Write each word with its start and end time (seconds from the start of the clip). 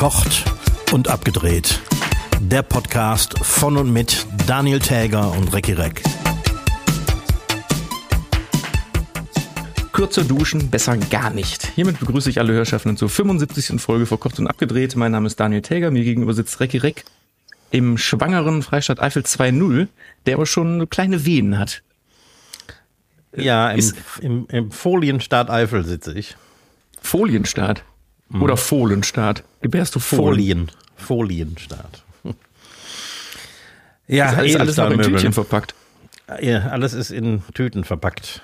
Verkocht 0.00 0.44
und 0.92 1.08
abgedreht. 1.08 1.78
Der 2.40 2.62
Podcast 2.62 3.38
von 3.40 3.76
und 3.76 3.92
mit 3.92 4.26
Daniel 4.46 4.78
Täger 4.78 5.30
und 5.32 5.52
Recki 5.52 5.74
Reck. 5.74 6.02
Kürzer 9.92 10.24
duschen, 10.24 10.70
besser 10.70 10.96
gar 10.96 11.28
nicht. 11.28 11.66
Hiermit 11.74 12.00
begrüße 12.00 12.30
ich 12.30 12.38
alle 12.38 12.54
Hörschaffenden 12.54 12.96
zur 12.96 13.10
75. 13.10 13.78
Folge 13.78 14.06
Verkocht 14.06 14.38
und 14.38 14.46
abgedreht. 14.46 14.96
Mein 14.96 15.12
Name 15.12 15.26
ist 15.26 15.38
Daniel 15.38 15.60
Täger, 15.60 15.90
mir 15.90 16.02
gegenüber 16.02 16.32
sitzt 16.32 16.60
Recki 16.60 16.78
Reck 16.78 17.04
im 17.70 17.98
schwangeren 17.98 18.62
Freistaat 18.62 19.02
Eifel 19.02 19.24
2.0, 19.24 19.86
der 20.24 20.36
aber 20.36 20.46
schon 20.46 20.88
kleine 20.88 21.26
Wehen 21.26 21.58
hat. 21.58 21.82
Ja, 23.36 23.70
im, 23.70 23.92
im, 24.22 24.46
im 24.48 24.70
Folienstaat 24.70 25.50
Eifel 25.50 25.84
sitze 25.84 26.14
ich. 26.14 26.38
Folienstaat? 27.02 27.84
Mhm. 28.30 28.42
Oder 28.42 28.56
Fohlenstaat? 28.56 29.44
Gebärst 29.60 29.94
du 29.94 30.00
Fohlen? 30.00 30.24
Folien. 30.24 30.70
Folienstaat. 30.96 32.02
ja, 34.06 34.30
ist 34.30 34.38
alles, 34.38 34.56
alles 34.56 34.76
noch 34.76 34.90
in 34.90 35.02
Tütchen 35.02 35.32
verpackt. 35.32 35.74
Ja, 36.40 36.68
alles 36.68 36.92
ist 36.92 37.10
in 37.10 37.42
Tüten 37.54 37.84
verpackt. 37.84 38.42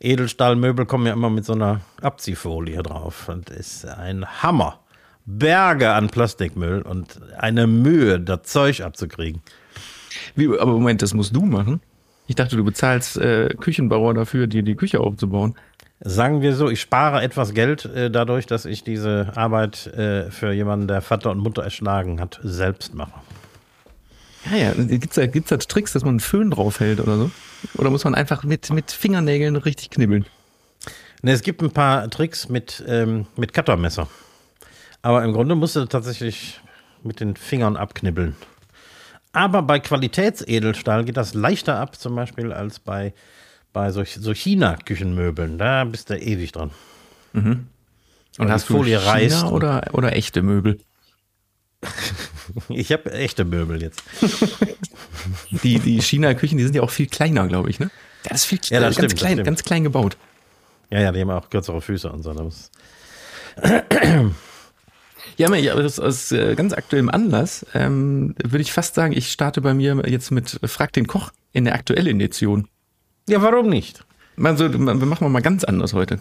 Edelstahlmöbel 0.00 0.86
kommen 0.86 1.06
ja 1.06 1.12
immer 1.12 1.30
mit 1.30 1.44
so 1.44 1.54
einer 1.54 1.80
Abziehfolie 2.02 2.82
drauf. 2.82 3.28
Und 3.28 3.50
ist 3.50 3.84
ein 3.84 4.26
Hammer. 4.42 4.80
Berge 5.24 5.92
an 5.92 6.08
Plastikmüll 6.08 6.82
und 6.82 7.20
eine 7.36 7.66
Mühe, 7.66 8.18
das 8.18 8.44
Zeug 8.44 8.80
abzukriegen. 8.80 9.42
Wie, 10.34 10.46
aber 10.58 10.72
Moment, 10.72 11.02
das 11.02 11.12
musst 11.12 11.36
du 11.36 11.44
machen? 11.44 11.82
Ich 12.26 12.34
dachte, 12.34 12.56
du 12.56 12.64
bezahlst 12.64 13.18
äh, 13.18 13.48
Küchenbauer 13.60 14.14
dafür, 14.14 14.46
dir 14.46 14.62
die 14.62 14.74
Küche 14.74 15.00
aufzubauen. 15.00 15.54
Sagen 16.00 16.42
wir 16.42 16.54
so, 16.54 16.68
ich 16.70 16.80
spare 16.80 17.22
etwas 17.22 17.54
Geld 17.54 17.84
äh, 17.84 18.10
dadurch, 18.10 18.46
dass 18.46 18.64
ich 18.64 18.84
diese 18.84 19.32
Arbeit 19.34 19.88
äh, 19.88 20.30
für 20.30 20.52
jemanden, 20.52 20.86
der 20.86 21.02
Vater 21.02 21.30
und 21.30 21.38
Mutter 21.38 21.64
erschlagen 21.64 22.20
hat, 22.20 22.38
selbst 22.42 22.94
mache. 22.94 23.14
Ja, 24.50 24.56
ja. 24.56 24.72
Gibt 24.74 25.10
es 25.10 25.14
da, 25.16 25.26
gibt's 25.26 25.50
da 25.50 25.56
Tricks, 25.56 25.92
dass 25.92 26.04
man 26.04 26.10
einen 26.10 26.20
Föhn 26.20 26.50
draufhält 26.50 27.00
oder 27.00 27.16
so? 27.16 27.30
Oder 27.76 27.90
muss 27.90 28.04
man 28.04 28.14
einfach 28.14 28.44
mit, 28.44 28.70
mit 28.70 28.92
Fingernägeln 28.92 29.56
richtig 29.56 29.90
knibbeln? 29.90 30.24
Ne, 31.22 31.32
es 31.32 31.42
gibt 31.42 31.62
ein 31.62 31.72
paar 31.72 32.08
Tricks 32.10 32.48
mit, 32.48 32.84
ähm, 32.86 33.26
mit 33.36 33.52
Cuttermesser. 33.52 34.06
Aber 35.02 35.24
im 35.24 35.32
Grunde 35.32 35.56
musst 35.56 35.74
du 35.74 35.84
tatsächlich 35.86 36.60
mit 37.02 37.18
den 37.18 37.34
Fingern 37.34 37.76
abknibbeln. 37.76 38.36
Aber 39.32 39.62
bei 39.62 39.80
Qualitätsedelstahl 39.80 41.04
geht 41.04 41.16
das 41.16 41.34
leichter 41.34 41.78
ab, 41.78 41.96
zum 41.96 42.14
Beispiel, 42.14 42.52
als 42.52 42.78
bei 42.78 43.12
bei 43.78 43.92
so, 43.92 44.02
so 44.04 44.34
China-Küchenmöbeln. 44.34 45.56
Da 45.56 45.84
bist 45.84 46.10
du 46.10 46.18
ewig 46.18 46.50
dran. 46.50 46.72
Mhm. 47.32 47.68
Und, 48.36 48.46
Und 48.46 48.50
hast 48.50 48.68
du 48.68 48.74
Folie 48.74 48.98
China 48.98 49.10
reißt 49.12 49.44
oder, 49.44 49.90
oder 49.92 50.16
echte 50.16 50.42
Möbel? 50.42 50.80
ich 52.68 52.90
habe 52.90 53.12
echte 53.12 53.44
Möbel 53.44 53.80
jetzt. 53.80 54.02
die 55.62 55.78
die 55.78 56.02
China-Küchen, 56.02 56.58
die 56.58 56.64
sind 56.64 56.74
ja 56.74 56.82
auch 56.82 56.90
viel 56.90 57.06
kleiner, 57.06 57.46
glaube 57.46 57.70
ich, 57.70 57.78
ne? 57.78 57.88
Das 58.24 58.40
ist 58.40 58.44
viel 58.46 58.58
ja, 58.64 58.80
das 58.80 58.96
ganz, 58.96 59.12
stimmt, 59.12 59.20
klein, 59.20 59.44
ganz 59.44 59.62
klein 59.62 59.84
gebaut. 59.84 60.16
Ja, 60.90 61.00
ja, 61.00 61.12
die 61.12 61.20
haben 61.20 61.30
auch 61.30 61.48
kürzere 61.48 61.80
Füße 61.80 62.10
und 62.10 62.24
so. 62.24 62.32
Das 62.32 62.72
ja, 65.36 65.48
aus, 65.74 66.00
aus 66.00 66.32
äh, 66.32 66.56
ganz 66.56 66.72
aktuellem 66.72 67.10
Anlass 67.10 67.64
ähm, 67.74 68.34
würde 68.42 68.62
ich 68.62 68.72
fast 68.72 68.96
sagen, 68.96 69.12
ich 69.16 69.30
starte 69.30 69.60
bei 69.60 69.72
mir 69.72 70.02
jetzt 70.08 70.32
mit 70.32 70.58
Frag 70.64 70.92
den 70.94 71.06
Koch 71.06 71.30
in 71.52 71.64
der 71.64 71.74
aktuellen 71.74 72.20
Edition. 72.20 72.66
Ja, 73.28 73.42
warum 73.42 73.68
nicht? 73.68 74.04
Also, 74.42 74.72
wir 74.72 74.78
machen 74.78 75.30
mal 75.30 75.42
ganz 75.42 75.64
anders 75.64 75.92
heute. 75.92 76.20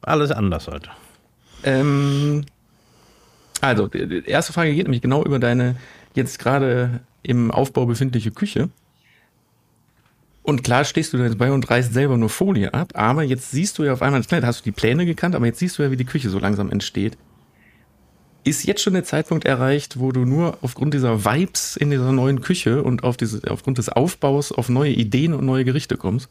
Alles 0.00 0.30
anders 0.30 0.66
heute. 0.66 0.90
Ähm, 1.62 2.44
also, 3.60 3.88
die 3.88 4.24
erste 4.26 4.52
Frage 4.52 4.74
geht 4.74 4.84
nämlich 4.84 5.02
genau 5.02 5.24
über 5.24 5.38
deine 5.38 5.76
jetzt 6.14 6.38
gerade 6.38 7.00
im 7.22 7.50
Aufbau 7.50 7.86
befindliche 7.86 8.30
Küche. 8.30 8.70
Und 10.42 10.64
klar 10.64 10.84
stehst 10.84 11.12
du 11.12 11.18
da 11.18 11.24
jetzt 11.24 11.36
bei 11.36 11.52
und 11.52 11.68
reißt 11.68 11.92
selber 11.92 12.16
nur 12.16 12.30
Folie 12.30 12.72
ab, 12.72 12.92
aber 12.94 13.22
jetzt 13.22 13.50
siehst 13.50 13.78
du 13.78 13.84
ja 13.84 13.92
auf 13.92 14.00
einmal, 14.00 14.22
klar, 14.22 14.40
hast 14.42 14.60
du 14.60 14.64
die 14.64 14.72
Pläne 14.72 15.04
gekannt, 15.04 15.34
aber 15.34 15.44
jetzt 15.44 15.58
siehst 15.58 15.78
du 15.78 15.82
ja, 15.82 15.90
wie 15.90 15.98
die 15.98 16.06
Küche 16.06 16.30
so 16.30 16.38
langsam 16.38 16.70
entsteht. 16.70 17.18
Ist 18.44 18.64
jetzt 18.64 18.80
schon 18.80 18.94
der 18.94 19.04
Zeitpunkt 19.04 19.44
erreicht, 19.44 19.98
wo 19.98 20.10
du 20.10 20.24
nur 20.24 20.56
aufgrund 20.62 20.94
dieser 20.94 21.26
Vibes 21.26 21.76
in 21.76 21.90
dieser 21.90 22.12
neuen 22.12 22.40
Küche 22.40 22.82
und 22.82 23.04
auf 23.04 23.18
diese, 23.18 23.42
aufgrund 23.50 23.76
des 23.76 23.90
Aufbaus 23.90 24.50
auf 24.50 24.70
neue 24.70 24.92
Ideen 24.92 25.34
und 25.34 25.44
neue 25.44 25.66
Gerichte 25.66 25.98
kommst? 25.98 26.30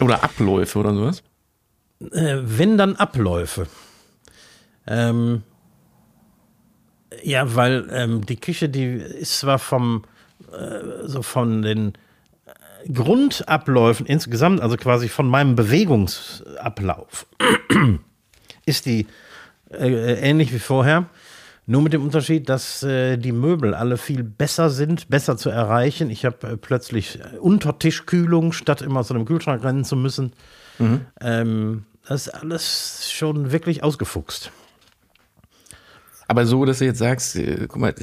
Oder 0.00 0.24
Abläufe 0.24 0.78
oder 0.78 0.94
sowas? 0.94 1.22
Äh, 2.12 2.38
wenn 2.42 2.76
dann 2.76 2.96
Abläufe. 2.96 3.66
Ähm, 4.86 5.42
ja, 7.22 7.54
weil 7.54 7.88
ähm, 7.90 8.26
die 8.26 8.36
Küche, 8.36 8.68
die 8.68 8.84
ist 8.84 9.38
zwar 9.38 9.58
vom, 9.58 10.04
äh, 10.52 11.06
so 11.06 11.22
von 11.22 11.62
den 11.62 11.94
äh, 12.44 12.92
Grundabläufen 12.92 14.06
insgesamt, 14.06 14.60
also 14.60 14.76
quasi 14.76 15.08
von 15.08 15.28
meinem 15.28 15.54
Bewegungsablauf, 15.54 17.26
ist 18.66 18.86
die 18.86 19.06
äh, 19.70 20.14
ähnlich 20.28 20.52
wie 20.52 20.58
vorher. 20.58 21.06
Nur 21.66 21.80
mit 21.80 21.94
dem 21.94 22.02
Unterschied, 22.02 22.48
dass 22.48 22.82
äh, 22.82 23.16
die 23.16 23.32
Möbel 23.32 23.74
alle 23.74 23.96
viel 23.96 24.22
besser 24.22 24.68
sind, 24.68 25.08
besser 25.08 25.38
zu 25.38 25.48
erreichen. 25.48 26.10
Ich 26.10 26.26
habe 26.26 26.46
äh, 26.46 26.56
plötzlich 26.58 27.20
äh, 27.20 27.38
Untertischkühlung, 27.38 28.52
statt 28.52 28.82
immer 28.82 29.02
zu 29.02 29.14
einem 29.14 29.24
Kühlschrank 29.24 29.64
rennen 29.64 29.84
zu 29.84 29.96
müssen. 29.96 30.32
Mhm. 30.78 31.00
Ähm, 31.20 31.84
das 32.06 32.26
ist 32.26 32.34
alles 32.34 33.10
schon 33.12 33.50
wirklich 33.50 33.82
ausgefuchst. 33.82 34.50
Aber 36.28 36.46
so, 36.46 36.64
dass 36.64 36.78
du 36.78 36.84
jetzt 36.84 36.98
sagst, 36.98 37.36
äh, 37.36 37.66
guck 37.66 37.80
mal, 37.80 37.94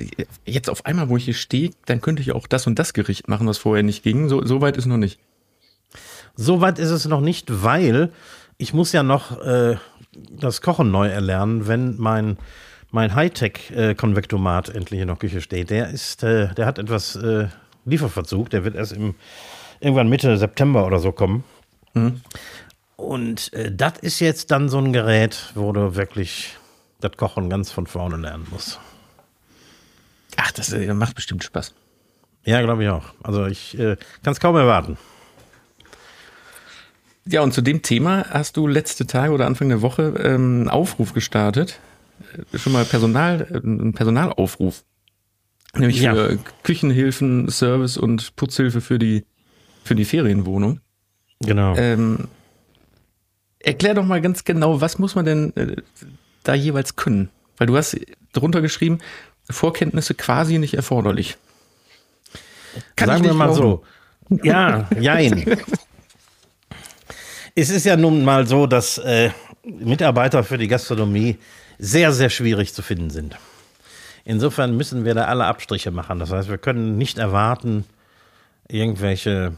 jetzt 0.46 0.70
auf 0.70 0.86
einmal, 0.86 1.10
wo 1.10 1.18
ich 1.18 1.26
hier 1.26 1.34
stehe, 1.36 1.72
dann 1.86 2.02
könnte 2.02 2.24
ich 2.24 2.32
auch 2.32 2.48
das 2.48 2.66
und 2.66 2.80
das 2.80 2.94
Gericht 2.94 3.28
machen, 3.28 3.48
was 3.48 3.60
vorher 3.60 3.84
nicht 3.84 4.04
ging. 4.04 4.28
So, 4.28 4.44
so 4.44 4.62
weit 4.62 4.78
ist 4.78 4.88
noch 4.88 4.98
nicht. 4.98 5.20
So 6.36 6.62
weit 6.62 6.80
ist 6.80 6.90
es 6.90 7.06
noch 7.06 7.22
nicht, 7.22 7.64
weil 7.64 8.12
ich 8.58 8.74
muss 8.74 8.92
ja 8.92 9.04
noch 9.04 9.40
äh, 9.42 9.76
das 10.40 10.62
Kochen 10.62 10.92
neu 10.92 11.08
erlernen, 11.08 11.68
wenn 11.68 11.98
mein 11.98 12.38
mein 12.92 13.16
Hightech-Konvektomat 13.16 14.70
endlich 14.70 15.00
in 15.00 15.08
der 15.08 15.16
Küche 15.16 15.42
steht. 15.42 15.70
Der 15.70 15.90
ist, 15.90 16.24
äh, 16.24 16.54
der 16.54 16.66
hat 16.66 16.78
etwas 16.78 17.16
äh, 17.16 17.48
Lieferverzug. 17.86 18.50
Der 18.50 18.64
wird 18.64 18.76
erst 18.76 18.92
im, 18.92 19.16
irgendwann 19.80 20.10
Mitte 20.10 20.38
September 20.38 20.86
oder 20.86 21.00
so 21.00 21.12
kommen. 21.12 21.44
Mhm. 21.94 22.22
Und 22.98 23.52
äh, 23.54 23.74
das 23.74 23.94
ist 24.00 24.20
jetzt 24.20 24.52
dann 24.52 24.70
so 24.70 24.78
ein 24.78 24.94
Gerät, 24.94 25.52
wo 25.56 25.72
du 25.72 25.96
wirklich 25.96 26.58
das 27.00 27.14
Kochen 27.18 27.50
ganz 27.50 27.72
von 27.72 27.88
vorne 27.88 28.18
lernen 28.18 28.46
musst. 28.52 28.80
Ach, 30.38 30.52
das 30.52 30.72
äh, 30.72 30.94
macht 30.94 31.16
bestimmt 31.16 31.44
Spaß. 31.44 31.74
Ja, 32.44 32.62
glaube 32.62 32.84
ich 32.84 32.90
auch. 32.90 33.14
Also 33.22 33.46
ich 33.46 33.78
kann 33.78 34.34
es 34.34 34.40
kaum 34.40 34.56
erwarten. 34.56 34.98
Ja, 37.26 37.42
und 37.42 37.54
zu 37.54 37.62
dem 37.62 37.84
Thema 37.84 38.26
hast 38.32 38.58
du 38.58 38.66
letzte 38.66 39.06
Tage 39.06 39.32
oder 39.32 39.46
Anfang 39.46 39.70
der 39.70 39.84
Woche 39.84 40.16
ähm, 40.18 40.62
einen 40.62 40.70
Aufruf 40.70 41.14
gestartet 41.14 41.80
schon 42.56 42.74
mal 42.74 42.86
Personal, 42.86 43.62
einen 43.64 43.94
Personalaufruf. 43.94 44.84
Nämlich 45.74 46.02
ja. 46.02 46.14
für 46.14 46.38
Küchenhilfen, 46.64 47.50
Service 47.50 47.98
und 47.98 48.36
Putzhilfe 48.36 48.82
für 48.82 49.00
die, 49.00 49.26
für 49.84 49.96
die 49.96 50.06
Ferienwohnung. 50.06 50.82
Genau. 51.40 51.76
Ähm, 51.76 52.28
erklär 53.60 53.94
doch 53.94 54.06
mal 54.06 54.22
ganz 54.22 54.44
genau, 54.44 54.82
was 54.82 55.00
muss 55.00 55.16
man 55.16 55.26
denn 55.26 55.56
äh, 55.56 55.78
da 56.44 56.54
jeweils 56.54 56.96
können? 56.96 57.30
Weil 57.58 57.68
du 57.68 57.78
hast 57.78 57.98
drunter 58.34 58.62
geschrieben, 58.62 59.00
Vorkenntnisse 59.50 60.14
quasi 60.14 60.58
nicht 60.58 60.74
erforderlich. 60.74 61.38
Kann 62.96 63.08
Sagen 63.08 63.24
wir 63.24 63.34
mal 63.34 63.54
glauben. 63.54 63.82
so. 64.30 64.40
Ja, 64.44 64.88
jein. 65.00 65.46
es 67.56 67.70
ist 67.70 67.86
ja 67.86 67.98
nun 67.98 68.24
mal 68.24 68.48
so, 68.48 68.66
dass 68.68 68.98
äh, 68.98 69.32
Mitarbeiter 69.64 70.44
für 70.44 70.58
die 70.58 70.68
Gastronomie 70.68 71.38
sehr, 71.82 72.14
sehr 72.14 72.30
schwierig 72.30 72.76
zu 72.76 72.84
finden 72.84 73.10
sind. 73.10 73.36
Insofern 74.24 74.78
müssen 74.78 75.04
wir 75.04 75.16
da 75.16 75.26
alle 75.26 75.46
Abstriche 75.46 75.90
machen. 75.90 76.20
Das 76.20 76.32
heißt, 76.32 76.48
wir 76.48 76.60
können 76.60 76.98
nicht 77.00 77.18
erwarten, 77.18 77.86
irgendwelche 78.68 79.54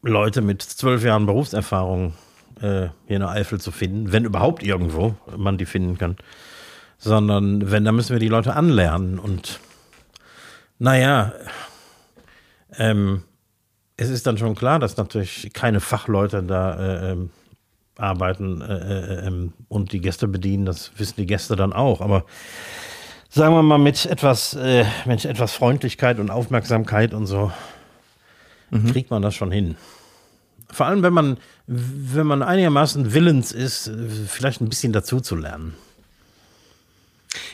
Leute 0.00 0.40
mit 0.40 0.62
zwölf 0.62 1.04
Jahren 1.04 1.26
Berufserfahrung 1.26 2.14
äh, 2.62 2.88
hier 3.06 3.16
in 3.16 3.20
der 3.20 3.28
Eifel 3.28 3.60
zu 3.60 3.70
finden, 3.70 4.10
wenn 4.10 4.24
überhaupt 4.24 4.62
irgendwo 4.62 5.16
man 5.36 5.58
die 5.58 5.66
finden 5.66 5.98
kann. 5.98 6.16
Sondern 6.96 7.70
wenn, 7.70 7.84
dann 7.84 7.94
müssen 7.94 8.14
wir 8.14 8.20
die 8.20 8.28
Leute 8.28 8.56
anlernen. 8.56 9.18
Und 9.18 9.60
naja, 10.78 11.34
ähm, 12.78 13.22
es 13.98 14.08
ist 14.08 14.26
dann 14.26 14.38
schon 14.38 14.54
klar, 14.54 14.78
dass 14.78 14.96
natürlich 14.96 15.50
keine 15.52 15.80
Fachleute 15.80 16.42
da 16.42 16.74
äh, 16.78 17.12
ähm, 17.12 17.30
arbeiten 17.98 18.62
äh, 18.62 18.74
äh, 18.74 19.26
ähm, 19.26 19.52
und 19.68 19.92
die 19.92 20.00
Gäste 20.00 20.28
bedienen, 20.28 20.64
das 20.64 20.92
wissen 20.96 21.16
die 21.18 21.26
Gäste 21.26 21.56
dann 21.56 21.72
auch. 21.72 22.00
Aber 22.00 22.24
sagen 23.28 23.54
wir 23.54 23.62
mal, 23.62 23.78
mit 23.78 24.06
etwas, 24.06 24.54
äh, 24.54 24.84
mit 25.04 25.24
etwas 25.24 25.52
Freundlichkeit 25.52 26.18
und 26.18 26.30
Aufmerksamkeit 26.30 27.12
und 27.12 27.26
so 27.26 27.52
mhm. 28.70 28.92
kriegt 28.92 29.10
man 29.10 29.20
das 29.20 29.34
schon 29.34 29.50
hin. 29.50 29.76
Vor 30.70 30.86
allem, 30.86 31.02
wenn 31.02 31.12
man, 31.12 31.38
wenn 31.66 32.26
man 32.26 32.42
einigermaßen 32.42 33.12
willens 33.14 33.52
ist, 33.52 33.90
vielleicht 34.26 34.60
ein 34.60 34.68
bisschen 34.68 34.92
dazu 34.92 35.20
zu 35.20 35.34
lernen. 35.34 35.74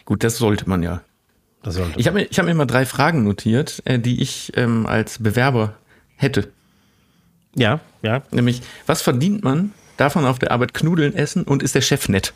Gut, 0.04 0.24
das 0.24 0.36
sollte 0.36 0.68
man 0.68 0.82
ja. 0.82 1.00
Das 1.62 1.74
sollte 1.74 1.98
Ich 1.98 2.06
habe 2.06 2.18
mir, 2.18 2.26
ich 2.26 2.38
hab 2.38 2.44
mir 2.44 2.54
mal 2.54 2.66
drei 2.66 2.84
Fragen 2.84 3.24
notiert, 3.24 3.82
äh, 3.86 3.98
die 3.98 4.20
ich 4.20 4.52
ähm, 4.56 4.86
als 4.86 5.22
Bewerber 5.22 5.74
hätte. 6.16 6.48
ja, 7.54 7.80
ja. 8.02 8.22
Nämlich, 8.30 8.60
was 8.86 9.00
verdient 9.00 9.42
man? 9.42 9.72
Darf 9.96 10.14
man 10.14 10.26
auf 10.26 10.38
der 10.38 10.50
Arbeit 10.50 10.74
Knudeln 10.74 11.14
essen 11.14 11.44
und 11.44 11.62
ist 11.62 11.74
der 11.74 11.80
Chef 11.80 12.08
nett? 12.08 12.32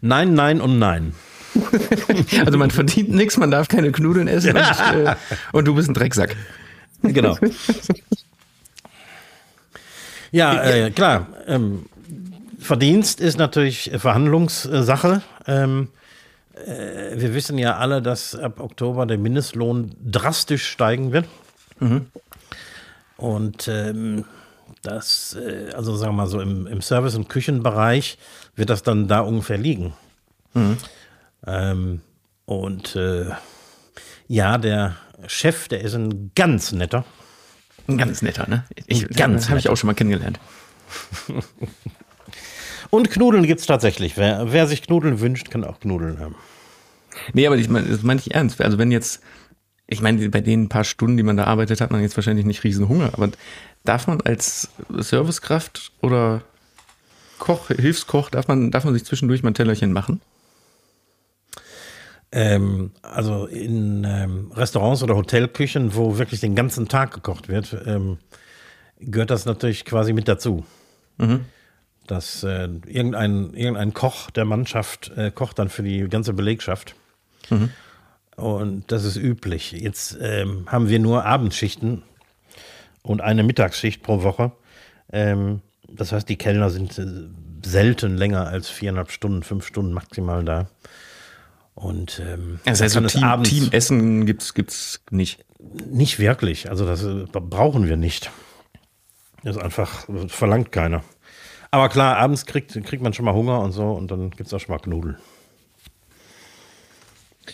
Nein, 0.00 0.34
nein 0.34 0.60
und 0.60 0.78
nein. 0.78 1.14
Also 2.44 2.58
man 2.58 2.70
verdient 2.70 3.10
nichts, 3.10 3.36
man 3.36 3.50
darf 3.50 3.68
keine 3.68 3.90
Knudeln 3.90 4.28
essen 4.28 4.56
und, 4.56 4.56
äh, 5.06 5.16
und 5.52 5.66
du 5.66 5.74
bist 5.74 5.88
ein 5.88 5.94
Drecksack. 5.94 6.36
Genau. 7.02 7.36
ja, 10.30 10.62
äh, 10.62 10.90
klar. 10.90 11.26
Ähm, 11.46 11.86
Verdienst 12.58 13.20
ist 13.20 13.38
natürlich 13.38 13.90
Verhandlungssache. 13.96 15.22
Ähm, 15.46 15.88
äh, 16.54 17.20
wir 17.20 17.34
wissen 17.34 17.56
ja 17.56 17.76
alle, 17.76 18.02
dass 18.02 18.34
ab 18.34 18.60
Oktober 18.60 19.06
der 19.06 19.18
Mindestlohn 19.18 19.94
drastisch 20.04 20.66
steigen 20.66 21.12
wird. 21.12 21.26
Und 23.16 23.68
ähm, 23.68 24.24
das, 24.82 25.36
äh, 25.40 25.72
also 25.74 25.96
sagen 25.96 26.12
wir 26.12 26.22
mal 26.22 26.26
so, 26.26 26.40
im, 26.40 26.66
im 26.66 26.80
Service- 26.80 27.14
und 27.14 27.28
Küchenbereich 27.28 28.18
wird 28.56 28.70
das 28.70 28.82
dann 28.82 29.08
da 29.08 29.20
ungefähr 29.20 29.58
liegen. 29.58 29.94
Ähm, 31.46 32.00
und 32.46 32.96
äh, 32.96 33.26
ja, 34.26 34.58
der 34.58 34.96
Chef, 35.26 35.68
der 35.68 35.80
ist 35.80 35.94
ein 35.94 36.32
ganz 36.34 36.72
netter. 36.72 37.04
Ein 37.86 37.98
ganz 37.98 38.22
netter, 38.22 38.48
ne? 38.48 38.64
Ich, 38.86 39.08
ganz 39.08 39.48
habe 39.48 39.58
ich 39.58 39.68
auch 39.68 39.76
schon 39.76 39.88
mal 39.88 39.94
kennengelernt. 39.94 40.38
Und 42.90 43.10
Knudeln 43.10 43.46
gibt 43.46 43.60
es 43.60 43.66
tatsächlich. 43.66 44.16
Wer, 44.16 44.52
wer 44.52 44.66
sich 44.66 44.82
Knudeln 44.82 45.20
wünscht, 45.20 45.50
kann 45.50 45.64
auch 45.64 45.80
Knudeln 45.80 46.20
haben. 46.20 46.36
Nee, 47.32 47.46
aber 47.46 47.56
ich 47.56 47.68
meine, 47.68 47.88
das 47.88 48.02
meine 48.02 48.20
ich 48.20 48.34
ernst. 48.34 48.60
Also 48.60 48.78
wenn 48.78 48.90
jetzt, 48.90 49.22
ich 49.90 50.02
meine, 50.02 50.28
bei 50.28 50.42
den 50.42 50.68
paar 50.68 50.84
Stunden, 50.84 51.16
die 51.16 51.22
man 51.22 51.38
da 51.38 51.44
arbeitet, 51.44 51.80
hat 51.80 51.90
man 51.90 52.02
jetzt 52.02 52.16
wahrscheinlich 52.16 52.44
nicht 52.44 52.62
riesen 52.62 52.88
Hunger, 52.88 53.10
aber 53.14 53.30
darf 53.84 54.06
man 54.06 54.20
als 54.20 54.68
Servicekraft 54.90 55.92
oder 56.02 56.42
Koch, 57.38 57.68
Hilfskoch, 57.68 58.28
darf 58.28 58.48
man, 58.48 58.70
darf 58.70 58.84
man 58.84 58.92
sich 58.92 59.04
zwischendurch 59.04 59.42
mal 59.42 59.50
ein 59.50 59.54
Tellerchen 59.54 59.92
machen? 59.92 60.20
Ähm, 62.30 62.90
also 63.00 63.46
in 63.46 64.04
ähm, 64.04 64.52
Restaurants 64.54 65.02
oder 65.02 65.16
Hotelküchen, 65.16 65.94
wo 65.94 66.18
wirklich 66.18 66.40
den 66.40 66.54
ganzen 66.54 66.88
Tag 66.88 67.14
gekocht 67.14 67.48
wird, 67.48 67.74
ähm, 67.86 68.18
gehört 69.00 69.30
das 69.30 69.46
natürlich 69.46 69.86
quasi 69.86 70.12
mit 70.12 70.28
dazu. 70.28 70.66
Dass 72.06 72.42
äh, 72.42 72.68
irgendein, 72.86 73.54
irgendein 73.54 73.94
Koch 73.94 74.30
der 74.30 74.44
Mannschaft 74.44 75.10
äh, 75.16 75.30
kocht 75.30 75.58
dann 75.58 75.70
für 75.70 75.82
die 75.82 76.06
ganze 76.08 76.34
Belegschaft. 76.34 76.94
Und 78.38 78.84
das 78.92 79.04
ist 79.04 79.16
üblich. 79.16 79.72
Jetzt 79.72 80.16
ähm, 80.20 80.64
haben 80.68 80.88
wir 80.88 81.00
nur 81.00 81.24
Abendschichten 81.24 82.04
und 83.02 83.20
eine 83.20 83.42
Mittagsschicht 83.42 84.04
pro 84.04 84.22
Woche. 84.22 84.52
Ähm, 85.12 85.60
das 85.88 86.12
heißt, 86.12 86.28
die 86.28 86.36
Kellner 86.36 86.70
sind 86.70 86.96
äh, 86.98 87.06
selten 87.66 88.16
länger 88.16 88.46
als 88.46 88.68
viereinhalb 88.68 89.10
Stunden, 89.10 89.42
fünf 89.42 89.66
Stunden 89.66 89.92
maximal 89.92 90.44
da. 90.44 90.68
Und 91.74 92.22
ähm, 92.24 92.60
Das 92.64 92.78
da 92.78 92.84
heißt, 92.84 92.94
so 92.94 93.00
Team, 93.08 93.42
Teamessen 93.42 94.24
gibt's, 94.24 94.54
gibt's 94.54 95.02
nicht. 95.10 95.44
nicht 95.90 96.20
wirklich. 96.20 96.70
Also 96.70 96.86
das 96.86 97.02
äh, 97.02 97.24
brauchen 97.32 97.88
wir 97.88 97.96
nicht. 97.96 98.30
Das 99.42 99.56
ist 99.56 99.62
einfach, 99.62 100.06
das 100.06 100.30
verlangt 100.30 100.70
keiner. 100.70 101.02
Aber 101.72 101.88
klar, 101.88 102.18
abends 102.18 102.46
kriegt, 102.46 102.72
kriegt 102.84 103.02
man 103.02 103.14
schon 103.14 103.24
mal 103.24 103.34
Hunger 103.34 103.58
und 103.62 103.72
so 103.72 103.90
und 103.90 104.12
dann 104.12 104.30
gibt 104.30 104.46
es 104.46 104.54
auch 104.54 104.60
schon 104.60 104.76
mal 104.76 104.80
Knudeln. 104.80 105.16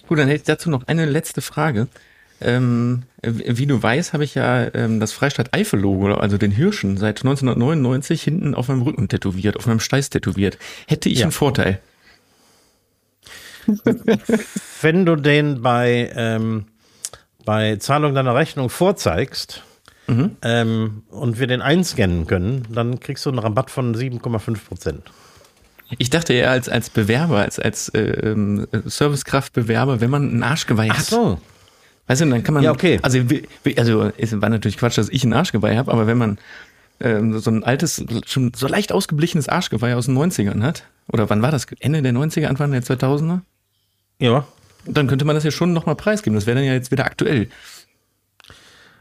Gut, 0.08 0.18
dann 0.18 0.26
hätte 0.28 0.38
ich 0.38 0.42
dazu 0.44 0.70
noch 0.70 0.86
eine 0.86 1.06
letzte 1.06 1.40
Frage. 1.40 1.88
Ähm, 2.40 3.04
wie 3.22 3.66
du 3.66 3.82
weißt, 3.82 4.12
habe 4.12 4.24
ich 4.24 4.34
ja 4.34 4.66
ähm, 4.74 5.00
das 5.00 5.12
Freistaat 5.12 5.54
Eifel-Logo, 5.54 6.14
also 6.14 6.36
den 6.36 6.50
Hirschen, 6.50 6.96
seit 6.96 7.20
1999 7.20 8.22
hinten 8.22 8.54
auf 8.54 8.68
meinem 8.68 8.82
Rücken 8.82 9.08
tätowiert, 9.08 9.56
auf 9.56 9.66
meinem 9.66 9.80
Steiß 9.80 10.10
tätowiert. 10.10 10.58
Hätte 10.86 11.08
ich 11.08 11.20
Ja. 11.20 11.24
einen 11.26 11.32
Vorteil? 11.32 11.80
Wenn 14.82 15.06
du 15.06 15.16
den 15.16 15.62
bei, 15.62 16.10
ähm, 16.14 16.66
bei 17.44 17.76
Zahlung 17.76 18.14
deiner 18.14 18.34
Rechnung 18.34 18.68
vorzeigst 18.68 19.62
ähm, 20.42 21.02
und 21.08 21.38
wir 21.38 21.46
den 21.46 21.62
einscannen 21.62 22.26
können, 22.26 22.66
dann 22.70 23.00
kriegst 23.00 23.24
du 23.24 23.30
einen 23.30 23.38
Rabatt 23.38 23.70
von 23.70 23.94
7,5 23.96 24.58
Prozent. 24.68 25.02
Ich 25.98 26.10
dachte 26.10 26.32
eher 26.32 26.50
als, 26.50 26.68
als 26.68 26.90
Bewerber, 26.90 27.38
als, 27.38 27.58
als 27.58 27.88
äh, 27.90 28.00
ähm, 28.00 28.66
Servicekraftbewerber, 28.84 30.00
wenn 30.00 30.10
man 30.10 30.36
ein 30.36 30.42
Arschgeweih 30.42 30.88
hat. 30.88 31.12
Weißt 32.06 32.20
du, 32.20 32.26
dann 32.26 32.42
kann 32.42 32.54
man. 32.54 32.62
Ja, 32.62 32.72
okay. 32.72 32.98
Also, 33.02 33.20
also 33.76 34.12
es 34.16 34.40
war 34.40 34.50
natürlich 34.50 34.76
Quatsch, 34.76 34.98
dass 34.98 35.08
ich 35.08 35.24
ein 35.24 35.32
Arschgeweih 35.32 35.76
habe, 35.76 35.90
aber 35.90 36.06
wenn 36.06 36.18
man 36.18 36.38
ähm, 37.00 37.38
so 37.38 37.50
ein 37.50 37.64
altes, 37.64 38.04
schon 38.26 38.52
so 38.54 38.66
leicht 38.68 38.92
ausgeblichenes 38.92 39.48
Arschgeweih 39.48 39.94
aus 39.94 40.06
den 40.06 40.16
90ern 40.16 40.62
hat, 40.62 40.84
oder 41.10 41.28
wann 41.30 41.42
war 41.42 41.50
das? 41.50 41.66
Ende 41.80 42.02
der 42.02 42.12
90er, 42.12 42.46
Anfang 42.46 42.72
der 42.72 42.82
2000er? 42.82 43.40
Ja. 44.18 44.46
Dann 44.86 45.06
könnte 45.06 45.24
man 45.24 45.34
das 45.34 45.44
ja 45.44 45.50
schon 45.50 45.72
nochmal 45.72 45.96
preisgeben. 45.96 46.34
Das 46.34 46.46
wäre 46.46 46.56
dann 46.56 46.64
ja 46.64 46.74
jetzt 46.74 46.90
wieder 46.90 47.04
aktuell. 47.06 47.48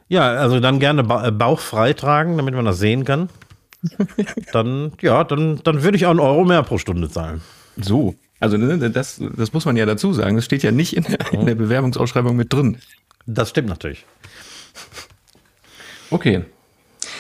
Ja, 0.08 0.34
also 0.34 0.60
dann 0.60 0.80
gerne 0.80 1.04
ba 1.04 1.28
äh, 1.28 1.32
Bauch 1.32 1.60
frei 1.60 1.94
tragen, 1.94 2.38
damit 2.38 2.54
man 2.56 2.66
das 2.66 2.80
sehen 2.80 3.06
kann. 3.06 3.30
Dann, 4.52 4.94
ja, 5.02 5.24
dann, 5.24 5.60
dann 5.64 5.84
würde 5.84 5.98
ich 5.98 6.06
auch 6.06 6.12
einen 6.12 6.20
Euro 6.20 6.46
mehr 6.46 6.64
pro 6.64 6.78
Stunde 6.78 7.10
zahlen. 7.10 7.42
So. 7.78 8.16
Also 8.40 8.58
ne, 8.58 8.90
das, 8.90 9.22
das 9.38 9.54
muss 9.54 9.66
man 9.66 9.78
ja 9.78 9.86
dazu 9.86 10.14
sagen. 10.14 10.36
Das 10.36 10.46
steht 10.46 10.64
ja 10.64 10.72
nicht 10.72 10.96
in 10.96 11.04
der, 11.04 11.34
in 11.34 11.46
der 11.46 11.56
Bewerbungsausschreibung 11.56 12.36
mit 12.36 12.52
drin. 12.52 12.78
Das 13.26 13.50
stimmt 13.50 13.70
natürlich. 13.70 14.06
Okay. 16.10 16.44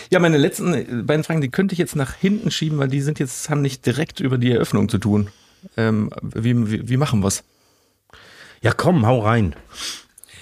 Ja, 0.10 0.20
meine 0.20 0.38
letzten 0.38 0.74
äh, 0.74 0.84
beiden 1.04 1.24
Fragen, 1.24 1.42
die 1.42 1.50
könnte 1.50 1.74
ich 1.74 1.80
jetzt 1.80 1.96
nach 1.96 2.14
hinten 2.14 2.52
schieben, 2.52 2.78
weil 2.78 2.90
die 2.90 3.02
sind 3.02 3.20
jetzt, 3.20 3.50
haben 3.50 3.62
nicht 3.62 3.86
direkt 3.86 4.20
über 4.20 4.38
die 4.38 4.52
Eröffnung 4.52 4.90
zu 4.90 4.98
tun. 4.98 5.30
Ähm, 5.78 6.10
wie, 6.22 6.70
wie, 6.70 6.90
wie 6.90 6.98
machen 6.98 7.24
wir's? 7.24 7.44
Ja, 8.62 8.74
komm, 8.74 9.06
hau 9.06 9.20
rein. 9.20 9.56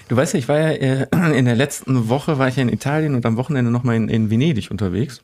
Du 0.08 0.16
weißt 0.16 0.34
ja, 0.34 0.38
ich 0.38 0.48
war 0.48 0.58
ja 0.58 0.70
äh, 0.70 1.38
in 1.38 1.44
der 1.44 1.54
letzten 1.54 2.08
Woche 2.08 2.38
war 2.38 2.48
ich 2.48 2.56
ja 2.56 2.62
in 2.62 2.68
Italien 2.68 3.14
und 3.14 3.24
am 3.24 3.36
Wochenende 3.36 3.70
nochmal 3.70 3.96
in, 3.96 4.08
in 4.08 4.30
Venedig 4.30 4.70
unterwegs. 4.70 5.22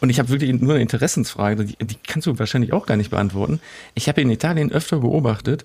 Und 0.00 0.10
ich 0.10 0.18
habe 0.18 0.28
wirklich 0.28 0.52
nur 0.60 0.74
eine 0.74 0.82
Interessensfrage, 0.82 1.64
die, 1.64 1.76
die 1.76 1.96
kannst 2.06 2.26
du 2.26 2.38
wahrscheinlich 2.38 2.72
auch 2.72 2.86
gar 2.86 2.96
nicht 2.96 3.10
beantworten. 3.10 3.60
Ich 3.94 4.08
habe 4.08 4.20
in 4.20 4.30
Italien 4.30 4.70
öfter 4.70 4.98
beobachtet, 4.98 5.64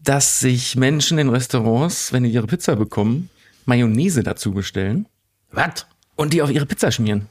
dass 0.00 0.40
sich 0.40 0.76
Menschen 0.76 1.18
in 1.18 1.28
Restaurants, 1.28 2.12
wenn 2.12 2.24
die 2.24 2.30
ihre 2.30 2.46
Pizza 2.46 2.76
bekommen, 2.76 3.30
Mayonnaise 3.64 4.22
dazu 4.22 4.52
bestellen 4.52 5.06
Was? 5.50 5.86
und 6.16 6.32
die 6.32 6.42
auf 6.42 6.50
ihre 6.50 6.66
Pizza 6.66 6.90
schmieren. 6.92 7.26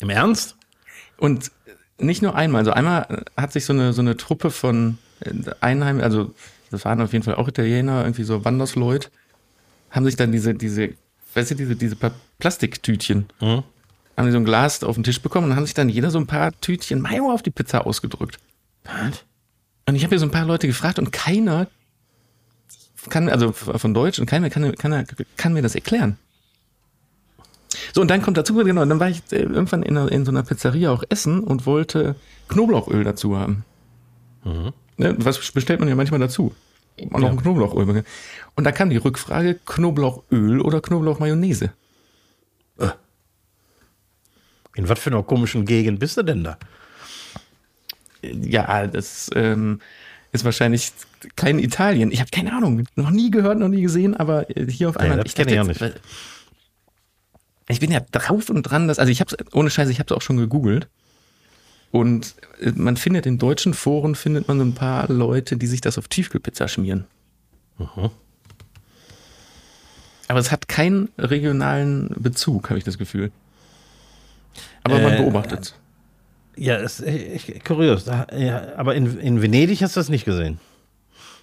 Im 0.00 0.10
Ernst? 0.10 0.56
Und 1.18 1.50
nicht 1.98 2.22
nur 2.22 2.34
einmal, 2.34 2.60
also 2.60 2.72
einmal 2.72 3.24
hat 3.36 3.52
sich 3.52 3.64
so 3.64 3.72
eine, 3.72 3.92
so 3.92 4.00
eine 4.00 4.16
Truppe 4.16 4.50
von 4.50 4.98
äh, 5.20 5.32
Einheim, 5.60 6.00
also 6.00 6.32
das 6.70 6.84
waren 6.84 7.00
auf 7.00 7.12
jeden 7.12 7.24
Fall 7.24 7.34
auch 7.34 7.48
Italiener, 7.48 8.02
irgendwie 8.04 8.24
so 8.24 8.44
Wandersleute, 8.44 9.10
haben 9.90 10.04
sich 10.04 10.16
dann 10.16 10.32
diese, 10.32 10.54
diese, 10.54 10.90
weißt 11.34 11.50
du, 11.50 11.54
diese, 11.56 11.76
diese 11.76 11.96
Plastiktütchen, 12.38 13.26
Mhm. 13.40 13.64
Haben 14.20 14.26
die 14.26 14.32
so 14.32 14.38
ein 14.38 14.44
Glas 14.44 14.82
auf 14.84 14.94
den 14.94 15.04
Tisch 15.04 15.20
bekommen 15.20 15.50
und 15.50 15.56
haben 15.56 15.64
sich 15.66 15.74
dann 15.74 15.88
jeder 15.88 16.10
so 16.10 16.18
ein 16.18 16.26
paar 16.26 16.52
Tütchen 16.60 17.00
Mayo 17.00 17.32
auf 17.32 17.42
die 17.42 17.50
Pizza 17.50 17.86
ausgedrückt. 17.86 18.38
Was? 18.84 19.24
Und 19.88 19.96
ich 19.96 20.04
habe 20.04 20.10
hier 20.10 20.18
so 20.20 20.26
ein 20.26 20.30
paar 20.30 20.44
Leute 20.44 20.66
gefragt 20.66 20.98
und 20.98 21.10
keiner 21.12 21.66
kann, 23.08 23.28
also 23.28 23.52
von 23.52 23.94
Deutsch, 23.94 24.18
und 24.18 24.26
keiner 24.26 24.50
kann, 24.50 24.74
kann, 24.76 25.06
kann 25.36 25.52
mir 25.52 25.62
das 25.62 25.74
erklären. 25.74 26.18
So, 27.94 28.00
und 28.02 28.08
dann 28.08 28.20
kommt 28.20 28.36
dazu, 28.36 28.54
genau, 28.54 28.84
dann 28.84 29.00
war 29.00 29.08
ich 29.08 29.22
äh, 29.32 29.36
irgendwann 29.38 29.82
in, 29.82 29.96
einer, 29.96 30.12
in 30.12 30.24
so 30.24 30.30
einer 30.30 30.42
Pizzeria 30.42 30.92
auch 30.92 31.02
essen 31.08 31.40
und 31.40 31.66
wollte 31.66 32.14
Knoblauchöl 32.48 33.04
dazu 33.04 33.36
haben. 33.38 33.64
Ne, 34.44 35.14
was 35.18 35.50
bestellt 35.52 35.80
man 35.80 35.88
ja 35.88 35.94
manchmal 35.94 36.20
dazu? 36.20 36.54
Und 36.98 37.12
noch 37.12 37.20
Ja. 37.22 37.28
ein 37.30 37.36
Knoblauchöl. 37.40 38.04
Und 38.54 38.64
da 38.64 38.72
kam 38.72 38.90
die 38.90 38.96
Rückfrage, 38.98 39.58
Knoblauchöl 39.64 40.60
oder 40.60 40.80
Knoblauchmayonnaise? 40.80 41.72
In 44.74 44.88
was 44.88 44.98
für 44.98 45.10
einer 45.10 45.22
komischen 45.22 45.64
Gegend 45.66 45.98
bist 46.00 46.16
du 46.16 46.22
denn 46.22 46.44
da? 46.44 46.58
Ja, 48.22 48.86
das 48.86 49.30
ähm, 49.34 49.80
ist 50.32 50.44
wahrscheinlich 50.44 50.92
kein 51.36 51.58
Italien. 51.58 52.12
Ich 52.12 52.20
habe 52.20 52.30
keine 52.30 52.52
Ahnung, 52.54 52.84
noch 52.94 53.10
nie 53.10 53.30
gehört, 53.30 53.58
noch 53.58 53.68
nie 53.68 53.82
gesehen, 53.82 54.16
aber 54.16 54.48
äh, 54.56 54.66
hier 54.70 54.88
auf 54.90 54.96
einmal. 54.96 55.18
das 55.24 55.34
kenn 55.34 55.48
ich 55.48 55.60
auch 55.60 55.66
jetzt, 55.68 55.80
weil- 55.80 56.00
Ich 57.68 57.80
bin 57.80 57.90
ja 57.90 58.00
drauf 58.12 58.48
und 58.50 58.62
dran, 58.62 58.88
dass, 58.88 58.98
also 58.98 59.10
ich 59.10 59.20
habe 59.20 59.36
ohne 59.52 59.70
Scheiße, 59.70 59.90
ich 59.90 59.98
habe 59.98 60.12
es 60.12 60.16
auch 60.16 60.22
schon 60.22 60.36
gegoogelt. 60.36 60.88
Und 61.92 62.34
äh, 62.60 62.70
man 62.76 62.96
findet 62.96 63.26
in 63.26 63.38
deutschen 63.38 63.74
Foren 63.74 64.14
findet 64.14 64.46
man 64.48 64.58
so 64.58 64.64
ein 64.64 64.74
paar 64.74 65.08
Leute, 65.10 65.56
die 65.56 65.66
sich 65.66 65.80
das 65.80 65.98
auf 65.98 66.06
Tiefkühlpizza 66.08 66.68
schmieren. 66.68 67.06
Aber 70.28 70.38
es 70.38 70.52
hat 70.52 70.68
keinen 70.68 71.08
regionalen 71.18 72.14
Bezug, 72.18 72.70
habe 72.70 72.78
ich 72.78 72.84
das 72.84 72.98
Gefühl. 72.98 73.32
Aber 74.82 74.98
man 74.98 75.14
Äh, 75.14 75.16
beobachtet. 75.18 75.74
Ja, 76.56 76.76
ist 76.76 77.00
echt 77.00 77.64
kurios. 77.64 78.06
Ja, 78.06 78.26
aber 78.76 78.94
in, 78.94 79.18
in 79.18 79.40
Venedig 79.42 79.82
hast 79.82 79.96
du 79.96 80.00
das 80.00 80.08
nicht 80.08 80.24
gesehen. 80.24 80.58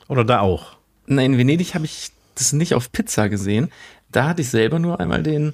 Oder 0.07 0.23
da 0.23 0.41
auch? 0.41 0.77
Nein, 1.07 1.33
in 1.33 1.37
Venedig 1.37 1.73
habe 1.73 1.85
ich 1.85 2.11
das 2.35 2.53
nicht 2.53 2.73
auf 2.75 2.91
Pizza 2.91 3.29
gesehen. 3.29 3.71
Da 4.11 4.27
hatte 4.27 4.41
ich 4.41 4.49
selber 4.49 4.79
nur 4.79 4.99
einmal 4.99 5.23
den, 5.23 5.53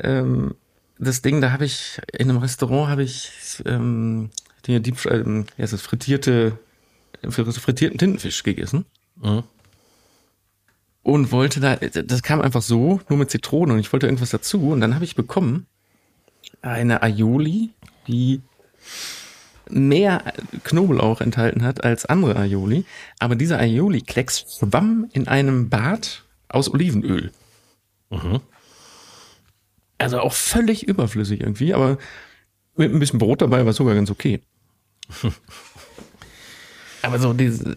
ähm, 0.00 0.54
das 0.98 1.22
Ding, 1.22 1.40
da 1.40 1.50
habe 1.50 1.64
ich, 1.64 2.00
in 2.12 2.30
einem 2.30 2.38
Restaurant 2.38 2.88
habe 2.88 3.02
ich 3.02 3.30
ähm, 3.66 4.30
die 4.66 4.80
Deep, 4.80 5.04
ähm, 5.06 5.46
ja, 5.56 5.66
das 5.66 5.80
frittierte, 5.80 6.58
frittierten 7.28 7.98
Tintenfisch 7.98 8.42
gegessen. 8.42 8.84
Mhm. 9.16 9.42
Und 11.02 11.32
wollte 11.32 11.60
da, 11.60 11.76
das 11.76 12.22
kam 12.22 12.40
einfach 12.40 12.62
so, 12.62 13.00
nur 13.08 13.18
mit 13.18 13.30
Zitronen 13.30 13.74
und 13.74 13.80
ich 13.80 13.92
wollte 13.92 14.06
irgendwas 14.06 14.30
dazu 14.30 14.70
und 14.70 14.80
dann 14.80 14.94
habe 14.94 15.04
ich 15.04 15.14
bekommen 15.14 15.66
eine 16.62 17.02
Aioli, 17.02 17.70
die 18.06 18.40
mehr 19.70 20.32
Knoblauch 20.64 21.20
enthalten 21.20 21.62
hat 21.62 21.84
als 21.84 22.06
andere 22.06 22.36
Aioli. 22.36 22.84
Aber 23.18 23.36
dieser 23.36 23.58
Aioli-Klecks 23.58 24.58
schwamm 24.58 25.08
in 25.12 25.28
einem 25.28 25.68
Bad 25.68 26.24
aus 26.48 26.72
Olivenöl. 26.72 27.32
Mhm. 28.10 28.40
Also 29.98 30.20
auch 30.20 30.32
völlig 30.32 30.86
überflüssig 30.86 31.40
irgendwie, 31.40 31.74
aber 31.74 31.98
mit 32.76 32.92
ein 32.92 33.00
bisschen 33.00 33.18
Brot 33.18 33.42
dabei 33.42 33.66
war 33.66 33.72
sogar 33.72 33.94
ganz 33.94 34.10
okay. 34.10 34.40
aber 37.02 37.18
so 37.18 37.32
diese, 37.32 37.76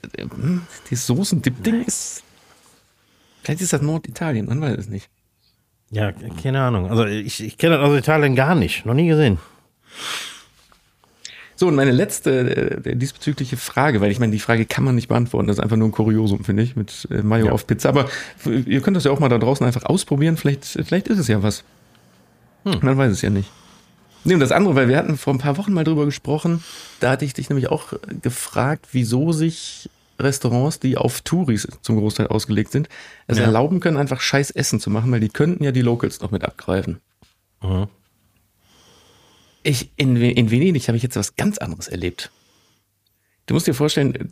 dieses 0.89 1.07
Soßen-Dip-Ding 1.07 1.83
ist. 1.83 2.23
Vielleicht 3.41 3.61
ist 3.61 3.73
das 3.73 3.81
Norditalien, 3.81 4.45
man 4.45 4.61
weiß 4.61 4.77
es 4.77 4.87
nicht. 4.87 5.09
Ja, 5.91 6.13
keine 6.41 6.61
Ahnung. 6.61 6.89
Also 6.89 7.05
ich, 7.05 7.43
ich 7.43 7.57
kenne 7.57 7.77
das 7.77 7.85
aus 7.85 7.97
Italien 7.97 8.35
gar 8.35 8.55
nicht. 8.55 8.85
Noch 8.85 8.93
nie 8.93 9.07
gesehen. 9.07 9.39
So, 11.55 11.67
und 11.67 11.75
meine 11.75 11.91
letzte 11.91 12.81
äh, 12.85 12.95
diesbezügliche 12.95 13.55
Frage, 13.55 14.01
weil 14.01 14.09
ich 14.09 14.17
meine, 14.17 14.31
die 14.31 14.39
Frage 14.39 14.65
kann 14.65 14.83
man 14.83 14.95
nicht 14.95 15.09
beantworten. 15.09 15.47
Das 15.47 15.57
ist 15.57 15.63
einfach 15.63 15.77
nur 15.77 15.89
ein 15.89 15.91
Kuriosum, 15.91 16.43
finde 16.43 16.63
ich, 16.63 16.75
mit 16.75 17.07
äh, 17.11 17.21
Mayo 17.21 17.47
ja. 17.47 17.51
auf 17.51 17.67
Pizza. 17.67 17.89
Aber 17.89 18.09
ihr 18.45 18.81
könnt 18.81 18.97
das 18.97 19.03
ja 19.03 19.11
auch 19.11 19.19
mal 19.19 19.29
da 19.29 19.37
draußen 19.37 19.63
einfach 19.65 19.83
ausprobieren. 19.83 20.37
Vielleicht, 20.37 20.65
vielleicht 20.65 21.07
ist 21.07 21.19
es 21.19 21.27
ja 21.27 21.43
was. 21.43 21.63
Hm. 22.63 22.79
Man 22.81 22.97
weiß 22.97 23.11
es 23.11 23.21
ja 23.21 23.29
nicht. 23.29 23.51
Nee, 24.23 24.33
und 24.33 24.39
das 24.39 24.51
andere, 24.51 24.75
weil 24.75 24.87
wir 24.87 24.97
hatten 24.97 25.17
vor 25.17 25.33
ein 25.33 25.39
paar 25.39 25.57
Wochen 25.57 25.73
mal 25.73 25.83
drüber 25.83 26.05
gesprochen, 26.05 26.63
da 26.99 27.11
hatte 27.11 27.25
ich 27.25 27.33
dich 27.33 27.49
nämlich 27.49 27.69
auch 27.69 27.93
gefragt, 28.21 28.87
wieso 28.91 29.31
sich 29.31 29.89
Restaurants, 30.23 30.79
die 30.79 30.97
auf 30.97 31.21
Touris 31.21 31.67
zum 31.81 31.97
Großteil 31.97 32.27
ausgelegt 32.27 32.71
sind, 32.71 32.89
es 33.27 33.37
ja. 33.37 33.45
erlauben 33.45 33.79
können, 33.79 33.97
einfach 33.97 34.21
scheiß 34.21 34.51
Essen 34.51 34.79
zu 34.79 34.89
machen, 34.89 35.11
weil 35.11 35.19
die 35.19 35.29
könnten 35.29 35.63
ja 35.63 35.71
die 35.71 35.81
Locals 35.81 36.21
noch 36.21 36.31
mit 36.31 36.43
abgreifen. 36.43 36.99
Mhm. 37.61 37.87
Ich, 39.63 39.91
in, 39.95 40.15
in 40.15 40.49
Venedig 40.49 40.87
habe 40.87 40.97
ich 40.97 41.03
jetzt 41.03 41.15
was 41.15 41.35
ganz 41.35 41.57
anderes 41.59 41.87
erlebt. 41.87 42.31
Du 43.45 43.53
musst 43.53 43.67
dir 43.67 43.73
vorstellen, 43.73 44.31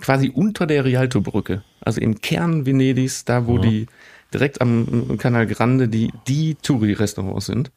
quasi 0.00 0.30
unter 0.30 0.66
der 0.66 0.84
Rialto-Brücke, 0.84 1.62
also 1.80 2.00
im 2.00 2.20
Kern 2.20 2.66
Venedigs, 2.66 3.24
da 3.24 3.46
wo 3.46 3.56
mhm. 3.56 3.62
die 3.62 3.86
direkt 4.32 4.60
am 4.60 5.16
Canal 5.18 5.46
Grande 5.46 5.88
die, 5.88 6.12
die 6.26 6.54
Touri-Restaurants 6.56 7.46
sind. 7.46 7.70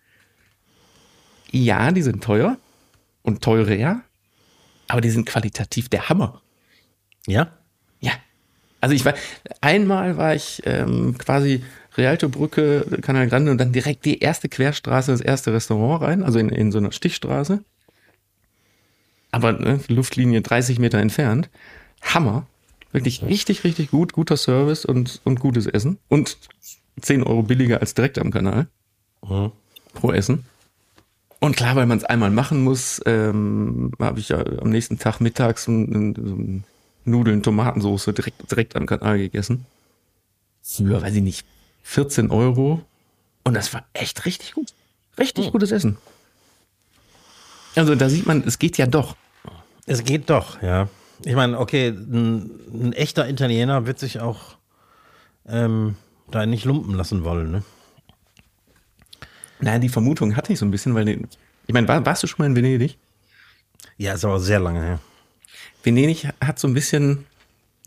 Ja, 1.51 1.91
die 1.91 2.01
sind 2.01 2.23
teuer 2.23 2.57
und 3.21 3.41
teurer, 3.41 4.01
aber 4.87 5.01
die 5.01 5.09
sind 5.09 5.25
qualitativ 5.25 5.89
der 5.89 6.09
Hammer. 6.09 6.41
Ja? 7.27 7.51
Ja. 7.99 8.13
Also 8.79 8.95
ich 8.95 9.05
war, 9.05 9.13
einmal 9.61 10.17
war 10.17 10.35
ich 10.35 10.61
ähm, 10.65 11.17
quasi 11.17 11.63
Rialto-Brücke, 11.97 12.99
Canal 13.01 13.27
Grande 13.27 13.51
und 13.51 13.57
dann 13.57 13.71
direkt 13.71 14.05
die 14.05 14.19
erste 14.19 14.49
Querstraße, 14.49 15.11
das 15.11 15.21
erste 15.21 15.53
Restaurant 15.53 16.01
rein, 16.01 16.23
also 16.23 16.39
in, 16.39 16.49
in 16.49 16.71
so 16.71 16.77
einer 16.77 16.91
Stichstraße. 16.91 17.63
Aber 19.31 19.53
ne, 19.53 19.79
Luftlinie 19.87 20.41
30 20.41 20.79
Meter 20.79 20.99
entfernt. 20.99 21.49
Hammer. 22.01 22.47
Wirklich 22.91 23.23
richtig, 23.23 23.63
richtig 23.63 23.91
gut, 23.91 24.11
guter 24.11 24.35
Service 24.35 24.83
und, 24.83 25.21
und 25.23 25.39
gutes 25.39 25.65
Essen. 25.65 25.97
Und 26.09 26.37
10 26.99 27.23
Euro 27.23 27.43
billiger 27.43 27.79
als 27.79 27.93
direkt 27.93 28.19
am 28.19 28.31
Kanal. 28.31 28.67
Mhm. 29.23 29.51
Pro 29.93 30.11
Essen. 30.11 30.45
Und 31.39 31.55
klar, 31.55 31.75
weil 31.75 31.85
man 31.85 31.97
es 31.97 32.03
einmal 32.03 32.29
machen 32.29 32.63
muss, 32.63 33.01
ähm, 33.05 33.91
habe 33.99 34.19
ich 34.19 34.29
ja 34.29 34.45
am 34.45 34.69
nächsten 34.69 34.99
Tag 34.99 35.21
mittags 35.21 35.63
so, 35.63 35.71
so 35.71 36.37
Nudeln, 37.05 37.43
Tomatensoße 37.43 38.13
direkt, 38.13 38.49
direkt 38.51 38.75
am 38.75 38.85
Kanal 38.85 39.17
gegessen. 39.17 39.65
Für, 40.61 41.01
weiß 41.01 41.15
ich 41.15 41.23
nicht, 41.23 41.45
14 41.83 42.31
Euro. 42.31 42.81
Und 43.43 43.55
das 43.55 43.73
war 43.73 43.85
echt 43.93 44.25
richtig 44.25 44.53
gut. 44.53 44.73
Richtig 45.17 45.47
oh. 45.47 45.51
gutes 45.51 45.71
Essen. 45.71 45.97
Also 47.75 47.95
da 47.95 48.09
sieht 48.09 48.25
man, 48.25 48.43
es 48.45 48.59
geht 48.59 48.77
ja 48.77 48.85
doch. 48.85 49.15
Es 49.85 50.03
geht 50.03 50.29
doch, 50.29 50.61
ja. 50.61 50.87
Ich 51.23 51.35
meine, 51.35 51.59
okay, 51.59 51.89
ein, 51.89 52.51
ein, 52.73 52.93
echter 52.93 53.29
Italiener 53.29 53.85
wird 53.85 53.99
sich 53.99 54.19
auch 54.19 54.57
ähm, 55.47 55.95
da 56.29 56.45
nicht 56.45 56.65
lumpen 56.65 56.95
lassen 56.95 57.23
wollen, 57.23 57.51
ne? 57.51 57.63
Naja, 59.59 59.77
die 59.77 59.89
Vermutung 59.89 60.35
hatte 60.35 60.53
ich 60.53 60.59
so 60.59 60.65
ein 60.65 60.71
bisschen, 60.71 60.95
weil, 60.95 61.07
ich 61.09 61.73
meine, 61.73 61.87
war, 61.87 62.03
warst 62.05 62.23
du 62.23 62.27
schon 62.27 62.37
mal 62.39 62.47
in 62.47 62.55
Venedig? 62.55 62.97
Ja, 63.97 64.13
ist 64.13 64.25
aber 64.25 64.39
sehr 64.39 64.59
lange 64.59 64.81
her. 64.81 64.99
Venedig 65.83 66.27
hat 66.39 66.59
so 66.59 66.67
ein 66.67 66.73
bisschen 66.73 67.25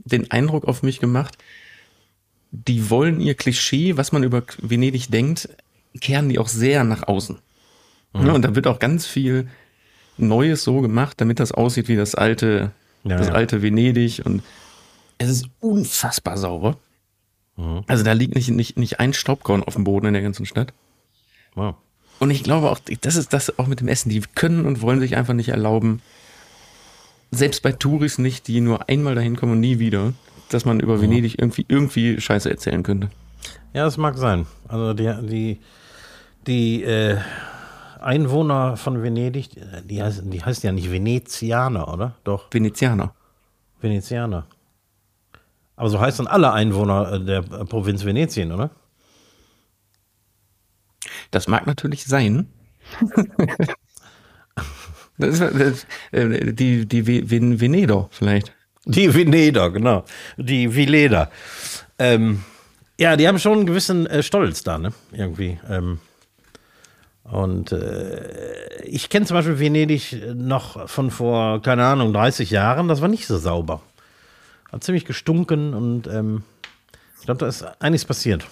den 0.05 0.31
Eindruck 0.31 0.65
auf 0.65 0.83
mich 0.83 1.01
gemacht, 1.01 1.39
die 2.51 2.91
wollen 2.91 3.21
ihr 3.21 3.35
Klischee, 3.35 3.97
was 3.97 4.13
man 4.13 4.23
über 4.23 4.43
Venedig 4.59 5.11
denkt, 5.11 5.49
kehren 6.01 6.29
die 6.29 6.39
auch 6.39 6.49
sehr 6.49 6.85
nach 6.85 7.05
außen. 7.05 7.39
Mhm. 8.13 8.27
Ja, 8.27 8.33
und 8.33 8.43
da 8.43 8.55
wird 8.55 8.67
auch 8.67 8.79
ganz 8.79 9.07
viel 9.07 9.49
Neues 10.17 10.63
so 10.63 10.81
gemacht, 10.81 11.21
damit 11.21 11.41
das 11.41 11.53
aussieht 11.53 11.89
wie 11.89 11.97
das 11.97 12.15
alte, 12.15 12.71
ja, 13.03 13.17
das 13.17 13.29
ja. 13.29 13.35
alte 13.35 13.63
Venedig 13.63 14.25
und 14.25 14.43
es 15.19 15.29
ist 15.29 15.47
unfassbar 15.61 16.37
sauber. 16.37 16.77
Mhm. 17.57 17.83
Also 17.87 18.05
da 18.05 18.13
liegt 18.13 18.35
nicht, 18.35 18.51
nicht, 18.51 18.77
nicht 18.79 19.01
ein 19.01 19.13
Staubkorn 19.13 19.63
auf 19.63 19.75
dem 19.75 19.85
Boden 19.85 20.07
in 20.07 20.15
der 20.15 20.23
ganzen 20.23 20.47
Stadt. 20.47 20.73
Wow. 21.55 21.77
Und 22.21 22.31
ich 22.31 22.45
glaube 22.45 22.71
auch, 22.71 22.79
das 23.01 23.17
ist 23.17 23.33
das 23.33 23.59
auch 23.59 23.67
mit 23.67 23.81
dem 23.81 23.89
Essen. 23.89 24.09
Die 24.09 24.21
können 24.21 24.67
und 24.67 24.81
wollen 24.81 25.01
sich 25.01 25.17
einfach 25.17 25.35
nicht 25.35 25.49
erlauben, 25.49 26.01
selbst 27.35 27.63
bei 27.63 27.73
Touris 27.73 28.19
nicht, 28.19 28.49
die 28.49 28.61
nur 28.61 28.89
einmal 28.89 29.15
dahin 29.15 29.37
kommen 29.37 29.53
und 29.53 29.61
nie 29.61 29.79
wieder, 29.79 30.13
dass 30.51 30.65
man 30.65 30.81
über 30.81 31.01
Venedig 31.01 31.39
irgendwie, 31.39 31.65
irgendwie 31.69 32.21
Scheiße 32.21 32.51
erzählen 32.51 32.83
könnte. 32.83 33.11
Ja, 33.73 33.85
das 33.85 33.97
mag 33.97 34.17
sein. 34.17 34.47
Also 34.69 34.95
die, 34.95 35.13
die, 35.27 35.61
die 36.47 36.83
äh, 36.85 37.19
Einwohner 38.01 38.77
von 38.77 39.03
Venedig, 39.03 39.51
die 39.85 40.03
heißen, 40.03 40.31
die 40.31 40.43
heißen 40.43 40.67
ja 40.67 40.73
nicht 40.73 40.91
Venezianer, 40.91 41.93
oder? 41.93 42.15
Doch. 42.25 42.47
Venezianer. 42.51 43.15
Venezianer. 43.81 44.47
Aber 45.77 45.89
so 45.89 46.01
heißen 46.01 46.27
alle 46.27 46.53
Einwohner 46.53 47.13
äh, 47.13 47.25
der 47.25 47.39
äh, 47.39 47.65
Provinz 47.65 48.05
Venetien, 48.05 48.53
oder? 48.53 48.71
Das 51.31 51.49
mag 51.49 51.67
natürlich 51.67 52.05
sein. 52.05 52.49
das 55.19 55.41
ist, 55.41 55.61
das, 55.61 55.87
äh, 56.13 56.53
die 56.53 56.87
die 56.87 57.07
Venedo 57.61 58.09
vielleicht. 58.11 58.53
Die 58.87 59.15
Veneder, 59.15 59.71
genau. 59.71 60.05
Die 60.37 60.75
Vileda. 60.75 61.31
Ähm, 61.99 62.45
ja, 62.99 63.17
die 63.17 63.27
haben 63.27 63.39
schon 63.39 63.59
einen 63.59 63.67
gewissen 63.67 64.07
äh, 64.07 64.23
Stolz 64.23 64.63
da, 64.63 64.79
ne? 64.79 64.93
Irgendwie. 65.13 65.59
Ähm, 65.69 65.99
und 67.25 67.73
äh, 67.73 68.83
ich 68.85 69.09
kenne 69.09 69.25
zum 69.25 69.37
Beispiel 69.37 69.59
Venedig 69.59 70.15
noch 70.35 70.89
von 70.89 71.11
vor, 71.11 71.63
keine 71.63 71.87
Ahnung, 71.87 72.13
30 72.13 72.51
Jahren. 72.51 72.89
Das 72.89 73.01
war 73.01 73.09
nicht 73.09 73.27
so 73.27 73.39
sauber. 73.39 73.81
Hat 74.71 74.85
ziemlich 74.85 75.07
gestunken 75.07 75.73
und 75.73 76.07
ähm, 76.07 76.43
ich 77.19 77.25
glaube, 77.25 77.39
da 77.39 77.47
ist 77.47 77.65
einiges 77.81 78.05
passiert. 78.05 78.47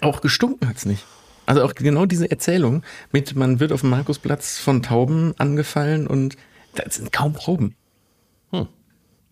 Auch 0.00 0.20
gestunken 0.20 0.68
hat 0.68 0.76
es 0.76 0.86
nicht. 0.86 1.04
Also 1.48 1.62
auch 1.62 1.74
genau 1.74 2.04
diese 2.04 2.30
Erzählung 2.30 2.82
mit, 3.10 3.34
man 3.34 3.58
wird 3.58 3.72
auf 3.72 3.80
dem 3.80 3.88
Markusplatz 3.88 4.58
von 4.58 4.82
Tauben 4.82 5.32
angefallen 5.38 6.06
und 6.06 6.36
da 6.74 6.84
sind 6.90 7.10
kaum 7.10 7.36
Tauben. 7.36 7.74
Hm. 8.50 8.68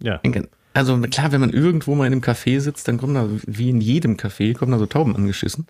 Ja. 0.02 0.23
Also 0.73 0.99
klar, 0.99 1.32
wenn 1.32 1.42
man 1.42 1.50
irgendwo 1.50 1.94
mal 1.94 2.06
in 2.06 2.14
einem 2.14 2.23
Café 2.23 2.58
sitzt, 2.61 2.88
dann 2.88 2.96
kommen 2.96 3.14
da, 3.14 3.28
wie 3.46 3.68
in 3.68 3.82
jedem 3.82 4.16
Café, 4.16 4.54
kommen 4.54 4.73
da 4.73 4.78
so 4.78 4.87
Tauben 4.87 5.14
angeschissen. 5.14 5.66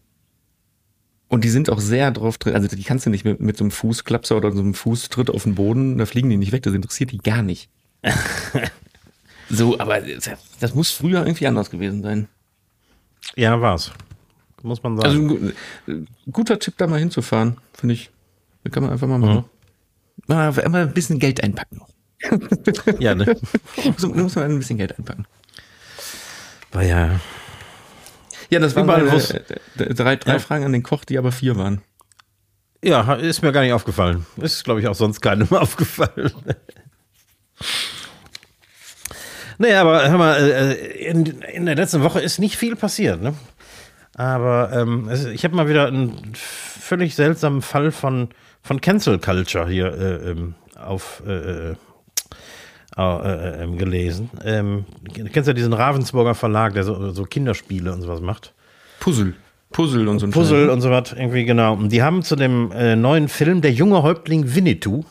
Und 1.27 1.43
die 1.43 1.49
sind 1.49 1.69
auch 1.69 1.81
sehr 1.81 2.13
drauf 2.13 2.39
drin, 2.39 2.55
also 2.55 2.69
die 2.69 2.85
kannst 2.85 3.07
du 3.07 3.11
nicht 3.11 3.25
mit, 3.25 3.41
mit 3.41 3.57
so 3.57 3.65
einem 3.65 3.73
Fußklapser 3.73 4.37
oder 4.37 4.53
so 4.53 4.61
einem 4.61 4.75
Fußtritt 4.75 5.31
auf 5.31 5.43
den 5.43 5.57
Boden, 5.57 5.99
da 5.99 6.07
fliegen 6.07 6.31
die 6.31 6.37
nicht 6.37 6.53
weg, 6.53 6.63
das 6.63 6.75
interessiert 6.75 7.11
die 7.11 7.19
gar 7.19 7.43
nicht. 7.43 7.69
so, 9.51 9.81
aber 9.81 10.01
das 10.61 10.75
muss 10.77 10.93
früher 10.93 11.27
irgendwie 11.27 11.49
anders 11.49 11.71
gewesen 11.71 12.05
sein. 12.05 12.29
Ja, 13.35 13.61
war's. 13.61 13.91
Muss 14.63 14.83
man 14.83 14.97
sagen. 14.97 15.55
Also 15.87 16.03
guter 16.31 16.59
Tipp, 16.59 16.75
da 16.79 16.87
mal 16.87 16.99
hinzufahren, 16.99 17.59
finde 17.75 17.95
ich. 17.95 18.11
Da 18.65 18.71
kann 18.71 18.83
man 18.83 18.93
einfach 18.93 19.07
mal 19.07 19.19
machen. 19.19 19.37
Mhm. 19.37 19.45
Mal, 20.27 20.53
mal 20.53 20.83
ein 20.83 20.95
bisschen 20.95 21.19
Geld 21.19 21.43
einpacken 21.43 21.79
noch. 21.79 21.89
ja, 22.99 23.15
ne? 23.15 23.37
muss, 23.85 24.07
muss 24.07 24.35
man 24.35 24.45
ein 24.45 24.59
bisschen 24.59 24.79
Geld 24.79 24.99
einpacken. 24.99 25.27
War 26.73 26.83
ja. 26.83 27.21
Ja, 28.51 28.61
das 28.61 28.77
waren 28.77 28.87
meine, 28.87 29.09
äh, 29.09 29.95
drei, 29.95 30.17
drei 30.17 30.33
ja. 30.33 30.39
Fragen 30.39 30.65
an 30.65 30.73
den 30.73 30.83
Koch, 30.83 31.05
die 31.05 31.19
aber 31.19 31.33
vier 31.33 31.57
waren. 31.57 31.83
Ja, 32.83 33.15
ist 33.15 33.43
mir 33.43 33.53
gar 33.53 33.63
nicht 33.63 33.73
aufgefallen. 33.73 34.27
Ist, 34.37 34.65
glaube 34.65 34.81
ich, 34.81 34.87
auch 34.87 34.95
sonst 34.95 35.21
keinem 35.21 35.49
aufgefallen. 35.51 36.33
nee, 39.59 39.75
aber 39.75 40.09
hör 40.09 40.19
mal, 40.19 40.37
äh, 40.37 40.75
in, 41.09 41.27
in 41.27 41.67
der 41.67 41.75
letzten 41.75 42.03
Woche 42.03 42.21
ist 42.21 42.39
nicht 42.39 42.57
viel 42.57 42.77
passiert, 42.77 43.23
ne? 43.23 43.35
Aber 44.19 44.71
ähm, 44.73 45.11
ich 45.35 45.45
habe 45.45 45.55
mal 45.55 45.69
wieder 45.69 45.87
einen 45.87 46.33
völlig 46.35 47.15
seltsamen 47.15 47.61
Fall 47.61 47.93
von, 47.93 48.29
von 48.63 48.81
Cancel 48.81 49.19
Culture 49.19 49.69
hier 49.69 49.93
äh, 49.93 50.31
ähm, 50.31 50.55
auf 50.75 51.23
äh, 51.27 51.73
äh, 51.73 51.77
äh, 52.97 53.63
ähm, 53.63 53.77
gelesen. 53.77 54.31
Ähm, 54.43 54.87
du 55.03 55.25
kennst 55.25 55.49
ja 55.49 55.53
diesen 55.53 55.75
Ravensburger 55.75 56.35
Verlag, 56.35 56.73
der 56.73 56.85
so, 56.85 57.11
so 57.11 57.25
Kinderspiele 57.25 57.93
und 57.93 58.01
sowas 58.01 58.23
macht. 58.23 58.55
Puzzle. 59.01 59.35
Puzzle 59.71 60.09
und 60.09 60.19
so 60.19 60.27
ein 60.27 60.31
Puzzle 60.31 60.61
Film. 60.61 60.71
und 60.71 60.81
so 60.81 60.91
was, 60.91 61.13
irgendwie, 61.13 61.45
genau. 61.45 61.75
Und 61.75 61.93
die 61.93 62.03
haben 62.03 62.23
zu 62.23 62.37
dem 62.37 62.73
äh, 62.73 62.97
neuen 62.97 63.29
Film 63.29 63.61
Der 63.61 63.73
junge 63.73 64.03
Häuptling 64.03 64.55
Winnetou, 64.55 65.05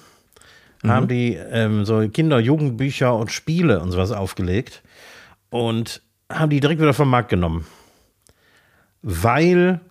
mhm. 0.81 0.89
haben 0.89 1.07
die 1.07 1.35
ähm, 1.35 1.85
so 1.85 2.09
Kinder-, 2.09 2.39
Jugendbücher 2.39 3.15
und 3.15 3.31
Spiele 3.31 3.79
und 3.81 3.91
sowas 3.91 4.11
aufgelegt 4.11 4.81
und 5.51 6.01
haben 6.27 6.49
die 6.49 6.59
direkt 6.59 6.81
wieder 6.81 6.93
vom 6.95 7.11
Markt 7.11 7.29
genommen. 7.29 7.67
Weil 9.07 9.81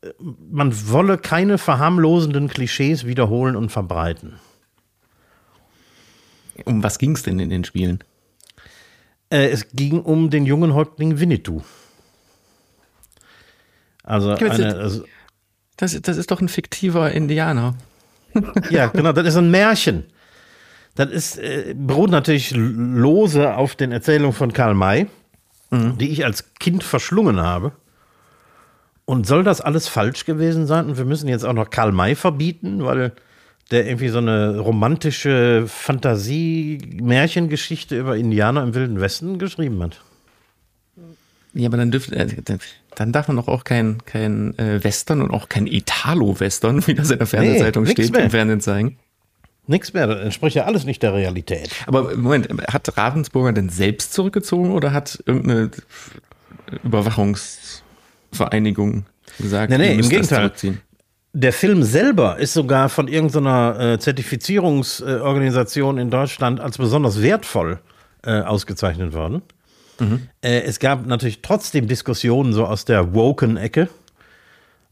äh, 0.00 0.08
man 0.50 0.72
wolle 0.88 1.18
keine 1.18 1.58
verharmlosenden 1.58 2.48
Klischees 2.48 3.04
wiederholen 3.06 3.54
und 3.54 3.70
verbreiten. 3.70 4.40
Um 6.64 6.82
was 6.82 6.98
ging 6.98 7.12
es 7.12 7.22
denn 7.22 7.38
in 7.38 7.50
den 7.50 7.64
Spielen? 7.64 8.02
Äh, 9.28 9.48
es 9.50 9.68
ging 9.74 10.00
um 10.00 10.30
den 10.30 10.46
jungen 10.46 10.72
Häuptling 10.72 11.20
Winnetou. 11.20 11.60
Also, 14.04 14.30
eine, 14.30 14.76
also 14.76 15.04
das, 15.76 16.00
das 16.00 16.16
ist 16.16 16.30
doch 16.30 16.40
ein 16.40 16.48
fiktiver 16.48 17.12
Indianer. 17.12 17.74
ja, 18.70 18.86
genau, 18.86 19.12
das 19.12 19.26
ist 19.26 19.36
ein 19.36 19.50
Märchen. 19.50 20.04
Das 20.94 21.10
ist, 21.10 21.38
äh, 21.38 21.74
beruht 21.76 22.10
natürlich 22.10 22.52
lose 22.54 23.54
auf 23.54 23.76
den 23.76 23.92
Erzählungen 23.92 24.32
von 24.34 24.54
Karl 24.54 24.74
May, 24.74 25.08
mhm. 25.70 25.98
die 25.98 26.08
ich 26.08 26.24
als 26.24 26.54
Kind 26.54 26.82
verschlungen 26.84 27.38
habe. 27.40 27.72
Und 29.04 29.26
soll 29.26 29.44
das 29.44 29.60
alles 29.60 29.88
falsch 29.88 30.24
gewesen 30.24 30.66
sein? 30.66 30.86
Und 30.86 30.96
wir 30.96 31.04
müssen 31.04 31.28
jetzt 31.28 31.44
auch 31.44 31.52
noch 31.52 31.68
Karl 31.70 31.92
May 31.92 32.14
verbieten, 32.14 32.82
weil 32.84 33.12
der 33.70 33.86
irgendwie 33.86 34.08
so 34.08 34.16
eine 34.18 34.58
romantische 34.58 35.64
Fantasie-Märchengeschichte 35.66 37.98
über 37.98 38.16
Indianer 38.16 38.62
im 38.62 38.74
Wilden 38.74 39.00
Westen 39.00 39.38
geschrieben 39.38 39.82
hat. 39.82 40.00
Ja, 41.54 41.68
aber 41.68 41.78
dann 41.78 41.90
dürfte, 41.90 42.14
äh, 42.16 42.28
dann 42.94 43.12
darf 43.12 43.28
man 43.28 43.36
doch 43.36 43.48
auch 43.48 43.64
kein, 43.64 44.04
kein 44.04 44.58
äh, 44.58 44.84
Western 44.84 45.22
und 45.22 45.30
auch 45.30 45.48
kein 45.48 45.66
Italo-Western, 45.66 46.86
wie 46.86 46.94
das 46.94 47.10
in 47.10 47.18
der 47.18 47.26
Fernsehzeitung 47.26 47.84
nee, 47.84 47.92
steht, 47.92 48.12
mehr. 48.12 48.24
im 48.24 48.30
Fernsehen 48.30 48.60
zeigen. 48.60 48.98
Nichts 49.66 49.92
mehr, 49.92 50.06
das 50.06 50.20
entspricht 50.20 50.56
ja 50.56 50.64
alles 50.64 50.84
nicht 50.84 51.02
der 51.02 51.14
Realität. 51.14 51.70
Aber 51.86 52.16
Moment, 52.16 52.48
hat 52.72 52.96
Ravensburger 52.96 53.52
denn 53.52 53.68
selbst 53.68 54.12
zurückgezogen 54.12 54.72
oder 54.72 54.92
hat 54.92 55.22
irgendeine 55.26 55.70
Überwachungsvereinigung 58.32 59.04
gesagt, 59.38 59.70
nee, 59.70 59.78
nee, 59.78 59.94
im 59.94 60.08
Gegenteil. 60.08 60.50
Der 61.34 61.52
Film 61.54 61.82
selber 61.82 62.38
ist 62.38 62.52
sogar 62.52 62.90
von 62.90 63.08
irgendeiner 63.08 63.94
äh, 63.94 63.98
Zertifizierungsorganisation 63.98 65.96
in 65.96 66.10
Deutschland 66.10 66.60
als 66.60 66.76
besonders 66.76 67.22
wertvoll 67.22 67.78
äh, 68.22 68.42
ausgezeichnet 68.42 69.14
worden. 69.14 69.40
Mhm. 69.98 70.28
Äh, 70.42 70.60
es 70.60 70.78
gab 70.78 71.06
natürlich 71.06 71.40
trotzdem 71.40 71.88
Diskussionen 71.88 72.52
so 72.52 72.66
aus 72.66 72.84
der 72.84 73.14
Woken-Ecke. 73.14 73.88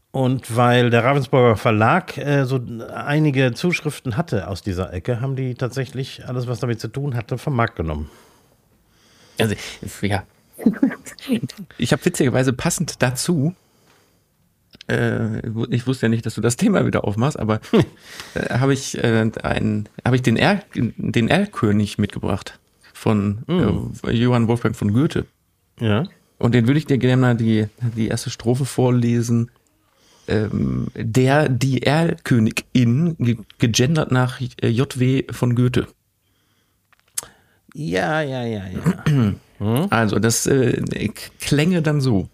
Und 0.09 0.57
weil 0.57 0.89
der 0.89 1.03
Ravensburger 1.03 1.55
Verlag 1.55 2.17
äh, 2.17 2.43
so 2.45 2.59
einige 2.93 3.53
Zuschriften 3.53 4.17
hatte 4.17 4.47
aus 4.47 4.61
dieser 4.61 4.91
Ecke, 4.91 5.21
haben 5.21 5.35
die 5.35 5.53
tatsächlich 5.53 6.27
alles, 6.27 6.47
was 6.47 6.59
damit 6.59 6.81
zu 6.81 6.87
tun 6.89 7.15
hatte, 7.15 7.37
vom 7.37 7.55
Markt 7.55 7.75
genommen. 7.77 8.09
Also, 9.39 9.55
ja. 10.01 10.23
ich 11.77 11.91
habe 11.91 12.05
witzigerweise 12.05 12.53
passend 12.53 13.01
dazu 13.01 13.55
äh, 14.87 15.47
ich 15.69 15.87
wusste 15.87 16.05
ja 16.05 16.09
nicht, 16.09 16.25
dass 16.25 16.35
du 16.35 16.41
das 16.41 16.57
Thema 16.57 16.85
wieder 16.85 17.03
aufmachst, 17.05 17.39
aber 17.39 17.59
äh, 18.35 18.53
habe 18.53 18.73
ich, 18.73 18.97
äh, 18.97 19.29
ein, 19.43 19.89
hab 20.03 20.13
ich 20.13 20.21
den, 20.21 20.37
er 20.37 20.61
den 20.75 21.27
Erlkönig 21.27 21.97
mitgebracht 21.97 22.59
von 22.93 23.43
mm. 23.47 24.07
äh, 24.07 24.11
Johann 24.11 24.47
Wolfgang 24.47 24.75
von 24.75 24.93
Goethe. 24.93 25.25
Ja. 25.79 26.05
Und 26.37 26.55
den 26.55 26.67
würde 26.67 26.79
ich 26.79 26.85
dir 26.85 26.97
gerne 26.97 27.21
mal 27.21 27.35
die, 27.35 27.67
die 27.95 28.07
erste 28.07 28.29
Strophe 28.29 28.65
vorlesen. 28.65 29.51
Ähm, 30.27 30.87
der, 30.95 31.49
die 31.49 31.83
Erlkönigin, 31.83 33.15
ge 33.17 33.37
gegendert 33.57 34.11
nach 34.11 34.39
äh, 34.39 34.67
JW 34.67 35.25
von 35.31 35.55
Goethe. 35.55 35.87
Ja, 37.73 38.21
ja, 38.21 38.43
ja, 38.43 38.63
ja. 38.67 39.33
Also, 39.89 40.19
das 40.19 40.47
äh, 40.47 40.81
klänge 41.39 41.81
dann 41.81 42.01
so. 42.01 42.27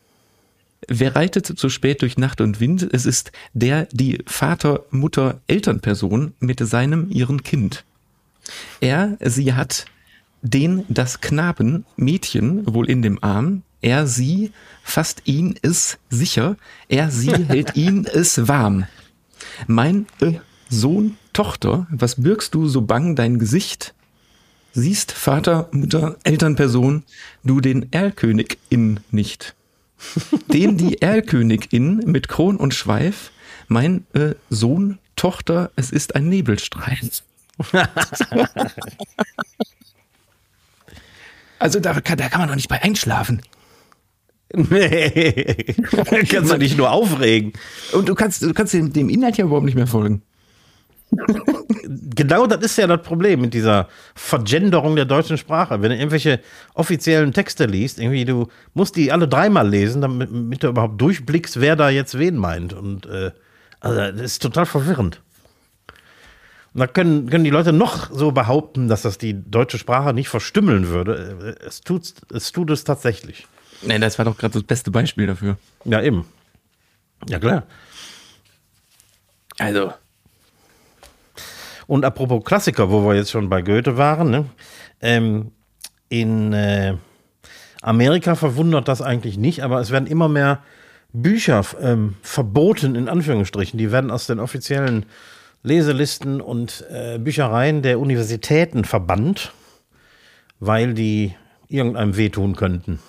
Wer 0.88 1.16
reitet 1.16 1.46
zu 1.46 1.70
spät 1.70 2.02
durch 2.02 2.18
Nacht 2.18 2.40
und 2.40 2.60
Wind? 2.60 2.88
Es 2.92 3.06
ist 3.06 3.32
der, 3.54 3.88
die 3.92 4.20
Vater, 4.26 4.86
Mutter, 4.92 5.42
Elternperson 5.48 6.34
mit 6.40 6.60
seinem, 6.60 7.10
ihren 7.10 7.44
Kind. 7.44 7.84
Er, 8.80 9.18
sie 9.20 9.54
hat 9.54 9.86
den 10.42 10.86
das 10.88 11.20
Knaben, 11.20 11.86
Mädchen 11.98 12.74
wohl 12.74 12.90
in 12.90 13.02
dem 13.02 13.22
Arm, 13.22 13.64
er 13.82 14.08
sie, 14.08 14.52
fasst 14.84 15.24
ihn 15.26 15.56
es 15.62 15.98
sicher, 16.10 16.56
er 16.88 17.12
sie 17.12 17.34
hält 17.48 17.76
ihn 17.76 18.06
es 18.06 18.48
warm. 18.48 18.86
Mein 19.68 20.08
äh, 20.22 20.34
Sohn, 20.70 21.18
Tochter, 21.34 21.88
was 21.92 22.16
bürgst 22.16 22.56
du 22.56 22.68
so 22.68 22.82
bang 22.82 23.16
dein 23.16 23.40
Gesicht? 23.40 23.94
Siehst 24.80 25.12
Vater, 25.12 25.70
Mutter, 25.72 26.18
Elternperson, 26.24 27.02
du 27.44 27.62
den 27.62 27.92
Erlkönigin 27.92 29.00
nicht. 29.10 29.56
Den 30.54 30.78
die 30.78 31.02
Erlkönigin 31.02 32.04
mit 32.06 32.28
Kron 32.28 32.58
und 32.58 32.76
Schweif, 32.76 33.32
mein 33.68 34.06
äh, 34.14 34.36
Sohn, 34.52 35.00
Tochter, 35.16 35.72
es 35.76 35.90
ist 35.90 36.16
ein 36.16 36.30
Nebelstreit. 36.30 37.24
Also 41.60 41.80
da 41.80 42.00
kann, 42.02 42.20
da 42.20 42.30
kann 42.30 42.42
man 42.42 42.50
doch 42.50 42.56
nicht 42.56 42.70
bei 42.70 42.84
einschlafen. 42.84 43.42
Nee, 44.54 45.74
kannst 46.30 46.52
du 46.52 46.58
nicht 46.58 46.78
nur 46.78 46.92
aufregen. 46.92 47.54
Und 47.94 48.08
du 48.08 48.14
kannst, 48.14 48.44
du 48.44 48.54
kannst 48.54 48.76
dem, 48.76 48.94
dem 48.94 49.10
Inhalt 49.10 49.38
ja 49.38 49.46
überhaupt 49.46 49.66
nicht 49.66 49.74
mehr 49.74 49.88
folgen. 49.88 50.22
genau 52.16 52.48
das 52.48 52.64
ist 52.64 52.78
ja 52.78 52.88
das 52.88 53.02
Problem 53.02 53.42
mit 53.42 53.54
dieser 53.54 53.88
Vergenderung 54.16 54.96
der 54.96 55.06
deutschen 55.06 55.38
Sprache. 55.38 55.82
Wenn 55.82 55.92
du 55.92 55.98
irgendwelche 55.98 56.42
offiziellen 56.74 57.34
Texte 57.34 57.66
liest, 57.66 58.00
irgendwie, 58.00 58.26
du 58.26 58.48
musst 58.74 58.96
die 58.96 59.12
alle 59.12 59.28
dreimal 59.28 59.68
lesen, 59.68 60.02
damit, 60.02 60.30
damit 60.30 60.64
du 60.64 60.68
überhaupt 60.68 61.00
durchblickst, 61.00 61.60
wer 61.62 61.76
da 61.76 61.90
jetzt 61.90 62.18
wen 62.18 62.36
meint. 62.36 62.74
Und 62.74 63.06
äh, 63.06 63.32
also 63.80 63.98
das 63.98 64.22
ist 64.22 64.42
total 64.42 64.66
verwirrend. 64.66 65.22
Und 66.74 66.82
da 66.82 66.88
können, 66.88 67.30
können 67.30 67.44
die 67.44 67.50
Leute 67.50 67.74
noch 67.74 68.12
so 68.12 68.32
behaupten, 68.32 68.88
dass 68.88 69.02
das 69.02 69.18
die 69.18 69.34
deutsche 69.50 69.78
Sprache 69.78 70.14
nicht 70.14 70.30
verstümmeln 70.30 70.90
würde. 70.90 71.56
Es 71.66 71.82
tut 71.82 72.14
es, 72.32 72.52
tut 72.52 72.70
es 72.70 72.84
tatsächlich. 72.84 73.48
Nee, 73.82 74.00
das 74.00 74.18
war 74.18 74.26
doch 74.26 74.38
gerade 74.38 74.54
das 74.54 74.64
beste 74.64 74.92
Beispiel 74.92 75.28
dafür. 75.28 75.58
Ja, 75.86 76.02
eben. 76.02 76.26
Ja, 77.28 77.40
klar. 77.40 77.64
Also. 79.58 79.94
Und 81.88 82.06
apropos 82.06 82.44
Klassiker, 82.44 82.92
wo 82.92 83.04
wir 83.08 83.16
jetzt 83.16 83.32
schon 83.32 83.50
bei 83.50 83.62
Goethe 83.62 83.98
waren, 83.98 84.30
ne? 84.30 84.46
ähm, 85.02 85.52
in 86.10 86.54
äh, 86.54 86.96
Amerika 87.82 88.36
verwundert 88.36 88.88
das 88.88 89.02
eigentlich 89.02 89.38
nicht, 89.38 89.64
aber 89.64 89.80
es 89.80 89.92
werden 89.92 90.08
immer 90.08 90.28
mehr 90.28 90.62
Bücher 91.14 91.64
ähm, 91.82 92.16
verboten, 92.22 92.96
in 92.96 93.10
Anführungsstrichen. 93.10 93.78
Die 93.78 93.92
werden 93.92 94.12
aus 94.12 94.28
den 94.28 94.40
offiziellen 94.40 95.06
Leselisten 95.64 96.42
und 96.42 96.86
äh, 96.92 97.18
Büchereien 97.18 97.82
der 97.82 98.00
Universitäten 98.00 98.84
verbannt, 98.84 99.54
weil 100.60 100.94
die 100.94 101.34
irgendeinem 101.68 102.18
wehtun 102.18 102.56
könnten. 102.56 103.00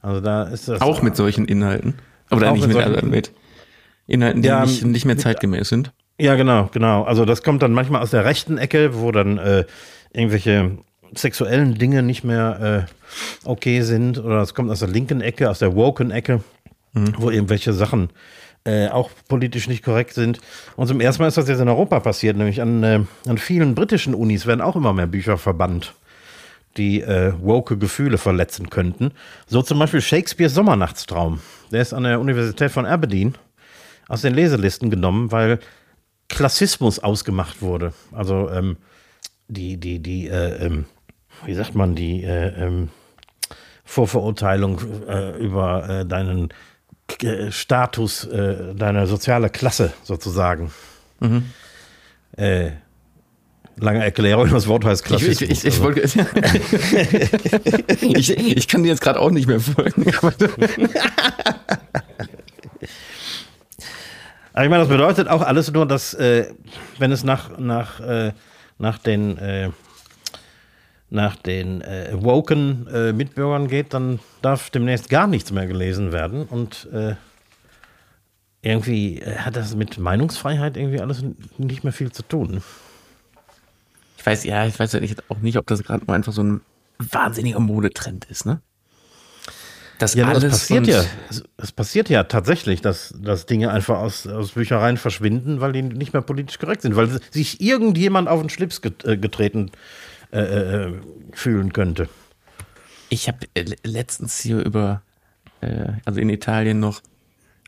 Also 0.00 0.20
da 0.20 0.44
ist 0.44 0.68
das. 0.68 0.80
Auch 0.80 1.02
mit 1.02 1.16
solchen 1.16 1.46
Inhalten. 1.46 1.94
Oder 2.30 2.52
nicht 2.52 2.66
mit, 2.66 2.76
mit, 2.76 3.02
mit, 3.02 3.32
Inhalten, 4.06 4.42
die 4.42 4.48
ja, 4.48 4.64
nicht, 4.64 4.84
nicht 4.84 5.04
mehr 5.04 5.18
zeitgemäß 5.18 5.68
sind. 5.68 5.92
Ja, 6.18 6.34
genau, 6.34 6.68
genau. 6.72 7.04
Also 7.04 7.24
das 7.24 7.42
kommt 7.42 7.62
dann 7.62 7.72
manchmal 7.72 8.02
aus 8.02 8.10
der 8.10 8.24
rechten 8.24 8.58
Ecke, 8.58 9.00
wo 9.00 9.12
dann 9.12 9.38
äh, 9.38 9.64
irgendwelche 10.12 10.78
sexuellen 11.14 11.76
Dinge 11.76 12.02
nicht 12.02 12.24
mehr 12.24 12.86
äh, 12.88 13.48
okay 13.48 13.82
sind. 13.82 14.18
Oder 14.18 14.42
es 14.42 14.54
kommt 14.54 14.70
aus 14.70 14.80
der 14.80 14.88
linken 14.88 15.20
Ecke, 15.20 15.48
aus 15.48 15.60
der 15.60 15.74
woken 15.76 16.10
Ecke, 16.10 16.42
mhm. 16.92 17.14
wo 17.18 17.30
irgendwelche 17.30 17.72
Sachen 17.72 18.10
äh, 18.64 18.88
auch 18.88 19.10
politisch 19.28 19.68
nicht 19.68 19.84
korrekt 19.84 20.14
sind. 20.14 20.40
Und 20.76 20.88
zum 20.88 21.00
ersten 21.00 21.22
Mal 21.22 21.28
ist 21.28 21.36
das 21.36 21.48
jetzt 21.48 21.60
in 21.60 21.68
Europa 21.68 22.00
passiert, 22.00 22.36
nämlich 22.36 22.60
an, 22.60 22.82
äh, 22.82 23.00
an 23.26 23.38
vielen 23.38 23.74
britischen 23.74 24.14
Unis 24.14 24.46
werden 24.46 24.60
auch 24.60 24.76
immer 24.76 24.92
mehr 24.92 25.06
Bücher 25.06 25.38
verbannt, 25.38 25.94
die 26.76 27.00
äh, 27.00 27.32
woke 27.40 27.78
Gefühle 27.78 28.18
verletzen 28.18 28.70
könnten. 28.70 29.12
So 29.46 29.62
zum 29.62 29.78
Beispiel 29.78 30.00
Shakespeares 30.00 30.54
Sommernachtstraum. 30.54 31.40
Der 31.70 31.82
ist 31.82 31.92
an 31.92 32.02
der 32.02 32.18
Universität 32.18 32.72
von 32.72 32.86
Aberdeen 32.86 33.36
aus 34.08 34.22
den 34.22 34.34
Leselisten 34.34 34.90
genommen, 34.90 35.30
weil 35.30 35.60
Klassismus 36.28 36.98
ausgemacht 36.98 37.62
wurde. 37.62 37.92
Also 38.12 38.50
ähm, 38.50 38.76
die, 39.48 39.78
die, 39.78 40.00
die, 40.00 40.28
äh, 40.28 40.66
ähm, 40.66 40.84
wie 41.44 41.54
sagt 41.54 41.74
man, 41.74 41.94
die 41.94 42.22
äh, 42.22 42.48
ähm, 42.48 42.90
Vorverurteilung 43.84 44.80
äh, 45.08 45.38
über 45.38 45.88
äh, 45.88 46.06
deinen 46.06 46.50
äh, 47.22 47.50
Status, 47.50 48.24
äh, 48.24 48.74
deine 48.74 49.06
soziale 49.06 49.48
Klasse 49.48 49.94
sozusagen. 50.02 50.70
Mhm. 51.20 51.44
Äh, 52.36 52.72
lange 53.76 54.04
Erklärung, 54.04 54.50
das 54.50 54.66
Wort 54.66 54.84
heißt 54.84 55.04
Klassismus. 55.04 55.40
Ich, 55.40 55.50
ich, 55.50 55.64
ich, 55.64 55.80
wollte, 55.80 56.02
ich, 58.02 58.36
ich 58.36 58.68
kann 58.68 58.82
dir 58.82 58.90
jetzt 58.90 59.00
gerade 59.00 59.20
auch 59.20 59.30
nicht 59.30 59.48
mehr 59.48 59.60
folgen. 59.60 60.04
Aber 64.58 64.64
ich 64.64 64.70
meine, 64.70 64.82
das 64.82 64.88
bedeutet 64.88 65.28
auch 65.28 65.42
alles 65.42 65.70
nur, 65.70 65.86
dass 65.86 66.14
äh, 66.14 66.52
wenn 66.98 67.12
es 67.12 67.22
nach, 67.22 67.56
nach, 67.60 68.00
äh, 68.00 68.32
nach 68.76 68.98
den, 68.98 69.38
äh, 69.38 69.70
nach 71.10 71.36
den 71.36 71.80
äh, 71.80 72.10
woken 72.14 72.88
äh, 72.88 73.12
Mitbürgern 73.12 73.68
geht, 73.68 73.94
dann 73.94 74.18
darf 74.42 74.70
demnächst 74.70 75.10
gar 75.10 75.28
nichts 75.28 75.52
mehr 75.52 75.68
gelesen 75.68 76.10
werden. 76.10 76.42
Und 76.42 76.88
äh, 76.92 77.14
irgendwie 78.60 79.22
hat 79.24 79.54
das 79.54 79.76
mit 79.76 79.96
Meinungsfreiheit 79.96 80.76
irgendwie 80.76 81.00
alles 81.00 81.22
nicht 81.56 81.84
mehr 81.84 81.92
viel 81.92 82.10
zu 82.10 82.24
tun. 82.24 82.60
Ich 84.16 84.26
weiß, 84.26 84.42
ja, 84.42 84.66
ich 84.66 84.76
weiß 84.76 84.90
ja 84.94 85.00
auch 85.28 85.38
nicht, 85.38 85.56
ob 85.56 85.68
das 85.68 85.84
gerade 85.84 86.04
nur 86.04 86.16
einfach 86.16 86.32
so 86.32 86.42
ein 86.42 86.62
wahnsinniger 86.98 87.60
Modetrend 87.60 88.24
ist, 88.24 88.44
ne? 88.44 88.60
Das 89.98 90.14
ja, 90.14 90.28
alles 90.28 90.42
das 90.42 90.52
passiert 90.52 90.86
ja. 90.86 91.04
Es 91.56 91.72
passiert 91.72 92.08
ja 92.08 92.24
tatsächlich, 92.24 92.80
dass, 92.80 93.14
dass 93.20 93.46
Dinge 93.46 93.70
einfach 93.72 93.98
aus, 93.98 94.26
aus 94.26 94.52
Büchereien 94.52 94.96
verschwinden, 94.96 95.60
weil 95.60 95.72
die 95.72 95.82
nicht 95.82 96.12
mehr 96.12 96.22
politisch 96.22 96.58
korrekt 96.58 96.82
sind, 96.82 96.94
weil 96.94 97.20
sich 97.30 97.60
irgendjemand 97.60 98.28
auf 98.28 98.40
den 98.40 98.48
Schlips 98.48 98.80
äh, 99.04 99.16
getreten 99.16 99.72
äh, 100.32 100.38
äh, 100.40 100.92
fühlen 101.32 101.72
könnte. 101.72 102.08
Ich 103.08 103.28
habe 103.28 103.38
äh, 103.54 103.64
letztens 103.82 104.38
hier 104.40 104.64
über, 104.64 105.02
äh, 105.60 105.92
also 106.04 106.20
in 106.20 106.28
Italien 106.28 106.78
noch, 106.78 107.00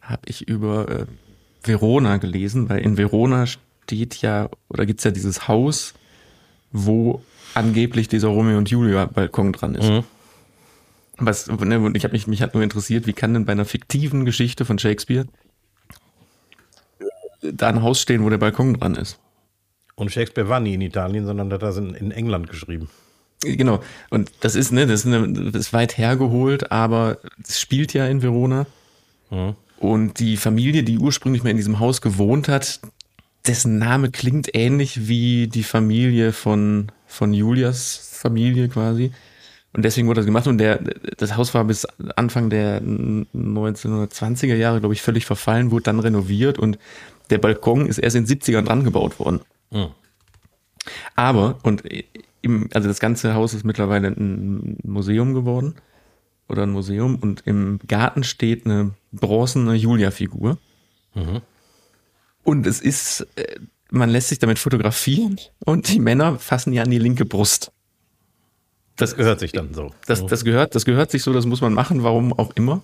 habe 0.02 0.22
ich 0.26 0.46
über 0.46 0.88
äh, 0.88 1.06
Verona 1.64 2.18
gelesen, 2.18 2.68
weil 2.68 2.78
in 2.80 2.96
Verona 2.96 3.46
steht 3.46 4.16
ja, 4.22 4.48
oder 4.68 4.86
gibt 4.86 5.00
es 5.00 5.04
ja 5.04 5.10
dieses 5.10 5.48
Haus, 5.48 5.94
wo 6.70 7.22
angeblich 7.54 8.08
dieser 8.08 8.28
Romeo 8.28 8.58
und 8.58 8.70
Julia 8.70 9.06
Balkon 9.06 9.52
dran 9.52 9.74
ist. 9.74 9.88
Mhm. 9.88 10.04
Was, 11.20 11.48
ne, 11.48 11.92
ich 11.94 12.04
habe 12.04 12.12
mich, 12.12 12.26
mich 12.26 12.42
hat 12.42 12.54
nur 12.54 12.62
interessiert, 12.62 13.06
wie 13.06 13.12
kann 13.12 13.34
denn 13.34 13.44
bei 13.44 13.52
einer 13.52 13.64
fiktiven 13.64 14.24
Geschichte 14.24 14.64
von 14.64 14.78
Shakespeare 14.78 15.26
da 17.42 17.68
ein 17.68 17.82
Haus 17.82 18.00
stehen, 18.00 18.24
wo 18.24 18.30
der 18.30 18.38
Balkon 18.38 18.74
dran 18.74 18.94
ist? 18.94 19.18
Und 19.94 20.10
Shakespeare 20.10 20.48
war 20.48 20.60
nie 20.60 20.74
in 20.74 20.80
Italien, 20.80 21.26
sondern 21.26 21.52
hat 21.52 21.62
das 21.62 21.76
in, 21.76 21.94
in 21.94 22.10
England 22.10 22.48
geschrieben. 22.48 22.88
Genau. 23.42 23.80
Und 24.10 24.32
das 24.40 24.54
ist, 24.54 24.72
ne, 24.72 24.86
das 24.86 25.04
ist, 25.04 25.12
eine, 25.12 25.50
das 25.50 25.66
ist 25.66 25.72
weit 25.72 25.96
hergeholt, 25.96 26.70
aber 26.70 27.18
es 27.42 27.60
spielt 27.60 27.92
ja 27.94 28.06
in 28.06 28.22
Verona. 28.22 28.66
Mhm. 29.30 29.56
Und 29.78 30.18
die 30.18 30.36
Familie, 30.36 30.82
die 30.82 30.98
ursprünglich 30.98 31.42
mal 31.42 31.50
in 31.50 31.56
diesem 31.56 31.78
Haus 31.80 32.02
gewohnt 32.02 32.48
hat, 32.48 32.80
dessen 33.46 33.78
Name 33.78 34.10
klingt 34.10 34.54
ähnlich 34.54 35.08
wie 35.08 35.48
die 35.48 35.62
Familie 35.62 36.32
von, 36.32 36.92
von 37.06 37.32
Julias 37.32 38.10
Familie 38.12 38.68
quasi. 38.68 39.12
Und 39.72 39.84
deswegen 39.84 40.08
wurde 40.08 40.20
das 40.20 40.26
gemacht 40.26 40.48
und 40.48 40.58
der, 40.58 40.78
das 41.16 41.36
Haus 41.36 41.54
war 41.54 41.64
bis 41.64 41.84
Anfang 42.16 42.50
der 42.50 42.82
1920er 42.82 44.56
Jahre, 44.56 44.80
glaube 44.80 44.94
ich, 44.94 45.02
völlig 45.02 45.26
verfallen, 45.26 45.70
wurde 45.70 45.84
dann 45.84 46.00
renoviert 46.00 46.58
und 46.58 46.78
der 47.30 47.38
Balkon 47.38 47.86
ist 47.86 47.98
erst 47.98 48.16
in 48.16 48.24
den 48.26 48.40
70ern 48.40 48.62
dran 48.62 48.82
gebaut 48.82 49.20
worden. 49.20 49.40
Mhm. 49.70 49.90
Aber, 51.14 51.58
und 51.62 51.84
im, 52.42 52.68
also 52.74 52.88
das 52.88 52.98
ganze 52.98 53.34
Haus 53.34 53.54
ist 53.54 53.64
mittlerweile 53.64 54.08
ein 54.08 54.76
Museum 54.82 55.34
geworden 55.34 55.76
oder 56.48 56.64
ein 56.64 56.70
Museum 56.70 57.16
und 57.16 57.42
im 57.46 57.78
Garten 57.86 58.24
steht 58.24 58.66
eine 58.66 58.92
bronzene 59.12 59.74
Julia-Figur. 59.74 60.58
Mhm. 61.14 61.42
Und 62.42 62.66
es 62.66 62.80
ist, 62.80 63.26
äh, 63.36 63.60
man 63.90 64.10
lässt 64.10 64.30
sich 64.30 64.40
damit 64.40 64.58
fotografieren 64.58 65.38
und 65.64 65.88
die 65.92 66.00
Männer 66.00 66.38
fassen 66.38 66.72
ja 66.72 66.82
an 66.82 66.90
die 66.90 66.98
linke 66.98 67.24
Brust. 67.24 67.70
Das 69.00 69.16
gehört 69.16 69.40
sich 69.40 69.52
dann 69.52 69.74
so. 69.74 69.92
Das, 70.06 70.24
das, 70.26 70.44
gehört, 70.44 70.74
das 70.74 70.84
gehört 70.84 71.10
sich 71.10 71.22
so, 71.22 71.32
das 71.32 71.46
muss 71.46 71.60
man 71.60 71.72
machen, 71.72 72.02
warum 72.02 72.32
auch 72.32 72.52
immer. 72.54 72.82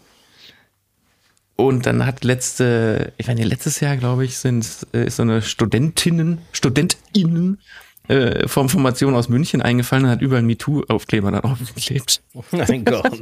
Und 1.56 1.86
dann 1.86 2.04
hat 2.04 2.24
letzte, 2.24 3.12
ich 3.16 3.28
meine, 3.28 3.44
letztes 3.44 3.80
Jahr, 3.80 3.96
glaube 3.96 4.24
ich, 4.24 4.38
sind 4.38 4.86
äh, 4.92 5.06
ist 5.06 5.16
so 5.16 5.22
eine 5.22 5.40
Studentinnen, 5.40 6.38
StudentInnen 6.52 7.60
äh, 8.08 8.46
Formation 8.46 9.14
aus 9.14 9.28
München 9.28 9.62
eingefallen 9.62 10.04
und 10.04 10.10
hat 10.10 10.20
überall 10.20 10.42
MeToo-Aufkleber 10.42 11.30
dann 11.30 11.40
aufgeklebt. 11.40 12.22
Oh 12.34 12.44
mein 12.52 12.84
Gott. 12.84 13.08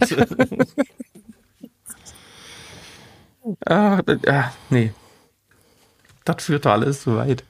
ah, 3.67 4.01
ah, 4.27 4.53
nee. 4.71 4.93
Das 6.25 6.45
führt 6.45 6.67
alles 6.67 7.05
so 7.05 7.17
weit. 7.17 7.45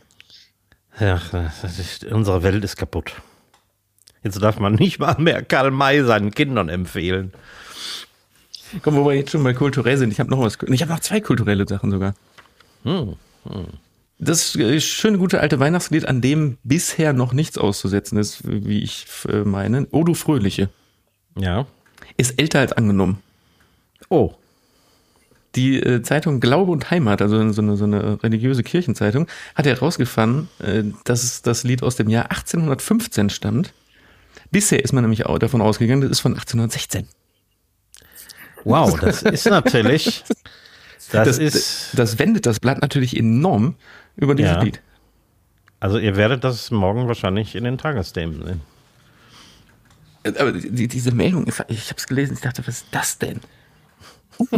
Ja, 1.01 1.21
ist, 1.63 2.05
unsere 2.05 2.43
Welt 2.43 2.63
ist 2.63 2.77
kaputt. 2.77 3.15
Jetzt 4.25 4.43
darf 4.43 4.59
man 4.59 4.75
nicht 4.75 4.99
mal 4.99 5.17
mehr 5.19 5.43
Karl 5.43 5.71
May 5.71 6.03
seinen 6.03 6.33
Kindern 6.33 6.69
empfehlen. 6.69 7.33
Komm, 8.83 8.97
wo 8.97 9.05
wir 9.05 9.15
jetzt 9.15 9.31
schon 9.31 9.43
mal 9.43 9.55
kulturell 9.55 9.99
sind, 9.99 10.11
ich 10.11 10.19
habe 10.19 10.31
noch 10.31 10.41
was. 10.41 10.59
Ich 10.67 10.83
habe 10.83 10.91
noch 10.93 11.01
zwei 11.01 11.21
kulturelle 11.21 11.69
Sachen 11.69 11.91
sogar. 11.91 12.15
Hm, 12.83 13.15
hm. 13.45 13.67
Das 14.19 14.57
schöne, 14.79 15.19
gute 15.19 15.41
alte 15.41 15.61
Weihnachtslied, 15.61 16.09
an 16.09 16.21
dem 16.21 16.57
bisher 16.65 17.13
noch 17.13 17.33
nichts 17.33 17.59
auszusetzen 17.59 18.17
ist, 18.17 18.41
wie 18.45 18.83
ich 18.83 19.07
äh, 19.29 19.43
meine. 19.45 19.87
Oh, 19.91 20.05
du 20.05 20.15
Fröhliche. 20.15 20.71
Ja. 21.37 21.67
Ist 22.17 22.39
älter 22.41 22.61
als 22.61 22.73
angenommen. 22.73 23.19
Oh. 24.09 24.35
Die 25.57 25.79
äh, 25.79 26.03
Zeitung 26.03 26.41
Glaube 26.41 26.73
und 26.73 26.91
Heimat, 26.91 27.21
also 27.21 27.53
so 27.53 27.63
eine, 27.63 27.77
so 27.77 27.85
eine 27.85 28.23
religiöse 28.23 28.63
Kirchenzeitung, 28.63 29.27
hat 29.55 29.67
herausgefunden, 29.67 30.49
äh, 30.61 30.85
dass 31.05 31.43
das 31.43 31.65
Lied 31.65 31.83
aus 31.83 31.97
dem 31.97 32.09
Jahr 32.09 32.31
1815 32.31 33.31
stammt 33.31 33.73
Bisher 34.51 34.83
ist 34.83 34.93
man 34.93 35.05
nämlich 35.05 35.27
auch 35.27 35.39
davon 35.39 35.61
ausgegangen, 35.61 36.03
das 36.03 36.11
ist 36.11 36.21
von 36.21 36.33
1816. 36.33 37.09
Wow, 38.65 38.99
das 38.99 39.23
ist 39.23 39.47
natürlich. 39.47 40.25
Das, 41.13 41.27
das, 41.27 41.39
ist, 41.39 41.99
das 41.99 42.19
wendet 42.19 42.47
das 42.47 42.61
Blatt 42.61 42.81
natürlich 42.81 43.17
enorm 43.17 43.77
über 44.17 44.35
dieses 44.35 44.53
ja. 44.53 44.63
Lied. 44.63 44.81
Also 45.81 45.99
ihr 45.99 46.17
werdet 46.17 46.45
das 46.45 46.71
morgen 46.71 47.07
wahrscheinlich 47.09 47.55
in 47.55 47.65
den 47.65 47.77
Tagesthemen 47.77 48.43
sehen. 48.43 48.61
Aber 50.39 50.53
die, 50.53 50.89
diese 50.89 51.13
Meldung, 51.13 51.47
ich 51.47 51.59
habe 51.59 51.99
es 51.99 52.07
gelesen, 52.07 52.35
ich 52.35 52.41
dachte, 52.41 52.67
was 52.67 52.77
ist 52.77 52.87
das 52.91 53.19
denn? 53.19 53.41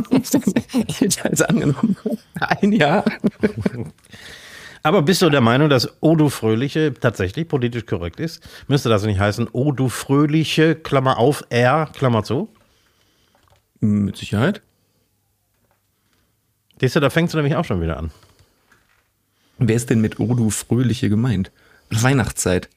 ich 0.87 1.01
hätte 1.01 1.25
als 1.25 1.43
angenommen, 1.43 1.97
ein 2.35 2.73
Jahr. 2.73 3.05
Aber 4.87 5.03
bist 5.03 5.21
du 5.21 5.31
der 5.31 5.41
Meinung, 5.41 5.69
dass 5.69 6.01
Odu 6.01 6.29
Fröhliche 6.29 6.95
tatsächlich 6.95 7.49
politisch 7.49 7.87
korrekt 7.87 8.21
ist? 8.21 8.41
Müsste 8.69 8.89
das 8.89 9.03
nicht 9.03 9.19
heißen, 9.19 9.49
Odu 9.51 9.89
Fröhliche, 9.89 10.77
Klammer 10.77 11.19
auf, 11.19 11.43
R, 11.49 11.91
Klammer 11.93 12.23
zu? 12.23 12.49
Mit 13.81 14.17
Sicherheit. 14.17 14.63
Siehst 16.81 16.95
du, 16.95 17.01
da 17.01 17.11
fängst 17.11 17.35
du 17.35 17.39
nämlich 17.39 17.57
auch 17.57 17.65
schon 17.65 17.83
wieder 17.83 17.97
an. 17.97 18.13
Wer 19.59 19.75
ist 19.75 19.91
denn 19.91 20.01
mit 20.01 20.21
Odu 20.21 20.51
Fröhliche 20.51 21.09
gemeint? 21.09 21.51
Weihnachtszeit. 21.91 22.69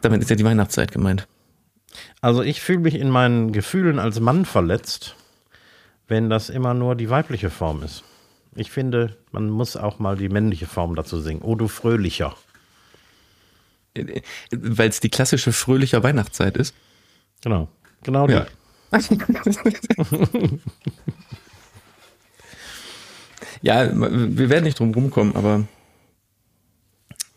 Damit 0.00 0.20
ist 0.20 0.30
ja 0.30 0.36
die 0.36 0.44
Weihnachtszeit 0.44 0.90
gemeint. 0.90 1.28
Also 2.22 2.42
ich 2.42 2.60
fühle 2.60 2.80
mich 2.80 2.96
in 2.96 3.08
meinen 3.08 3.52
Gefühlen 3.52 4.00
als 4.00 4.18
Mann 4.18 4.44
verletzt, 4.44 5.14
wenn 6.08 6.28
das 6.28 6.50
immer 6.50 6.74
nur 6.74 6.96
die 6.96 7.08
weibliche 7.08 7.50
Form 7.50 7.84
ist. 7.84 8.02
Ich 8.60 8.70
finde, 8.70 9.16
man 9.32 9.48
muss 9.48 9.74
auch 9.74 9.98
mal 10.00 10.18
die 10.18 10.28
männliche 10.28 10.66
Form 10.66 10.94
dazu 10.94 11.18
singen. 11.18 11.40
Oh, 11.40 11.54
du 11.54 11.66
Fröhlicher. 11.66 12.36
Weil 14.50 14.90
es 14.90 15.00
die 15.00 15.08
klassische 15.08 15.54
fröhliche 15.54 16.02
Weihnachtszeit 16.02 16.58
ist. 16.58 16.74
Genau. 17.40 17.68
Genau 18.02 18.26
die. 18.26 18.34
Ja. 18.34 18.46
ja, 23.62 23.90
wir 23.94 24.50
werden 24.50 24.64
nicht 24.64 24.78
drum 24.78 24.92
rumkommen, 24.92 25.34
aber 25.36 25.66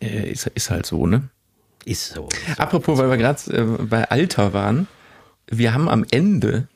äh, 0.02 0.30
ist, 0.30 0.48
ist 0.48 0.70
halt 0.72 0.86
so, 0.86 1.08
ne? 1.08 1.30
Ist 1.86 2.10
so. 2.10 2.28
Apropos, 2.58 2.98
weil 2.98 3.10
wir 3.10 3.16
gerade 3.16 3.40
äh, 3.50 3.64
bei 3.86 4.12
Alter 4.12 4.52
waren, 4.52 4.90
wir 5.48 5.74
haben 5.74 5.88
am 5.88 6.06
Ende 6.12 6.68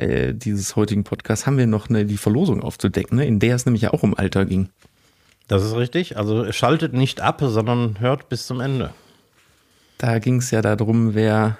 äh, 0.00 0.34
dieses 0.34 0.76
heutigen 0.76 1.04
Podcasts 1.04 1.46
haben 1.46 1.58
wir 1.58 1.66
noch 1.66 1.90
eine, 1.90 2.06
die 2.06 2.16
Verlosung 2.16 2.62
aufzudecken, 2.62 3.18
ne? 3.18 3.26
in 3.26 3.38
der 3.38 3.54
es 3.54 3.66
nämlich 3.66 3.82
ja 3.82 3.92
auch 3.92 4.02
um 4.02 4.14
Alter 4.14 4.46
ging. 4.46 4.70
Das 5.46 5.62
ist 5.62 5.76
richtig. 5.76 6.16
Also 6.16 6.50
schaltet 6.52 6.94
nicht 6.94 7.20
ab, 7.20 7.42
sondern 7.44 8.00
hört 8.00 8.28
bis 8.30 8.46
zum 8.46 8.60
Ende. 8.60 8.94
Da 9.98 10.18
ging 10.18 10.36
es 10.36 10.50
ja 10.50 10.62
darum, 10.62 11.14
wer 11.14 11.58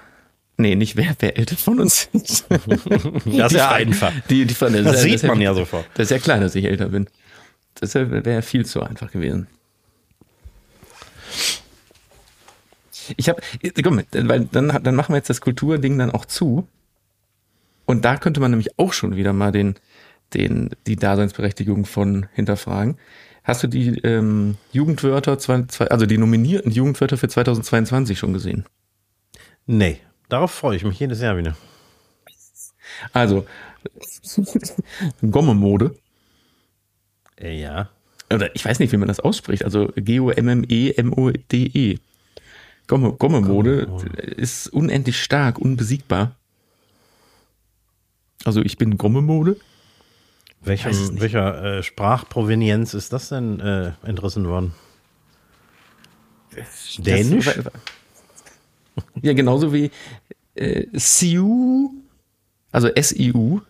Nee, 0.57 0.75
nicht 0.75 0.95
wer, 0.95 1.15
wer 1.19 1.37
älter 1.37 1.55
von 1.55 1.79
uns 1.79 2.07
ist. 2.13 2.45
das 2.49 3.51
ist 3.51 3.57
ja 3.57 3.71
einfach. 3.71 4.11
Die, 4.29 4.45
die, 4.45 4.53
die, 4.53 4.83
das, 4.83 5.01
sieht 5.01 5.23
man 5.23 5.41
ja 5.41 5.53
sofort. 5.53 5.85
Das 5.95 6.05
ist 6.05 6.11
ja 6.11 6.19
klar, 6.19 6.39
dass 6.39 6.53
ich 6.55 6.65
älter 6.65 6.89
bin. 6.89 7.07
Das 7.75 7.95
wäre 7.95 8.41
viel 8.41 8.65
zu 8.65 8.83
einfach 8.83 9.11
gewesen. 9.11 9.47
Ich 13.17 13.27
habe, 13.29 13.41
äh, 13.61 13.71
komm, 13.81 14.03
weil 14.11 14.45
dann, 14.51 14.83
dann 14.83 14.95
machen 14.95 15.13
wir 15.13 15.17
jetzt 15.17 15.29
das 15.29 15.41
Kulturding 15.41 15.97
dann 15.97 16.11
auch 16.11 16.25
zu. 16.25 16.67
Und 17.91 18.05
da 18.05 18.15
könnte 18.15 18.39
man 18.39 18.51
nämlich 18.51 18.79
auch 18.79 18.93
schon 18.93 19.17
wieder 19.17 19.33
mal 19.33 19.51
den, 19.51 19.75
den, 20.33 20.69
die 20.87 20.95
Daseinsberechtigung 20.95 21.83
von 21.83 22.25
hinterfragen. 22.31 22.97
Hast 23.43 23.63
du 23.63 23.67
die 23.67 23.99
ähm, 24.05 24.55
Jugendwörter, 24.71 25.37
zwei, 25.37 25.63
zwei, 25.63 25.87
also 25.87 26.05
die 26.05 26.17
nominierten 26.17 26.71
Jugendwörter 26.71 27.17
für 27.17 27.27
2022 27.27 28.17
schon 28.17 28.31
gesehen? 28.31 28.63
Nee, 29.65 29.99
darauf 30.29 30.51
freue 30.51 30.77
ich 30.77 30.85
mich 30.85 31.01
jedes 31.01 31.19
Jahr 31.19 31.35
wieder. 31.35 31.57
Also, 33.11 33.45
Gommemode. 35.29 35.93
Äh, 37.41 37.59
ja. 37.59 37.89
Oder 38.33 38.55
ich 38.55 38.63
weiß 38.63 38.79
nicht, 38.79 38.93
wie 38.93 38.97
man 38.97 39.09
das 39.09 39.19
ausspricht. 39.19 39.65
Also 39.65 39.91
G-O-M-M-E-M-O-D-E. 39.97 41.97
Gomme, 42.87 43.11
Gommemode 43.11 43.89
ist 44.37 44.69
unendlich 44.69 45.21
stark, 45.21 45.59
unbesiegbar. 45.59 46.37
Also 48.45 48.61
ich 48.61 48.77
bin 48.77 48.97
Gommemode. 48.97 49.57
Welchem, 50.63 51.19
welcher 51.19 51.63
äh, 51.63 51.83
Sprachprovenienz 51.83 52.93
ist 52.93 53.13
das 53.13 53.29
denn 53.29 53.59
äh, 53.59 53.93
entrissen 54.03 54.47
worden? 54.47 54.73
Dänisch? 56.99 57.45
Das, 57.45 57.71
ja, 59.21 59.33
genauso 59.33 59.73
wie 59.73 59.89
äh, 60.55 60.85
Siu, 60.93 61.89
also 62.71 62.89
S-I-U, 62.89 63.61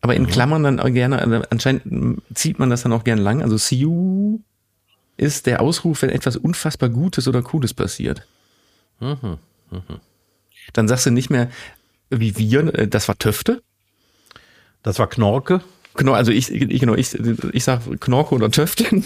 aber 0.00 0.14
in 0.14 0.26
Klammern 0.26 0.62
dann 0.62 0.94
gerne, 0.94 1.18
also 1.18 1.42
anscheinend 1.50 2.22
zieht 2.34 2.58
man 2.58 2.70
das 2.70 2.82
dann 2.82 2.92
auch 2.92 3.02
gern 3.02 3.18
lang. 3.18 3.42
Also 3.42 3.56
Siu 3.56 4.38
ist 5.16 5.46
der 5.46 5.60
Ausruf, 5.60 6.02
wenn 6.02 6.10
etwas 6.10 6.36
unfassbar 6.36 6.90
Gutes 6.90 7.26
oder 7.26 7.42
Cooles 7.42 7.74
passiert. 7.74 8.26
Mhm. 9.00 9.38
Dann 10.72 10.88
sagst 10.88 11.06
du 11.06 11.10
nicht 11.10 11.30
mehr, 11.30 11.50
wie 12.10 12.36
wir, 12.36 12.72
äh, 12.74 12.86
das 12.88 13.08
war 13.08 13.18
Töfte. 13.18 13.62
Das 14.86 14.98
war 15.00 15.08
Knorke. 15.08 15.60
Genau, 15.96 16.12
also 16.12 16.30
ich, 16.30 16.48
ich, 16.52 16.78
genau, 16.80 16.94
ich, 16.94 17.12
ich 17.12 17.64
sag 17.64 17.80
Knorke 18.00 18.36
oder 18.36 18.52
Töfte. 18.52 18.84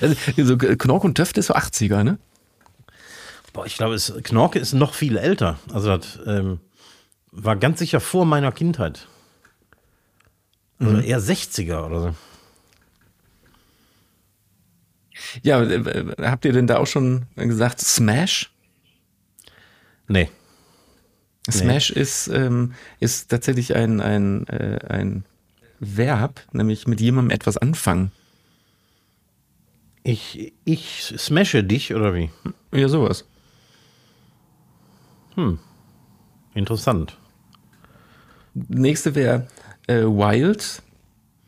also, 0.00 0.16
so 0.36 0.58
Knorke 0.58 1.06
und 1.06 1.14
Töfte 1.14 1.38
ist 1.38 1.46
so 1.46 1.54
80er, 1.54 2.02
ne? 2.02 2.18
Boah, 3.52 3.66
ich 3.66 3.76
glaube, 3.76 3.94
es, 3.94 4.12
Knorke 4.24 4.58
ist 4.58 4.72
noch 4.72 4.94
viel 4.94 5.16
älter. 5.16 5.60
Also 5.72 5.96
das 5.96 6.18
ähm, 6.26 6.58
war 7.30 7.54
ganz 7.54 7.78
sicher 7.78 8.00
vor 8.00 8.26
meiner 8.26 8.50
Kindheit. 8.50 9.06
Also 10.80 10.98
eher 10.98 11.20
60er 11.20 11.86
oder 11.86 12.00
so. 12.00 12.16
Ja, 15.42 15.62
äh, 15.62 16.16
habt 16.20 16.44
ihr 16.44 16.52
denn 16.52 16.66
da 16.66 16.78
auch 16.78 16.88
schon 16.88 17.26
gesagt 17.36 17.80
Smash? 17.80 18.50
Nee. 20.08 20.28
Smash 21.50 21.90
ist, 21.90 22.28
ähm, 22.28 22.74
ist 23.00 23.30
tatsächlich 23.30 23.74
ein, 23.74 24.00
ein, 24.00 24.46
äh, 24.46 24.78
ein 24.88 25.24
Verb, 25.80 26.40
nämlich 26.52 26.86
mit 26.86 27.00
jemandem 27.00 27.34
etwas 27.34 27.56
anfangen. 27.56 28.12
Ich, 30.04 30.52
ich 30.64 31.14
smashe 31.16 31.64
dich 31.64 31.94
oder 31.94 32.14
wie? 32.14 32.30
Ja, 32.72 32.88
sowas. 32.88 33.24
Interessant. 36.54 37.16
Nächste 38.54 39.14
wäre 39.14 39.48
äh, 39.86 40.02
Wild, 40.02 40.82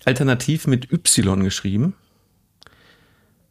alternativ 0.05 0.67
mit 0.67 0.91
Y 0.93 1.43
geschrieben. 1.45 1.95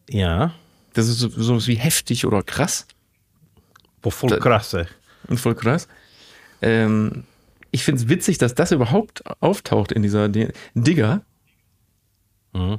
Ja. 0.09 0.53
Das 0.93 1.07
ist 1.07 1.19
so, 1.19 1.29
sowas 1.29 1.67
wie 1.67 1.75
heftig 1.75 2.25
oder 2.25 2.43
krass. 2.43 2.87
Boah, 4.01 4.11
voll 4.11 4.37
krass, 4.39 4.73
ey. 4.73 4.85
Und 5.27 5.39
voll 5.39 5.55
krass. 5.55 5.87
Ähm, 6.63 7.23
ich 7.71 7.83
finde 7.83 8.01
es 8.01 8.09
witzig, 8.09 8.37
dass 8.37 8.55
das 8.55 8.71
überhaupt 8.71 9.23
auftaucht 9.41 9.91
in 9.91 10.01
dieser 10.03 10.29
D 10.29 10.49
Digger. 10.75 11.21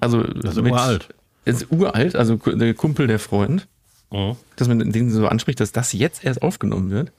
Also 0.00 0.22
Das 0.22 0.56
ist 0.56 0.62
uralt. 0.62 1.08
Ist 1.44 1.70
uralt, 1.72 2.14
also 2.16 2.36
der 2.36 2.74
Kumpel 2.74 3.06
der 3.08 3.18
Freund, 3.18 3.66
Mhm. 4.12 4.36
dass 4.56 4.68
man 4.68 4.92
den 4.92 5.10
so 5.10 5.26
anspricht, 5.26 5.58
dass 5.60 5.72
das 5.72 5.92
jetzt 5.92 6.24
erst 6.24 6.42
aufgenommen 6.42 6.90
wird. 6.90 7.10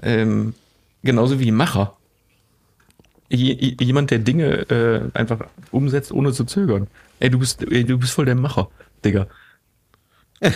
Ähm, 0.00 0.54
genauso 1.02 1.38
wie 1.38 1.50
Macher. 1.50 1.94
Je- 3.28 3.76
jemand, 3.80 4.10
der 4.10 4.18
Dinge 4.20 4.70
äh, 4.70 5.10
einfach 5.12 5.46
umsetzt, 5.70 6.10
ohne 6.12 6.32
zu 6.32 6.44
zögern. 6.44 6.86
Ey, 7.20 7.28
du 7.30 7.38
bist, 7.38 7.62
ey, 7.70 7.84
du 7.84 7.98
bist 7.98 8.12
voll 8.12 8.24
der 8.24 8.34
Macher, 8.34 8.68
Digga. 9.04 9.26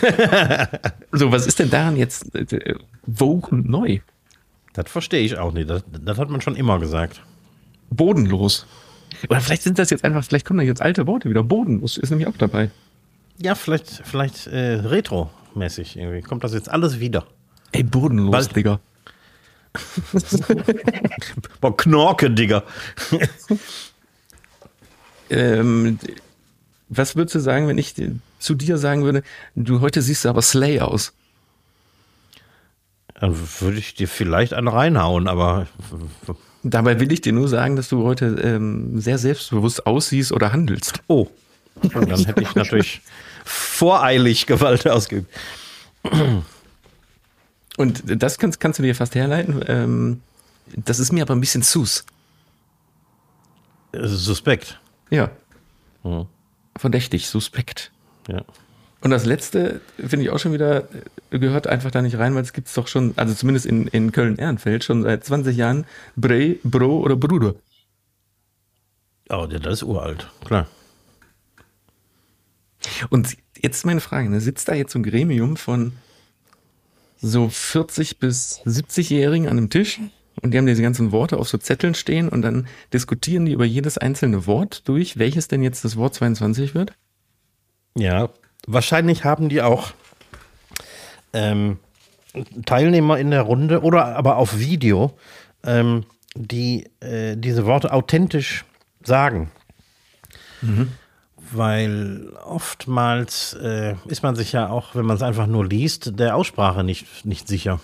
so, 1.13 1.31
was 1.31 1.47
ist 1.47 1.59
denn 1.59 1.71
daran 1.71 1.97
jetzt 1.97 2.35
äh, 2.35 2.75
vogue 3.07 3.51
und 3.51 3.69
neu? 3.69 3.99
Das 4.77 4.91
verstehe 4.91 5.21
ich 5.25 5.37
auch 5.39 5.53
nicht. 5.53 5.69
Das, 5.69 5.83
das 6.05 6.19
hat 6.19 6.31
man 6.31 6.41
schon 6.41 6.55
immer 6.57 6.79
gesagt. 6.79 7.23
bodenlos. 7.91 8.67
Oder 9.29 9.41
vielleicht 9.41 9.63
sind 9.63 9.79
das 9.79 9.91
jetzt 9.91 10.05
einfach, 10.05 10.23
vielleicht 10.25 10.45
kommen 10.47 10.59
da 10.59 10.65
jetzt 10.65 10.83
alte 10.83 11.07
Worte 11.07 11.31
wieder. 11.31 11.43
Bodenlos 11.43 11.97
ist 11.97 12.11
nämlich 12.11 12.29
auch 12.29 12.37
dabei. 12.37 12.71
Ja, 13.39 13.55
vielleicht, 13.55 14.03
vielleicht 14.05 14.47
äh, 14.49 14.75
retro-mäßig 14.81 15.97
irgendwie. 15.97 16.21
Kommt 16.23 16.45
das 16.45 16.53
jetzt 16.53 16.69
alles 16.69 17.01
wieder? 17.01 17.27
Ey, 17.73 17.83
bodenlos, 17.83 18.31
Bald- 18.33 18.57
Digga. 18.57 18.81
Boah, 21.61 21.77
Knorke, 21.77 22.31
Digga. 22.31 22.63
Ähm, 25.31 25.99
was 26.89 27.17
würdest 27.17 27.35
du 27.35 27.41
sagen, 27.41 27.69
wenn 27.69 27.79
ich 27.79 27.95
zu 28.39 28.55
dir 28.55 28.79
sagen 28.79 29.05
würde, 29.05 29.23
du 29.55 29.81
heute 29.81 30.03
siehst 30.03 30.25
du 30.25 30.29
aber 30.29 30.43
Slay 30.43 30.81
aus? 30.81 31.13
Dann 33.21 33.37
würde 33.61 33.79
ich 33.79 33.95
dir 33.95 34.09
vielleicht 34.09 34.53
einen 34.53 34.69
reinhauen, 34.69 35.27
aber 35.29 35.67
Dabei 36.63 36.99
will 36.99 37.13
ich 37.13 37.21
dir 37.21 37.33
nur 37.33 37.49
sagen, 37.49 37.77
dass 37.77 37.89
du 37.89 38.03
heute 38.03 38.27
ähm, 38.43 39.01
sehr 39.01 39.19
selbstbewusst 39.19 39.87
aussiehst 39.87 40.33
oder 40.33 40.53
handelst. 40.53 41.01
oh. 41.07 41.29
Und 41.83 42.11
dann 42.11 42.25
hätte 42.25 42.43
ich 42.43 42.55
natürlich 42.55 43.03
voreilig 43.45 44.47
Gewalt 44.47 44.89
ausgeübt. 44.89 45.31
Und 47.77 48.03
das 48.07 48.39
kannst, 48.39 48.59
kannst 48.59 48.79
du 48.79 48.83
dir 48.83 48.95
fast 48.95 49.15
herleiten. 49.15 49.63
Ähm, 49.69 50.23
das 50.75 50.99
ist 50.99 51.13
mir 51.13 51.23
aber 51.23 51.35
ein 51.35 51.41
bisschen 51.41 51.63
sus. 51.63 52.05
Äh, 53.93 54.07
Suspekt. 54.07 54.81
Ja. 55.11 55.31
Mhm. 56.03 56.27
Verdächtig, 56.77 57.29
suspekt. 57.29 57.93
Ja. 58.29 58.43
Und 59.07 59.11
das 59.11 59.25
letzte 59.25 59.81
finde 60.05 60.25
ich 60.25 60.31
auch 60.31 60.41
schon 60.41 60.53
wieder, 60.53 60.89
äh, 61.31 61.39
gehört 61.39 61.69
einfach 61.69 61.93
da 61.93 62.03
nicht 62.03 62.19
rein, 62.19 62.35
weil 62.35 62.43
es 62.43 62.53
gibt 62.53 62.67
es 62.67 62.75
doch 62.75 62.89
schon, 62.89 63.13
also 63.15 63.35
zumindest 63.35 63.65
in, 63.65 63.87
in 63.87 64.11
Köln-Ehrenfeld, 64.11 64.83
schon 64.83 65.05
seit 65.05 65.23
20 65.23 65.57
Jahren 65.57 65.87
Bre, 66.17 66.57
Bro 66.65 67.03
oder 67.03 67.15
Bruder. 67.15 67.55
Oh, 69.29 69.47
das 69.47 69.75
ist 69.75 69.83
uralt, 69.85 70.29
klar. 70.45 70.67
Und 73.09 73.37
jetzt 73.63 73.87
meine 73.87 74.01
Frage, 74.01 74.29
ne, 74.29 74.41
sitzt 74.41 74.67
da 74.67 74.75
jetzt 74.75 74.91
so 74.91 74.99
ein 74.99 75.05
Gremium 75.05 75.57
von 75.57 75.93
so 77.19 77.49
40 77.49 78.19
bis 78.19 78.61
70-Jährigen 78.67 79.47
an 79.47 79.57
einem 79.57 79.71
Tisch 79.71 80.01
und 80.43 80.51
die 80.51 80.59
haben 80.59 80.67
diese 80.67 80.83
ganzen 80.83 81.13
Worte 81.13 81.37
auf 81.37 81.49
so 81.49 81.59
Zetteln 81.59 81.95
stehen 81.95 82.29
und 82.29 82.43
dann 82.43 82.67
diskutieren 82.93 83.47
die 83.47 83.53
über 83.53 83.67
jedes 83.67 83.99
einzelne 83.99 84.49
Wort 84.49 84.89
durch, 84.89 85.17
welches 85.17 85.47
denn 85.47 85.63
jetzt 85.63 85.85
das 85.85 85.95
Wort 85.95 86.17
22 86.17 86.75
wird? 86.75 86.93
Ja, 87.97 88.31
wahrscheinlich 88.67 89.25
haben 89.25 89.49
die 89.49 89.63
auch 89.63 89.93
ähm, 91.33 91.79
Teilnehmer 92.67 93.19
in 93.19 93.31
der 93.31 93.43
Runde 93.43 93.83
oder 93.83 94.17
aber 94.17 94.37
auf 94.37 94.59
Video, 94.59 95.13
ähm, 95.65 96.05
die 96.35 96.89
äh, 97.01 97.37
diese 97.37 97.65
Worte 97.67 97.93
authentisch 97.93 98.65
sagen. 99.03 99.51
Weil 101.53 102.33
oftmals 102.45 103.55
äh, 103.55 103.95
ist 104.07 104.23
man 104.23 104.35
sich 104.35 104.53
ja 104.53 104.69
auch, 104.69 104.95
wenn 104.95 105.07
man 105.07 105.17
es 105.17 105.23
einfach 105.23 105.47
nur 105.47 105.65
liest, 105.67 106.19
der 106.19 106.35
Aussprache 106.35 106.83
nicht, 106.83 107.25
nicht 107.25 107.47
sicher. 107.47 107.79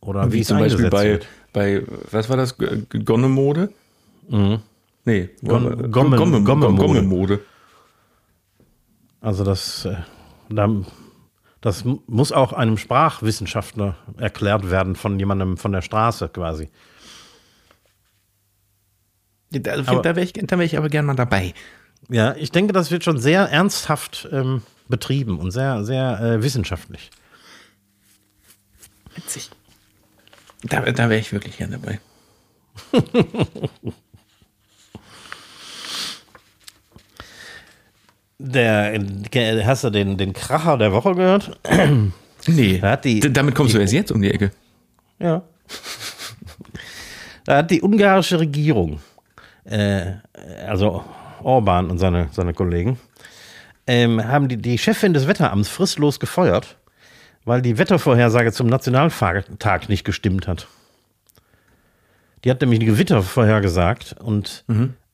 Oder 0.00 0.30
wie, 0.32 0.40
es 0.40 0.48
zum 0.48 0.58
Beispiel 0.58 0.90
bei, 0.90 1.20
bei, 1.52 1.82
was 2.10 2.28
war 2.28 2.36
das, 2.36 2.56
Gonnemode? 3.04 3.70
Nee, 5.04 5.30
Gon- 5.44 5.90
Gomme, 5.90 6.16
Gomme- 6.16 6.42
Gomme, 6.44 6.66
Gommemode. 6.76 7.40
Also 9.20 9.44
das, 9.44 9.84
äh, 9.84 9.96
da, 10.48 10.68
das 11.60 11.84
mu- 11.84 12.00
muss 12.06 12.32
auch 12.32 12.52
einem 12.52 12.78
Sprachwissenschaftler 12.78 13.96
erklärt 14.16 14.70
werden 14.70 14.96
von 14.96 15.18
jemandem 15.18 15.56
von 15.56 15.72
der 15.72 15.82
Straße 15.82 16.28
quasi. 16.30 16.70
Da, 19.50 19.74
Aber- 19.86 20.02
da 20.02 20.16
wäre 20.16 20.22
ich, 20.24 20.34
wär 20.34 20.60
ich 20.60 20.78
aber 20.78 20.88
gern 20.88 21.04
mal 21.06 21.16
dabei. 21.16 21.54
Ja, 22.08 22.34
ich 22.36 22.50
denke, 22.50 22.72
das 22.72 22.90
wird 22.90 23.04
schon 23.04 23.18
sehr 23.18 23.42
ernsthaft 23.50 24.28
ähm, 24.32 24.62
betrieben 24.88 25.38
und 25.38 25.50
sehr, 25.50 25.84
sehr 25.84 26.20
äh, 26.20 26.42
wissenschaftlich. 26.42 27.10
Witzig. 29.14 29.50
Da, 30.62 30.80
da 30.80 31.08
wäre 31.10 31.20
ich 31.20 31.32
wirklich 31.32 31.58
gern 31.58 31.72
dabei. 31.72 32.00
Der, 38.42 38.98
hast 39.66 39.84
du 39.84 39.90
den, 39.90 40.16
den 40.16 40.32
Kracher 40.32 40.78
der 40.78 40.92
Woche 40.92 41.14
gehört? 41.14 41.58
Nee, 42.46 42.78
Da 42.78 42.96
die- 42.96 43.20
damit 43.20 43.54
kommst 43.54 43.74
du 43.74 43.78
erst 43.78 43.92
jetzt 43.92 44.10
um 44.10 44.22
die 44.22 44.30
Ecke. 44.30 44.50
Ja. 45.18 45.42
Da 47.44 47.58
hat 47.58 47.70
die 47.70 47.82
ungarische 47.82 48.38
Regierung, 48.40 49.00
äh, 49.64 50.12
also 50.66 51.04
Orban 51.42 51.90
und 51.90 51.98
seine, 51.98 52.28
seine 52.32 52.54
Kollegen, 52.54 52.98
ähm, 53.86 54.26
haben 54.26 54.48
die, 54.48 54.56
die 54.56 54.78
Chefin 54.78 55.12
des 55.12 55.26
Wetteramts 55.26 55.68
fristlos 55.68 56.18
gefeuert, 56.18 56.76
weil 57.44 57.60
die 57.60 57.76
Wettervorhersage 57.76 58.52
zum 58.52 58.68
Nationaltag 58.68 59.88
nicht 59.90 60.04
gestimmt 60.04 60.48
hat. 60.48 60.66
Die 62.44 62.50
hat 62.50 62.62
nämlich 62.62 62.80
ein 62.80 62.86
Gewitter 62.86 63.22
vorhergesagt 63.22 64.16
und 64.18 64.64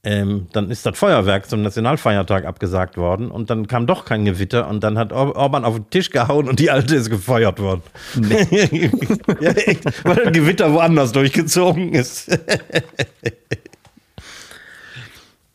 ähm, 0.09 0.47
dann 0.53 0.71
ist 0.71 0.87
das 0.87 0.97
Feuerwerk 0.97 1.49
zum 1.51 1.63
Nationalfeiertag 1.63 2.45
abgesagt 2.45 2.97
worden 2.97 3.29
und 3.29 3.51
dann 3.51 3.67
kam 3.67 3.89
doch 3.89 4.05
kein 4.05 4.25
Gewitter 4.25 4.69
und 4.69 4.85
dann 4.85 4.97
hat 4.99 5.13
Or 5.13 5.35
Orban 5.35 5.65
auf 5.65 5.75
den 5.75 5.91
Tisch 5.91 6.11
gehauen 6.11 6.49
und 6.49 6.61
die 6.61 6.71
Alte 6.71 6.95
ist 6.95 7.11
gefeuert 7.11 7.59
worden. 7.59 7.83
ja, 9.41 9.51
echt, 9.51 10.05
weil 10.05 10.29
ein 10.29 10.33
Gewitter 10.33 10.73
woanders 10.73 11.11
durchgezogen 11.11 11.93
ist. 11.93 12.31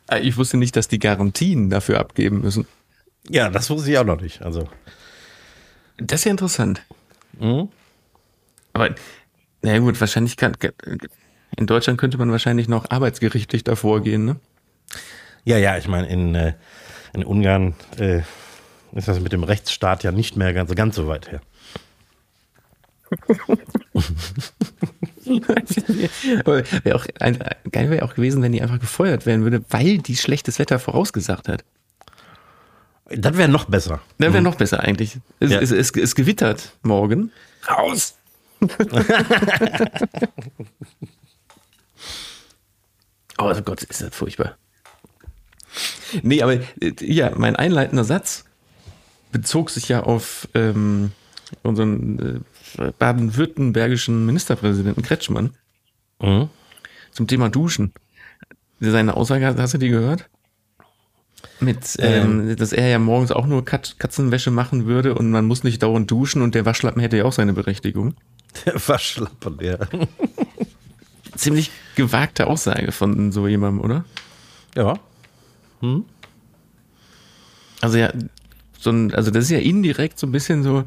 Ah, 0.08 0.18
Ich 0.18 0.36
wusste 0.36 0.58
nicht, 0.58 0.76
dass 0.76 0.90
die 0.90 1.00
Garantien 1.00 1.70
dafür 1.70 2.00
abgeben 2.02 2.42
müssen. 2.42 2.68
ja, 3.30 3.50
das 3.50 3.70
wusste 3.70 3.90
ich 3.92 3.98
auch 3.98 4.04
noch 4.04 4.20
nicht. 4.20 4.42
Also, 4.42 4.68
Das 5.98 6.20
ist 6.20 6.26
ja 6.26 6.32
interessant. 6.32 6.82
Aber, 8.74 8.90
na 9.62 9.80
gut, 9.80 10.00
wahrscheinlich 10.02 10.36
kann, 10.36 10.58
in 11.58 11.68
Deutschland 11.68 12.00
könnte 12.00 12.18
man 12.18 12.32
wahrscheinlich 12.32 12.68
noch 12.68 12.90
arbeitsgerichtlich 12.90 13.64
davor 13.64 14.02
gehen, 14.02 14.26
ne? 14.26 14.36
ja, 15.46 15.58
ja, 15.58 15.78
ich 15.78 15.88
meine, 15.88 16.08
in, 16.08 16.36
äh, 16.36 16.54
in 17.14 17.24
Ungarn 17.24 17.74
äh, 17.98 18.22
ist 18.94 19.08
das 19.08 19.20
mit 19.20 19.32
dem 19.32 19.44
Rechtsstaat 19.44 20.04
ja 20.04 20.12
nicht 20.12 20.36
mehr 20.36 20.54
ganz, 20.54 20.74
ganz 20.76 20.96
so 20.96 21.08
weit 21.08 21.32
her. 21.32 21.42
Aber 26.46 26.64
wär 26.84 26.96
auch, 26.96 27.06
ein, 27.20 27.38
geil 27.72 27.90
wäre 27.90 28.06
auch 28.06 28.14
gewesen, 28.16 28.42
wenn 28.42 28.52
die 28.54 28.62
einfach 28.62 28.80
gefeuert 28.80 29.26
werden 29.26 29.44
würde, 29.44 29.64
weil 29.70 29.98
die 29.98 30.16
schlechtes 30.16 30.60
Wetter 30.60 30.80
vorausgesagt 30.80 31.50
hat. 31.50 31.66
Das 33.10 33.36
wäre 33.38 33.50
noch 33.50 33.66
besser. 33.66 34.00
Das 34.18 34.32
wäre 34.32 34.42
noch 34.42 34.56
besser 34.56 34.80
eigentlich. 34.80 35.20
Es, 35.42 35.52
Ja. 35.52 35.60
es, 35.60 35.72
es, 35.72 35.92
es 35.92 36.16
gewittert 36.16 36.78
morgen. 36.84 37.32
Raus! 37.68 38.16
oh 43.38 43.54
Gott, 43.64 43.84
ist 43.84 44.02
das 44.02 44.16
furchtbar. 44.16 44.58
Nee, 46.22 46.42
aber 46.42 46.54
äh, 46.54 46.94
ja, 47.00 47.32
mein 47.36 47.56
einleitender 47.56 48.04
Satz 48.04 48.46
bezog 49.32 49.70
sich 49.70 49.88
ja 49.88 50.04
auf 50.04 50.48
ähm, 50.54 51.12
unseren 51.64 52.44
äh, 52.78 52.92
baden-württembergischen 53.00 54.26
Ministerpräsidenten 54.26 55.04
Kretschmann 55.04 55.56
Mhm. 56.22 56.50
zum 57.12 57.26
Thema 57.28 57.50
Duschen. 57.50 57.94
Seine 58.80 59.16
Aussage, 59.16 59.56
hast 59.58 59.74
du 59.74 59.78
die 59.80 59.90
gehört? 59.90 60.30
Mit, 61.60 61.96
ähm, 62.00 62.56
dass 62.56 62.74
er 62.74 62.88
ja 62.90 63.00
morgens 63.00 63.32
auch 63.32 63.48
nur 63.48 63.66
Kat 63.66 63.96
Katzenwäsche 63.98 64.52
machen 64.52 64.86
würde 64.86 65.16
und 65.16 65.32
man 65.32 65.46
muss 65.46 65.64
nicht 65.64 65.82
dauernd 65.82 66.10
duschen 66.12 66.42
und 66.44 66.54
der 66.54 66.66
Waschlappen 66.66 67.02
hätte 67.02 67.18
ja 67.18 67.26
auch 67.26 67.34
seine 67.34 67.54
Berechtigung. 67.54 68.16
Der 68.66 68.80
Verschlappen, 68.80 69.58
ja. 69.62 69.78
Ziemlich 71.42 71.72
gewagte 71.96 72.48
Aussage 72.48 72.92
von 72.92 73.32
so 73.32 73.48
jemandem, 73.48 73.84
oder? 73.84 74.06
Ja. 74.76 75.00
Also 77.82 77.98
ja, 77.98 78.14
so 78.78 78.92
ein, 78.92 79.14
also 79.14 79.32
das 79.32 79.46
ist 79.46 79.50
ja 79.50 79.58
indirekt 79.60 80.20
so 80.20 80.28
ein 80.28 80.32
bisschen 80.32 80.64
so, 80.64 80.86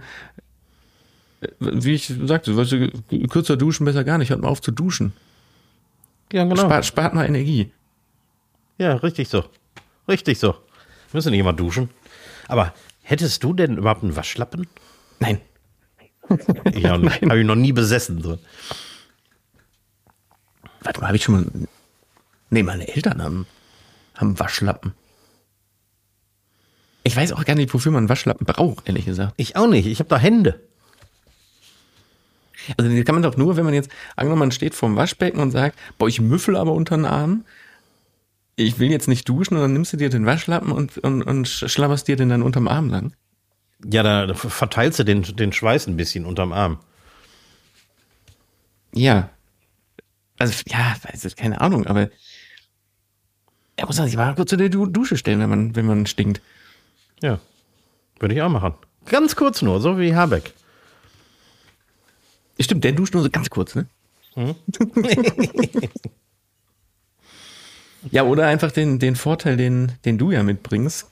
äh, 1.41 1.49
wie 1.61 1.95
ich 1.95 2.13
sagte, 2.25 2.57
weißt 2.57 2.73
du, 2.73 2.91
kürzer 3.29 3.57
duschen, 3.57 3.85
besser 3.85 4.05
gar 4.05 4.19
nicht, 4.19 4.31
hört 4.31 4.43
mal 4.43 4.49
auf 4.49 4.63
zu 4.63 4.71
duschen. 4.71 5.13
Ja, 6.33 6.45
genau. 6.45 6.57
Spart, 6.57 6.87
spart 6.87 7.15
mal 7.15 7.27
Energie. 7.27 7.71
Ja, 8.79 8.95
richtig 8.95 9.29
so. 9.29 9.45
Richtig 10.09 10.39
so. 10.39 10.53
Wir 10.53 11.19
müssen 11.19 11.31
nicht 11.31 11.41
immer 11.41 11.53
duschen. 11.53 11.91
Aber 12.49 12.75
hättest 13.03 13.43
du 13.43 13.55
denn 13.55 13.77
überhaupt 13.77 14.03
einen 14.03 14.17
Waschlappen? 14.17 14.67
Nein. 15.21 15.41
Ich 16.73 16.85
habe 16.87 17.11
hab 17.11 17.35
ich 17.37 17.47
noch 17.47 17.55
nie 17.55 17.73
besessen. 17.73 18.23
So. 18.23 18.39
Warte 20.85 21.01
mal, 21.01 21.09
habe 21.09 21.17
ich 21.17 21.25
schon 21.25 21.35
mal. 21.35 21.47
Nee, 22.51 22.63
meine 22.63 22.87
Eltern 22.87 23.23
haben, 23.23 23.47
haben 24.15 24.39
Waschlappen. 24.39 24.93
Ich 27.03 27.17
weiß 27.17 27.33
auch 27.33 27.45
gar 27.45 27.55
nicht, 27.55 27.75
wofür 27.75 27.93
man 27.93 28.03
einen 28.03 28.09
Waschlappen 28.09 28.47
braucht, 28.47 28.87
ehrlich 28.87 29.05
gesagt. 29.05 29.35
Ich 29.37 29.57
auch 29.57 29.67
nicht. 29.67 29.87
Ich 29.87 29.99
habe 29.99 30.09
da 30.09 30.19
Hände. 30.19 30.61
Also 32.79 32.91
den 32.91 33.05
kann 33.05 33.15
man 33.15 33.23
doch 33.23 33.37
nur, 33.37 33.57
wenn 33.57 33.65
man 33.65 33.75
jetzt, 33.75 33.91
angenommen, 34.17 34.41
man 34.41 34.53
steht 34.53 34.75
vorm 34.75 34.97
Waschbecken 34.97 35.41
und 35.41 35.51
sagt, 35.51 35.79
boah, 35.99 36.09
ich 36.09 36.21
müffel 36.21 36.57
aber 36.57 36.73
unter 36.73 36.97
den 36.97 37.05
Arm. 37.05 37.45
Ich 38.57 38.79
will 38.79 38.91
jetzt 38.91 39.09
nicht 39.09 39.29
duschen 39.29 39.57
und 39.57 39.61
dann 39.61 39.73
nimmst 39.73 39.93
du 39.93 39.97
dir 39.97 40.09
den 40.09 40.25
Waschlappen 40.25 40.73
und, 40.73 40.97
und, 40.99 41.23
und 41.23 41.49
schlabberst 41.49 42.09
dir 42.09 42.17
den 42.17 42.29
dann 42.29 42.43
unterm 42.43 42.69
Arm 42.69 42.89
lang. 42.89 43.13
Ja, 43.85 44.03
da 44.03 44.33
verteilst 44.33 44.99
du 44.99 45.05
den, 45.05 45.23
den 45.23 45.53
Schweiß 45.53 45.89
ein 45.89 45.97
bisschen 45.97 46.25
unterm 46.25 46.53
Arm. 46.53 46.79
Ja. 48.95 49.29
Also, 50.39 50.63
ja, 50.67 50.97
ich, 51.13 51.37
keine 51.37 51.61
Ahnung, 51.61 51.87
aber 51.87 52.11
er 53.77 53.87
muss 53.87 53.97
sich 53.97 54.17
mal 54.17 54.35
kurz 54.35 54.51
zu 54.51 54.57
der 54.57 54.69
Du- 54.69 54.87
Dusche 54.87 55.17
stellen, 55.17 55.41
wenn 55.41 55.51
man, 55.51 55.77
wenn 55.77 55.87
man 55.87 56.07
stinkt. 56.07 56.41
Ja. 57.23 57.41
Würde 58.19 58.35
ich 58.35 58.43
auch 58.43 58.49
machen. 58.49 58.75
Ganz 59.07 59.37
kurz 59.37 59.63
nur, 59.63 59.81
so 59.81 59.99
wie 59.99 60.15
Habeck. 60.15 60.53
Stimmt, 62.61 62.85
der 62.85 62.93
duscht 62.93 63.15
nur 63.15 63.23
so 63.23 63.31
ganz 63.31 63.51
kurz, 63.51 63.75
ne? 63.75 63.87
ja, 68.11 68.23
oder 68.25 68.47
einfach 68.47 68.73
den, 68.73 68.99
den 68.99 69.17
Vorteil, 69.17 69.57
den, 69.57 69.93
den 70.05 70.19
du 70.19 70.31
ja 70.31 70.43
mitbringst, 70.43 71.07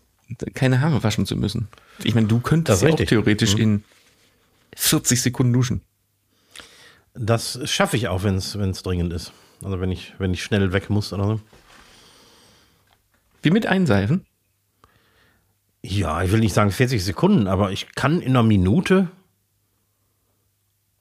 keine 0.55 0.81
Haare 0.81 1.03
waschen 1.03 1.27
zu 1.27 1.37
müssen. 1.37 1.69
Ich 2.05 2.15
meine, 2.15 2.27
du 2.27 2.41
könntest 2.41 2.83
ja 2.83 2.91
auch 2.91 2.97
theoretisch 2.97 3.55
in 3.55 3.85
40 4.77 5.21
Sekunden 5.23 5.53
duschen. 5.53 5.83
Das 7.15 7.59
schaffe 7.71 7.97
ich 7.97 8.09
auch, 8.09 8.23
wenn 8.23 8.37
es 8.37 8.83
dringend 8.83 9.13
ist. 9.13 9.33
Also 9.63 9.81
wenn 9.81 9.93
ich, 9.93 10.15
wenn 10.19 10.33
ich 10.33 10.43
schnell 10.43 10.73
weg 10.73 10.91
muss 10.91 11.13
oder 11.13 11.27
so. 11.27 11.41
Wie 13.43 13.51
mit 13.51 13.67
Einseifen? 13.67 14.27
Ja, 15.83 16.23
ich 16.23 16.31
will 16.31 16.41
nicht 16.41 16.55
sagen 16.55 16.71
40 16.71 17.05
Sekunden, 17.05 17.49
aber 17.49 17.73
ich 17.73 17.93
kann 17.95 18.21
in 18.21 18.31
einer 18.31 18.45
Minute, 18.45 19.09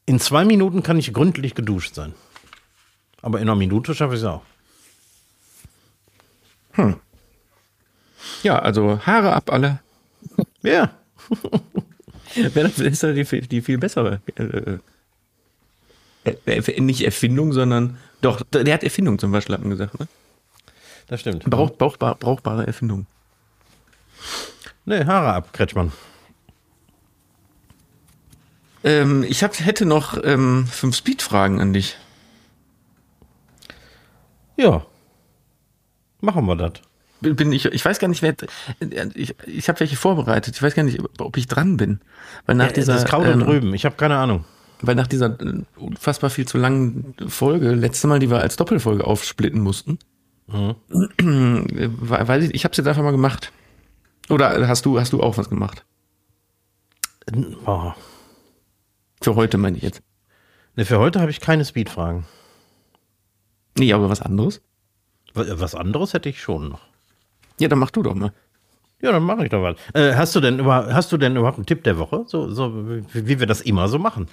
in 0.06 0.20
zwei 0.20 0.44
Minuten 0.44 0.82
kann 0.82 0.98
ich 0.98 1.14
gründlich 1.14 1.54
geduscht 1.54 1.94
sein. 1.94 2.14
Aber 3.22 3.40
in 3.40 3.48
einer 3.48 3.56
Minute 3.56 3.94
schaffe 3.94 4.16
ich 4.16 4.22
es 4.22 4.26
auch. 4.26 4.42
Ja, 8.44 8.60
also 8.60 9.00
Haare 9.06 9.34
ab 9.34 9.52
alle. 9.52 9.80
Ja. 10.64 10.96
Wäre 12.36 12.70
das 12.70 12.80
ist 12.80 13.04
die, 13.04 13.48
die 13.48 13.62
viel 13.62 13.78
bessere. 13.78 14.22
Äh, 16.24 16.36
äh, 16.46 16.60
äh, 16.60 16.82
nicht 16.82 17.02
Erfindung, 17.02 17.54
sondern. 17.54 17.98
Doch, 18.22 18.42
der 18.52 18.74
hat 18.74 18.84
Erfindung 18.84 19.18
zum 19.20 19.32
Waschlappen 19.32 19.70
gesagt, 19.70 20.00
ne? 20.00 20.08
Das 21.08 21.22
stimmt. 21.22 21.44
Brauch, 21.46 21.72
brauchbar, 21.72 22.16
brauchbare 22.16 22.68
Erfindung. 22.68 23.06
Nee, 24.86 25.06
Haare 25.06 25.34
ab, 25.34 25.54
Kretschmann. 25.54 25.92
Ähm, 28.84 29.24
ich 29.28 29.44
hab, 29.44 29.60
hätte 29.60 29.86
noch 29.86 30.18
ähm, 30.24 30.66
fünf 30.68 30.96
Speed-Fragen 30.96 31.60
an 31.60 31.74
dich. 31.74 31.98
Ja. 34.58 34.86
Machen 36.20 36.46
wir 36.46 36.56
das. 36.56 36.74
Bin 37.20 37.36
bin 37.36 37.52
ich, 37.52 37.66
ich 37.66 37.86
weiß 37.86 38.00
gar 38.00 38.08
nicht, 38.08 38.24
wer. 38.24 38.36
Ich, 39.14 39.36
ich 39.46 39.70
habe 39.70 39.80
welche 39.80 39.96
vorbereitet. 39.96 40.56
Ich 40.56 40.64
weiß 40.64 40.74
gar 40.74 40.84
nicht, 40.84 41.00
ob 41.20 41.38
ich 41.38 41.48
dran 41.48 41.78
bin. 41.78 42.00
Weil 42.48 42.56
nach 42.56 42.72
dieser. 42.72 42.94
das 42.94 43.06
Kraut 43.06 43.28
ähm, 43.28 43.42
drüben. 43.42 43.74
Ich 43.76 43.86
habe 43.86 43.96
keine 43.96 44.18
Ahnung. 44.18 44.46
Weil 44.82 44.96
nach 44.96 45.08
dieser 45.08 45.40
äh, 45.42 45.64
unfassbar 45.78 46.30
viel 46.30 46.48
zu 46.48 46.58
langen 46.58 47.14
Folge, 47.28 47.72
letzte 47.74 48.08
Mal, 48.08 48.20
die 48.20 48.30
wir 48.30 48.40
als 48.40 48.56
Doppelfolge 48.56 49.06
aufsplitten 49.06 49.62
mussten, 49.62 50.00
äh, 50.52 50.74
wa- 50.90 52.28
weiß 52.28 52.46
ich, 52.46 52.54
ich 52.56 52.64
habe 52.64 52.72
es 52.72 52.78
jetzt 52.78 52.88
einfach 52.88 53.04
mal 53.04 53.12
gemacht. 53.12 53.52
Oder 54.30 54.68
hast 54.68 54.86
du, 54.86 55.00
hast 55.00 55.14
du 55.14 55.22
auch 55.22 55.38
was 55.38 55.50
gemacht? 55.50 55.86
Boah. 57.66 57.96
Für 59.22 59.36
heute 59.36 59.58
meine 59.58 59.78
ich 59.78 59.84
jetzt. 59.84 60.02
Nee, 60.76 60.86
für 60.86 61.00
heute 61.00 61.20
habe 61.22 61.32
ich 61.32 61.40
keine 61.42 61.64
Speedfragen. 61.66 62.26
Nee, 63.78 63.94
aber 63.94 64.10
was 64.10 64.22
anderes? 64.22 64.62
Wa- 65.34 65.46
Was 65.60 65.76
anderes 65.76 66.14
hätte 66.14 66.30
ich 66.30 66.42
schon 66.42 66.70
noch. 66.70 66.82
Ja, 67.60 67.68
dann 67.68 67.80
mach 67.80 67.92
du 67.92 68.02
doch 68.02 68.16
mal. 68.16 68.34
Ja, 69.02 69.12
dann 69.12 69.24
mache 69.24 69.44
ich 69.44 69.50
doch 69.50 69.62
was. 69.64 69.76
Äh, 69.94 70.16
hast, 70.16 70.36
du 70.36 70.40
denn 70.40 70.60
über, 70.60 70.94
hast 70.94 71.12
du 71.12 71.18
denn 71.18 71.36
überhaupt 71.36 71.58
einen 71.58 71.66
Tipp 71.66 71.84
der 71.84 71.98
Woche? 71.98 72.24
So, 72.28 72.50
so 72.52 72.88
wie, 72.90 73.28
wie 73.28 73.40
wir 73.40 73.48
das 73.48 73.62
immer 73.62 73.88
so 73.88 73.98
machen. 74.00 74.28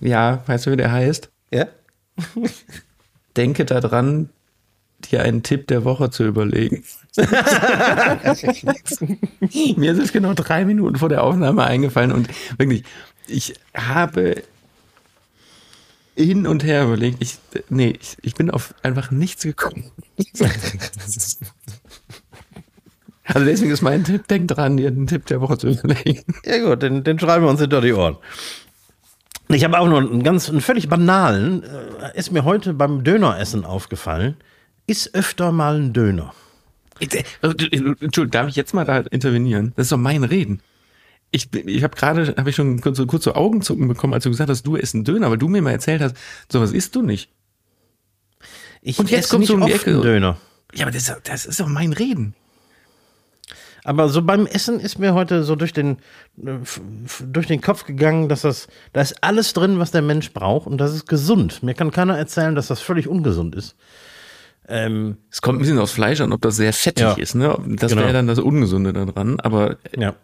Ja, 0.00 0.42
weißt 0.46 0.66
du, 0.66 0.72
wie 0.72 0.76
der 0.76 0.92
heißt? 0.92 1.30
Ja? 1.52 1.66
Denke 3.36 3.64
daran, 3.64 4.28
dir 5.10 5.22
einen 5.22 5.42
Tipp 5.42 5.66
der 5.66 5.84
Woche 5.84 6.10
zu 6.10 6.24
überlegen. 6.24 6.84
Mir 9.76 9.92
ist 9.92 9.98
es 9.98 10.12
genau 10.12 10.34
drei 10.34 10.64
Minuten 10.64 10.96
vor 10.96 11.08
der 11.08 11.22
Aufnahme 11.24 11.64
eingefallen 11.64 12.12
und 12.12 12.28
wirklich, 12.58 12.84
ich 13.26 13.54
habe 13.74 14.42
hin 16.16 16.46
und 16.46 16.62
her 16.64 16.84
überlegt. 16.84 17.18
Ich, 17.20 17.38
nee, 17.68 17.98
ich, 18.00 18.16
ich 18.22 18.34
bin 18.34 18.50
auf 18.50 18.74
einfach 18.82 19.10
nichts 19.10 19.42
gekommen. 19.42 19.90
Also 23.24 23.46
deswegen 23.46 23.70
ist 23.70 23.82
mein 23.82 24.02
Tipp, 24.04 24.26
denk 24.26 24.48
dran, 24.48 24.76
dir 24.76 24.90
den 24.90 25.06
Tipp 25.06 25.26
der 25.26 25.40
Woche 25.40 25.56
zu 25.56 25.68
überlegen. 25.68 26.34
Ja 26.44 26.58
gut, 26.58 26.82
den, 26.82 27.04
den 27.04 27.18
schreiben 27.18 27.44
wir 27.44 27.50
uns 27.50 27.60
hinter 27.60 27.80
die 27.80 27.92
Ohren. 27.92 28.18
Ich 29.52 29.64
habe 29.64 29.78
auch 29.78 29.88
noch 29.88 29.98
einen 29.98 30.22
ganz, 30.22 30.48
einen 30.48 30.60
völlig 30.60 30.88
banalen, 30.88 31.62
äh, 31.62 32.18
ist 32.18 32.32
mir 32.32 32.44
heute 32.44 32.74
beim 32.74 33.04
Döneressen 33.04 33.64
aufgefallen, 33.64 34.36
ist 34.86 35.14
öfter 35.14 35.52
mal 35.52 35.76
ein 35.76 35.92
Döner. 35.92 36.34
Entschuldigung, 37.00 38.30
darf 38.30 38.48
ich 38.48 38.56
jetzt 38.56 38.74
mal 38.74 38.84
da 38.84 38.98
intervenieren? 38.98 39.72
Das 39.76 39.86
ist 39.86 39.92
doch 39.92 39.98
mein 39.98 40.24
Reden. 40.24 40.60
Ich, 41.30 41.52
ich 41.52 41.82
habe 41.82 41.96
gerade, 41.96 42.34
habe 42.36 42.50
ich 42.50 42.56
schon 42.56 42.80
kurz, 42.80 43.04
kurz 43.06 43.24
so 43.24 43.34
Augenzucken 43.34 43.88
bekommen, 43.88 44.14
als 44.14 44.24
du 44.24 44.30
gesagt 44.30 44.50
hast, 44.50 44.66
du 44.66 44.76
isst 44.76 44.94
einen 44.94 45.04
Döner, 45.04 45.30
weil 45.30 45.38
du 45.38 45.48
mir 45.48 45.62
mal 45.62 45.72
erzählt 45.72 46.02
hast, 46.02 46.16
sowas 46.50 46.72
isst 46.72 46.94
du 46.94 47.02
nicht. 47.02 47.30
Ich 48.82 48.98
Und 48.98 49.10
jetzt 49.10 49.30
kommst 49.30 49.48
du 49.48 49.54
um 49.54 49.64
die 49.64 49.72
Ecke. 49.72 50.00
Döner. 50.00 50.36
Ja, 50.74 50.84
aber 50.84 50.92
das, 50.92 51.12
das 51.24 51.46
ist 51.46 51.60
doch 51.60 51.68
mein 51.68 51.92
Reden. 51.92 52.34
Aber 53.84 54.08
so 54.08 54.22
beim 54.22 54.46
Essen 54.46 54.78
ist 54.78 54.98
mir 54.98 55.14
heute 55.14 55.42
so 55.42 55.56
durch 55.56 55.72
den, 55.72 55.96
durch 56.36 57.46
den 57.46 57.60
Kopf 57.60 57.84
gegangen, 57.84 58.28
dass 58.28 58.42
das, 58.42 58.68
da 58.92 59.00
ist 59.00 59.22
alles 59.24 59.54
drin, 59.54 59.78
was 59.78 59.90
der 59.90 60.02
Mensch 60.02 60.32
braucht 60.32 60.66
und 60.68 60.78
das 60.78 60.94
ist 60.94 61.06
gesund. 61.08 61.62
Mir 61.62 61.74
kann 61.74 61.90
keiner 61.90 62.16
erzählen, 62.16 62.54
dass 62.54 62.68
das 62.68 62.80
völlig 62.80 63.08
ungesund 63.08 63.56
ist. 63.56 63.74
Ähm, 64.68 65.16
es 65.30 65.42
kommt 65.42 65.58
ein 65.58 65.62
bisschen 65.62 65.80
aufs 65.80 65.92
Fleisch 65.92 66.20
an, 66.20 66.32
ob 66.32 66.40
das 66.40 66.56
sehr 66.56 66.72
fettig 66.72 67.02
ja, 67.02 67.12
ist, 67.14 67.34
ne? 67.34 67.58
Das 67.66 67.90
genau. 67.90 68.02
wäre 68.02 68.12
dann 68.12 68.28
das 68.28 68.38
Ungesunde 68.38 68.92
daran. 68.92 69.40
Aber 69.40 69.76
ja. 69.96 70.14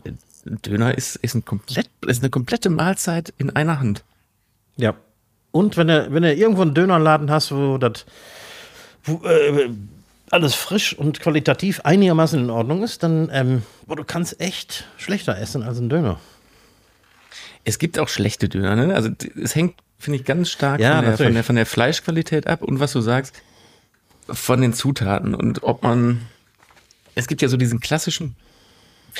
Döner 0.44 0.96
ist, 0.96 1.16
ist, 1.16 1.34
ein 1.34 1.44
komplett, 1.44 1.90
ist 2.06 2.22
eine 2.22 2.30
komplette 2.30 2.70
Mahlzeit 2.70 3.34
in 3.38 3.50
einer 3.50 3.80
Hand. 3.80 4.04
Ja. 4.76 4.94
Und 5.50 5.76
wenn 5.76 5.88
du, 5.88 6.12
wenn 6.12 6.22
du 6.22 6.32
irgendwo 6.32 6.62
einen 6.62 6.74
Dönerladen 6.74 7.30
hast, 7.30 7.50
wo 7.52 7.78
das 7.78 8.06
wo, 9.02 9.26
äh, 9.26 9.70
alles 10.30 10.54
frisch 10.54 10.94
und 10.94 11.20
qualitativ 11.20 11.80
einigermaßen 11.80 12.38
in 12.38 12.50
Ordnung 12.50 12.82
ist, 12.82 13.02
dann 13.02 13.30
ähm, 13.32 13.62
boah, 13.86 13.96
du 13.96 14.04
kannst 14.04 14.40
echt 14.40 14.86
schlechter 14.96 15.38
essen 15.38 15.62
als 15.62 15.78
ein 15.78 15.88
Döner. 15.88 16.18
Es 17.64 17.78
gibt 17.78 17.98
auch 17.98 18.08
schlechte 18.08 18.48
Döner, 18.48 18.76
ne? 18.76 18.94
Also 18.94 19.10
es 19.40 19.54
hängt, 19.54 19.74
finde 19.98 20.18
ich, 20.18 20.24
ganz 20.24 20.50
stark 20.50 20.80
ja, 20.80 20.96
von, 20.96 21.04
der, 21.04 21.16
von, 21.16 21.34
der, 21.34 21.44
von 21.44 21.56
der 21.56 21.66
Fleischqualität 21.66 22.46
ab 22.46 22.62
und 22.62 22.80
was 22.80 22.92
du 22.92 23.00
sagst, 23.00 23.42
von 24.28 24.60
den 24.60 24.72
Zutaten 24.72 25.34
und 25.34 25.62
ob 25.62 25.82
man. 25.82 26.22
Es 27.14 27.26
gibt 27.26 27.42
ja 27.42 27.48
so 27.48 27.56
diesen 27.56 27.80
klassischen, 27.80 28.36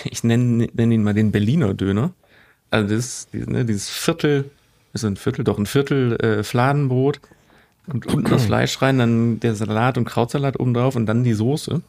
ich 0.05 0.23
nenne 0.23 0.69
nenn 0.73 0.93
ihn 0.93 1.03
mal 1.03 1.15
den 1.15 1.33
Berliner 1.33 1.75
Döner. 1.75 2.13
Also 2.71 2.95
das, 2.95 3.29
ne, 3.33 3.65
dieses 3.65 3.89
Viertel, 3.89 4.51
ist 4.93 5.05
ein 5.05 5.17
Viertel, 5.17 5.45
doch 5.45 5.59
ein 5.59 5.67
Viertel 5.67 6.17
äh, 6.21 6.43
Fladenbrot 6.45 7.21
und 7.93 8.07
unten 8.07 8.31
das 8.31 8.47
Fleisch 8.47 8.81
rein, 8.83 8.99
dann 8.99 9.41
der 9.41 9.55
Salat 9.55 9.99
und 9.99 10.05
Krautsalat 10.05 10.61
oben 10.61 10.75
drauf 10.75 10.97
und 10.97 11.07
dann 11.07 11.25
die 11.25 11.35
Soße. 11.35 11.83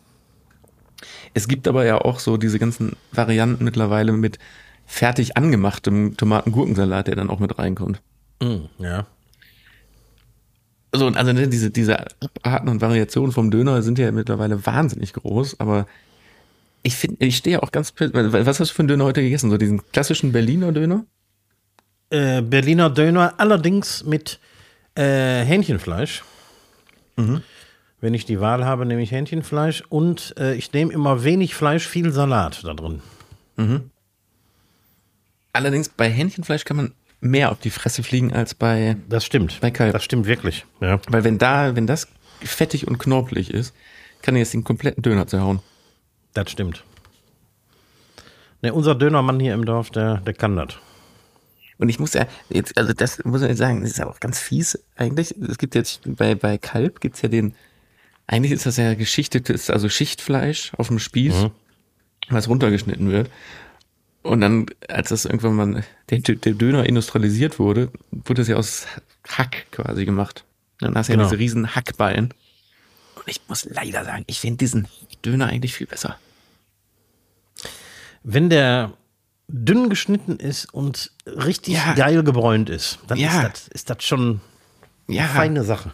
Es 1.33 1.47
gibt 1.47 1.67
aber 1.67 1.85
ja 1.85 1.99
auch 1.99 2.19
so 2.19 2.37
diese 2.37 2.59
ganzen 2.59 2.95
Varianten 3.11 3.63
mittlerweile 3.63 4.11
mit 4.11 4.39
fertig 4.85 5.37
angemachtem 5.37 6.17
Tomaten-Gurkensalat, 6.17 7.07
der 7.07 7.15
dann 7.15 7.29
auch 7.29 7.39
mit 7.39 7.57
reinkommt. 7.59 8.01
Mm, 8.41 8.65
ja. 8.79 9.05
So, 10.93 11.05
und 11.05 11.17
also 11.17 11.31
ne, 11.33 11.47
diese, 11.47 11.69
diese 11.69 12.05
Arten 12.41 12.67
und 12.67 12.81
Variationen 12.81 13.31
vom 13.31 13.51
Döner 13.51 13.81
sind 13.83 13.99
ja 13.99 14.11
mittlerweile 14.11 14.65
wahnsinnig 14.65 15.13
groß, 15.13 15.59
aber 15.59 15.85
ich 16.81 16.95
finde, 16.95 17.25
ich 17.25 17.37
stehe 17.37 17.61
auch 17.61 17.71
ganz, 17.71 17.93
was 17.95 18.59
hast 18.59 18.71
du 18.71 18.73
für 18.73 18.79
einen 18.79 18.87
Döner 18.87 19.03
heute 19.03 19.21
gegessen? 19.21 19.51
So 19.51 19.57
diesen 19.57 19.83
klassischen 19.91 20.31
Berliner 20.31 20.71
Döner? 20.71 21.05
Äh, 22.09 22.41
Berliner 22.41 22.89
Döner, 22.89 23.35
allerdings 23.37 24.03
mit 24.03 24.39
äh, 24.95 25.43
Hähnchenfleisch. 25.43 26.23
Mhm. 27.15 27.41
Wenn 28.01 28.13
ich 28.13 28.25
die 28.25 28.39
Wahl 28.39 28.65
habe, 28.65 28.85
nehme 28.85 29.01
ich 29.01 29.11
Hähnchenfleisch 29.11 29.83
und 29.89 30.33
äh, 30.37 30.53
ich 30.55 30.71
nehme 30.71 30.93
immer 30.93 31.23
wenig 31.23 31.53
Fleisch, 31.53 31.85
viel 31.87 32.11
Salat 32.11 32.63
da 32.63 32.73
drin. 32.73 33.01
Mhm. 33.57 33.91
Allerdings 35.51 35.89
bei 35.89 36.09
Hähnchenfleisch 36.09 36.63
kann 36.63 36.77
man 36.77 36.93
mehr 37.19 37.51
auf 37.51 37.59
die 37.59 37.69
Fresse 37.69 38.03
fliegen 38.03 38.31
als 38.31 38.55
bei 38.55 38.95
Das 39.09 39.25
stimmt. 39.25 39.59
Bei 39.59 39.71
Kalb. 39.71 39.93
Das 39.93 40.03
stimmt 40.03 40.27
wirklich. 40.27 40.65
Ja. 40.79 40.99
Weil 41.09 41.23
wenn 41.23 41.37
da, 41.37 41.75
wenn 41.75 41.87
das 41.87 42.07
fettig 42.41 42.87
und 42.87 42.97
knorpelig 42.97 43.53
ist, 43.53 43.73
kann 44.21 44.35
ich 44.35 44.39
jetzt 44.39 44.53
den 44.53 44.63
kompletten 44.63 45.03
Döner 45.03 45.27
zerhauen. 45.27 45.59
Das 46.33 46.49
stimmt. 46.51 46.83
Ne, 48.61 48.73
unser 48.73 48.95
Dönermann 48.95 49.39
hier 49.39 49.53
im 49.53 49.65
Dorf, 49.65 49.89
der, 49.89 50.17
der 50.17 50.33
kann 50.33 50.55
das. 50.55 50.77
Und 51.79 51.87
ich 51.87 51.97
muss 51.97 52.13
ja, 52.13 52.27
jetzt, 52.49 52.77
also 52.77 52.91
das 52.91 53.23
muss 53.23 53.39
man 53.39 53.49
jetzt 53.49 53.57
sagen, 53.57 53.81
das 53.81 53.91
ist 53.91 54.01
auch 54.01 54.19
ganz 54.19 54.37
fies 54.37 54.77
eigentlich. 54.97 55.33
Es 55.37 55.57
gibt 55.57 55.75
jetzt 55.75 56.01
bei, 56.05 56.35
bei 56.35 56.57
Kalb 56.57 56.99
gibt's 56.99 57.21
ja 57.21 57.29
den, 57.29 57.55
eigentlich 58.27 58.51
ist 58.51 58.65
das 58.65 58.75
ja 58.75 58.93
geschichtetes, 58.95 59.69
also 59.69 59.87
Schichtfleisch 59.87 60.73
auf 60.77 60.89
dem 60.89 60.99
Spieß, 60.99 61.33
mhm. 61.35 61.51
was 62.29 62.49
runtergeschnitten 62.49 63.09
wird. 63.09 63.31
Und 64.23 64.41
dann, 64.41 64.65
als 64.89 65.09
das 65.09 65.23
irgendwann 65.23 65.55
mal 65.55 65.83
der, 66.09 66.19
der 66.19 66.53
Döner 66.53 66.85
industrialisiert 66.85 67.59
wurde, 67.59 67.89
wurde 68.11 68.41
das 68.41 68.49
ja 68.49 68.57
aus 68.57 68.85
Hack 69.25 69.67
quasi 69.71 70.03
gemacht. 70.03 70.43
Und 70.81 70.89
dann 70.89 70.97
hast 70.97 71.07
du 71.07 71.13
genau. 71.13 71.23
ja 71.23 71.29
diese 71.29 71.39
riesen 71.39 71.75
Hackballen. 71.75 72.33
Und 73.15 73.27
ich 73.27 73.39
muss 73.47 73.63
leider 73.63 74.03
sagen, 74.03 74.25
ich 74.27 74.41
finde 74.41 74.57
diesen 74.57 74.89
Döner 75.23 75.47
eigentlich 75.47 75.73
viel 75.73 75.87
besser. 75.87 76.19
Wenn 78.23 78.49
der 78.49 78.91
dünn 79.49 79.89
geschnitten 79.89 80.37
ist 80.37 80.71
und 80.73 81.11
richtig 81.25 81.73
ja. 81.75 81.93
geil 81.93 82.23
gebräunt 82.23 82.69
ist, 82.69 82.99
dann 83.07 83.17
ja. 83.17 83.41
ist, 83.41 83.51
das, 83.51 83.67
ist 83.69 83.89
das 83.89 84.03
schon 84.03 84.41
ja. 85.07 85.23
eine 85.23 85.31
feine 85.31 85.63
Sache. 85.63 85.93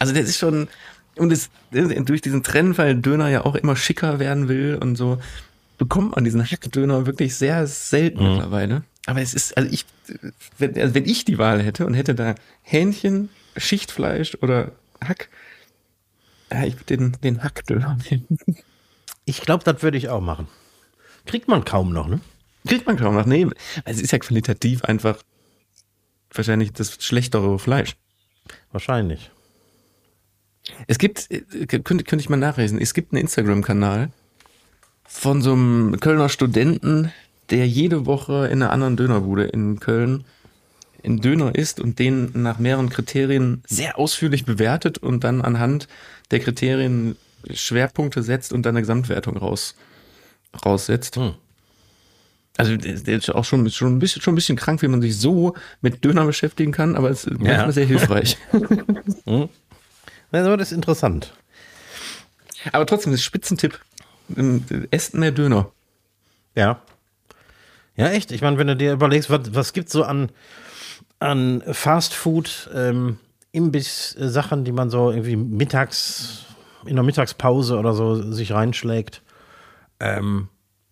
Also 0.00 0.12
das 0.12 0.28
ist 0.28 0.38
schon, 0.38 0.68
und 1.16 1.32
es, 1.32 1.50
durch 1.70 2.20
diesen 2.20 2.42
Trend, 2.42 2.76
weil 2.76 2.96
Döner 2.96 3.28
ja 3.28 3.44
auch 3.44 3.54
immer 3.54 3.76
schicker 3.76 4.18
werden 4.18 4.48
will 4.48 4.78
und 4.80 4.96
so, 4.96 5.18
bekommt 5.78 6.16
man 6.16 6.24
diesen 6.24 6.44
Hackdöner 6.44 7.06
wirklich 7.06 7.36
sehr 7.36 7.66
selten 7.66 8.22
mhm. 8.22 8.30
mittlerweile. 8.32 8.82
Aber 9.06 9.22
es 9.22 9.34
ist, 9.34 9.56
also 9.56 9.70
ich, 9.72 9.86
wenn, 10.58 10.76
also 10.78 10.94
wenn 10.94 11.06
ich 11.06 11.24
die 11.24 11.38
Wahl 11.38 11.62
hätte 11.62 11.86
und 11.86 11.94
hätte 11.94 12.14
da 12.14 12.34
Hähnchen, 12.62 13.30
Schichtfleisch 13.56 14.36
oder 14.42 14.72
Hack, 15.02 15.28
ja, 16.50 16.64
ich 16.64 16.74
würde 16.74 16.96
den, 16.96 17.16
den 17.22 17.42
Hackdöner 17.44 17.98
nehmen. 18.10 18.26
Ich 19.24 19.42
glaube, 19.42 19.62
das 19.62 19.82
würde 19.82 19.96
ich 19.96 20.08
auch 20.08 20.20
machen. 20.20 20.48
Kriegt 21.26 21.46
man 21.48 21.64
kaum 21.64 21.92
noch, 21.92 22.08
ne? 22.08 22.20
Kriegt 22.68 22.86
man 22.86 22.96
kaum 22.96 23.14
noch. 23.14 23.26
Nee, 23.26 23.46
es 23.84 24.00
ist 24.00 24.12
ja 24.12 24.18
qualitativ 24.18 24.84
einfach 24.84 25.22
wahrscheinlich 26.32 26.72
das 26.72 26.98
schlechtere 27.00 27.58
Fleisch. 27.58 27.96
Wahrscheinlich. 28.70 29.30
Es 30.86 30.98
gibt, 30.98 31.30
äh, 31.30 31.40
könnte, 31.66 32.04
könnte 32.04 32.18
ich 32.18 32.28
mal 32.28 32.36
nachlesen, 32.36 32.80
es 32.80 32.94
gibt 32.94 33.12
einen 33.12 33.22
Instagram-Kanal 33.22 34.10
von 35.04 35.40
so 35.40 35.52
einem 35.52 35.98
Kölner 36.00 36.28
Studenten, 36.28 37.10
der 37.50 37.66
jede 37.66 38.04
Woche 38.04 38.46
in 38.48 38.62
einer 38.62 38.70
anderen 38.70 38.96
Dönerbude 38.96 39.44
in 39.44 39.80
Köln 39.80 40.24
in 41.02 41.20
Döner 41.20 41.54
isst 41.54 41.80
und 41.80 41.98
den 41.98 42.30
nach 42.34 42.58
mehreren 42.58 42.90
Kriterien 42.90 43.62
sehr 43.66 43.98
ausführlich 43.98 44.44
bewertet 44.44 44.98
und 44.98 45.24
dann 45.24 45.40
anhand 45.40 45.88
der 46.30 46.40
Kriterien 46.40 47.16
Schwerpunkte 47.50 48.22
setzt 48.22 48.52
und 48.52 48.64
dann 48.64 48.74
eine 48.74 48.82
Gesamtwertung 48.82 49.36
raus, 49.36 49.74
raussetzt. 50.64 51.16
Hm. 51.16 51.34
Also 52.58 52.76
der 52.76 53.16
ist 53.16 53.32
auch 53.32 53.44
schon, 53.44 53.70
schon, 53.70 53.94
ein 53.94 53.98
bisschen, 54.00 54.20
schon 54.20 54.32
ein 54.32 54.34
bisschen 54.34 54.56
krank, 54.56 54.82
wie 54.82 54.88
man 54.88 55.00
sich 55.00 55.16
so 55.16 55.54
mit 55.80 56.04
Döner 56.04 56.26
beschäftigen 56.26 56.72
kann, 56.72 56.96
aber 56.96 57.08
es 57.08 57.24
ist 57.24 57.40
ja. 57.40 57.46
manchmal 57.46 57.72
sehr 57.72 57.86
hilfreich. 57.86 58.36
Also 60.30 60.54
das 60.58 60.72
ist 60.72 60.76
interessant. 60.76 61.32
Aber 62.70 62.84
trotzdem, 62.84 63.12
das 63.12 63.20
ist 63.20 63.24
Spitzentipp. 63.24 63.80
Esst 64.90 65.14
mehr 65.14 65.32
Döner. 65.32 65.72
Ja. 66.54 66.82
Ja, 67.96 68.08
echt. 68.08 68.30
Ich 68.30 68.42
meine, 68.42 68.58
wenn 68.58 68.66
du 68.66 68.76
dir 68.76 68.92
überlegst, 68.92 69.30
was, 69.30 69.54
was 69.54 69.72
gibt 69.72 69.88
so 69.88 70.04
an, 70.04 70.30
an 71.18 71.62
Fast 71.72 72.12
Food, 72.12 72.68
ähm, 72.74 73.18
Imbiss-Sachen, 73.52 74.64
die 74.64 74.72
man 74.72 74.90
so 74.90 75.10
irgendwie 75.10 75.36
mittags, 75.36 76.44
in 76.84 76.96
der 76.96 77.04
Mittagspause 77.04 77.78
oder 77.78 77.94
so 77.94 78.30
sich 78.30 78.52
reinschlägt. 78.52 79.22
Ähm, 79.98 80.48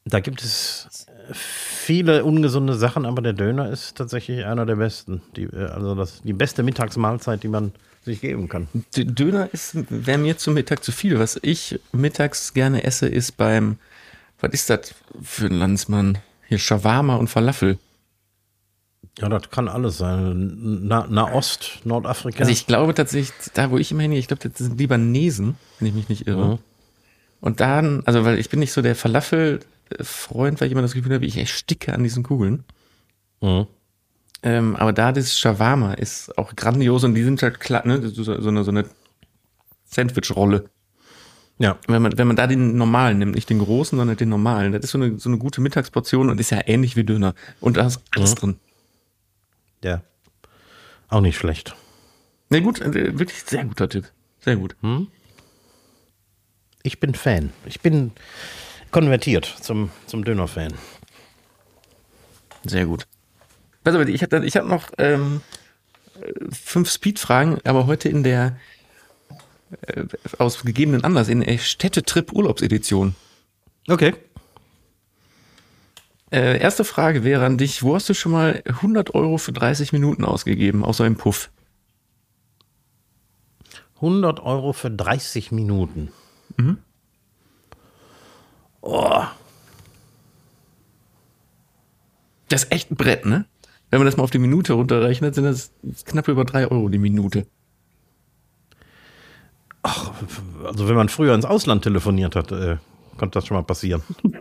da 0.07 0.21
gibt 0.21 0.43
es 0.43 1.07
viele 1.33 2.24
ungesunde 2.24 2.74
Sachen, 2.74 3.07
aber 3.07 3.22
der 3.22 3.33
Döner 3.33 3.70
ist 3.70 3.97
tatsächlich 3.97 4.45
einer 4.45 4.66
der 4.66 4.77
besten. 4.77 5.22
Die, 5.37 5.45
äh, 5.45 5.66
also 5.66 5.95
das, 5.95 6.22
die 6.22 6.33
beste 6.33 6.62
Mittagsmahlzeit, 6.62 7.43
die 7.43 7.49
man 7.49 7.72
sich 8.05 8.20
geben 8.20 8.49
kann. 8.49 8.68
Döner 8.95 9.49
ist 9.53 9.77
wäre 9.91 10.18
mir 10.18 10.39
zum 10.39 10.55
Mittag 10.55 10.85
zu 10.85 10.93
viel. 10.93 11.18
Was 11.18 11.39
ich 11.43 11.81
mittags 11.93 12.55
gerne 12.55 12.85
esse, 12.85 13.09
ist 13.09 13.37
beim, 13.37 13.79
was 14.41 14.53
ist 14.53 14.70
das 14.70 14.95
für 15.22 15.47
ein 15.47 15.59
Landsmann? 15.59 16.18
Hier 16.49 16.59
Shawarma 16.59 17.16
und 17.16 17.29
Falafel. 17.29 17.79
Ja, 19.18 19.29
das 19.29 19.51
kann 19.51 19.68
alles 19.68 19.99
sein. 19.99 20.83
Na, 20.87 21.07
Nahost, 21.09 21.81
Nordafrika. 21.85 22.41
Also 22.41 22.53
ich 22.53 22.66
glaube 22.66 22.95
tatsächlich, 22.95 23.33
da 23.55 23.70
wo 23.70 23.79
ich 23.79 23.91
immer 23.91 24.03
hingehe, 24.03 24.20
ich 24.20 24.29
glaube, 24.29 24.49
das 24.49 24.59
sind 24.59 24.79
Libanesen, 24.79 25.57
wenn 25.79 25.89
ich 25.89 25.95
mich 25.95 26.09
nicht 26.09 26.27
irre. 26.27 26.55
Mhm. 26.55 26.59
Und 27.41 27.61
dann, 27.61 28.03
also 28.07 28.24
weil 28.24 28.39
ich 28.39 28.51
bin 28.51 28.61
nicht 28.61 28.72
so 28.72 28.83
der 28.83 28.95
Falafel-Freund, 29.91 30.61
weil 30.61 30.66
ich 30.66 30.72
immer 30.72 30.82
das 30.82 30.95
Gefühl 30.95 31.14
habe, 31.14 31.26
ich 31.26 31.37
ersticke 31.37 31.93
an 31.93 32.03
diesen 32.03 32.22
Kugeln. 32.22 32.64
Mhm. 33.41 33.66
Ähm, 34.43 34.76
aber 34.76 34.93
da 34.93 35.12
das 35.12 35.39
Shawarma 35.39 35.95
ist 35.95 36.37
auch 36.39 36.55
grandios 36.55 37.05
und 37.05 37.14
die 37.14 37.22
sind 37.22 37.43
halt 37.43 37.59
klar, 37.59 37.87
ne, 37.87 38.07
so, 38.09 38.22
so 38.22 38.49
eine, 38.49 38.64
so 38.64 38.70
eine 38.70 38.84
Sandwich-Rolle. 39.87 40.68
Ja. 41.59 41.78
Wenn 41.87 42.03
man, 42.03 42.18
wenn 42.18 42.26
man 42.26 42.37
da 42.37 42.47
den 42.47 42.76
normalen 42.76 43.18
nimmt, 43.18 43.34
nicht 43.34 43.49
den 43.49 43.59
großen, 43.61 43.97
sondern 43.97 44.16
den 44.16 44.28
normalen, 44.28 44.72
das 44.72 44.84
ist 44.84 44.91
so 44.91 44.99
eine, 44.99 45.18
so 45.18 45.30
eine 45.30 45.39
gute 45.39 45.61
Mittagsportion 45.61 46.28
und 46.28 46.39
ist 46.39 46.51
ja 46.51 46.61
ähnlich 46.66 46.97
wie 46.97 47.05
Döner. 47.05 47.34
Und 47.61 47.78
da 47.78 47.87
ist 47.87 48.03
alles 48.14 48.32
Mhm. 48.32 48.39
drin. 48.39 48.57
Ja. 49.82 50.03
Auch 51.09 51.20
nicht 51.22 51.39
schlecht. 51.39 51.74
Na 52.51 52.61
gut, 52.61 52.80
äh, 52.80 53.18
wirklich 53.18 53.43
sehr 53.43 53.64
guter 53.64 53.89
Tipp. 53.89 54.11
Sehr 54.41 54.57
gut. 54.57 54.76
Ich 56.82 57.01
bin 57.01 57.14
Fan. 57.14 57.53
Ich 57.64 57.80
bin 57.80 58.12
konvertiert 58.91 59.45
zum, 59.61 59.91
zum 60.07 60.24
Döner-Fan. 60.24 60.74
Sehr 62.64 62.87
gut. 62.87 63.07
Auf, 63.84 63.95
ich 64.09 64.22
ich 64.22 64.57
hab 64.57 64.66
noch 64.66 64.91
ähm, 64.99 65.41
äh, 66.20 66.32
fünf 66.53 66.91
Speed-Fragen, 66.91 67.59
aber 67.64 67.87
heute 67.87 68.09
in 68.09 68.24
der 68.24 68.57
äh, 69.82 70.05
aus 70.39 70.62
gegebenen 70.62 71.05
Anlass 71.05 71.28
in 71.28 71.41
der 71.41 71.59
Städtetrip-Urlaubsedition. 71.59 73.14
Okay. 73.89 74.14
Äh, 76.32 76.59
erste 76.59 76.84
Frage 76.84 77.22
wäre 77.22 77.45
an 77.45 77.57
dich, 77.59 77.82
wo 77.82 77.95
hast 77.95 78.09
du 78.09 78.14
schon 78.14 78.32
mal 78.32 78.62
100 78.66 79.14
Euro 79.14 79.39
für 79.39 79.53
30 79.53 79.93
Minuten 79.93 80.24
ausgegeben, 80.24 80.84
außer 80.84 81.07
im 81.07 81.16
Puff? 81.16 81.51
100 83.97 84.41
Euro 84.41 84.72
für 84.72 84.91
30 84.91 85.53
Minuten. 85.53 86.11
Oh, 86.59 86.86
Das 92.57 92.65
ist 92.65 92.73
echt 92.73 92.91
ein 92.91 92.97
Brett, 92.97 93.27
ne? 93.27 93.45
Wenn 93.91 93.99
man 94.01 94.07
das 94.07 94.17
mal 94.17 94.23
auf 94.23 94.31
die 94.31 94.39
Minute 94.39 94.73
runterrechnet, 94.73 95.35
sind 95.35 95.45
das 95.45 95.73
knapp 96.07 96.27
über 96.27 96.47
drei 96.47 96.67
Euro 96.67 96.89
die 96.89 96.97
Minute. 96.97 97.47
also 99.83 100.89
wenn 100.89 100.95
man 100.95 101.11
früher 101.11 101.35
ins 101.35 101.45
Ausland 101.45 101.83
telefoniert 101.83 102.35
hat, 102.35 102.53
äh, 102.53 102.79
konnte 103.19 103.39
das 103.39 103.47
schon 103.47 103.59
mal 103.59 103.63
passieren. 103.63 104.01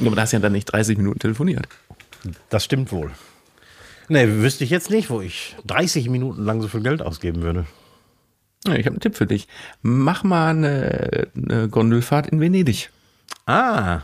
Aber 0.00 0.16
da 0.16 0.22
hast 0.22 0.32
ja 0.32 0.40
dann 0.40 0.50
nicht 0.50 0.64
30 0.64 0.98
Minuten 0.98 1.20
telefoniert. 1.20 1.68
Das 2.48 2.64
stimmt 2.64 2.90
wohl. 2.90 3.12
Nee, 4.08 4.26
wüsste 4.26 4.64
ich 4.64 4.70
jetzt 4.70 4.90
nicht, 4.90 5.10
wo 5.10 5.20
ich 5.20 5.54
30 5.66 6.08
Minuten 6.08 6.42
lang 6.42 6.60
so 6.60 6.66
viel 6.66 6.82
Geld 6.82 7.02
ausgeben 7.02 7.42
würde. 7.42 7.66
Ja, 8.66 8.74
ich 8.74 8.84
habe 8.84 8.94
einen 8.94 9.00
Tipp 9.00 9.14
für 9.14 9.28
dich. 9.28 9.46
Mach 9.82 10.24
mal 10.24 10.50
eine, 10.50 11.28
eine 11.36 11.68
Gondelfahrt 11.68 12.26
in 12.26 12.40
Venedig. 12.40 12.90
Ah, 13.46 14.00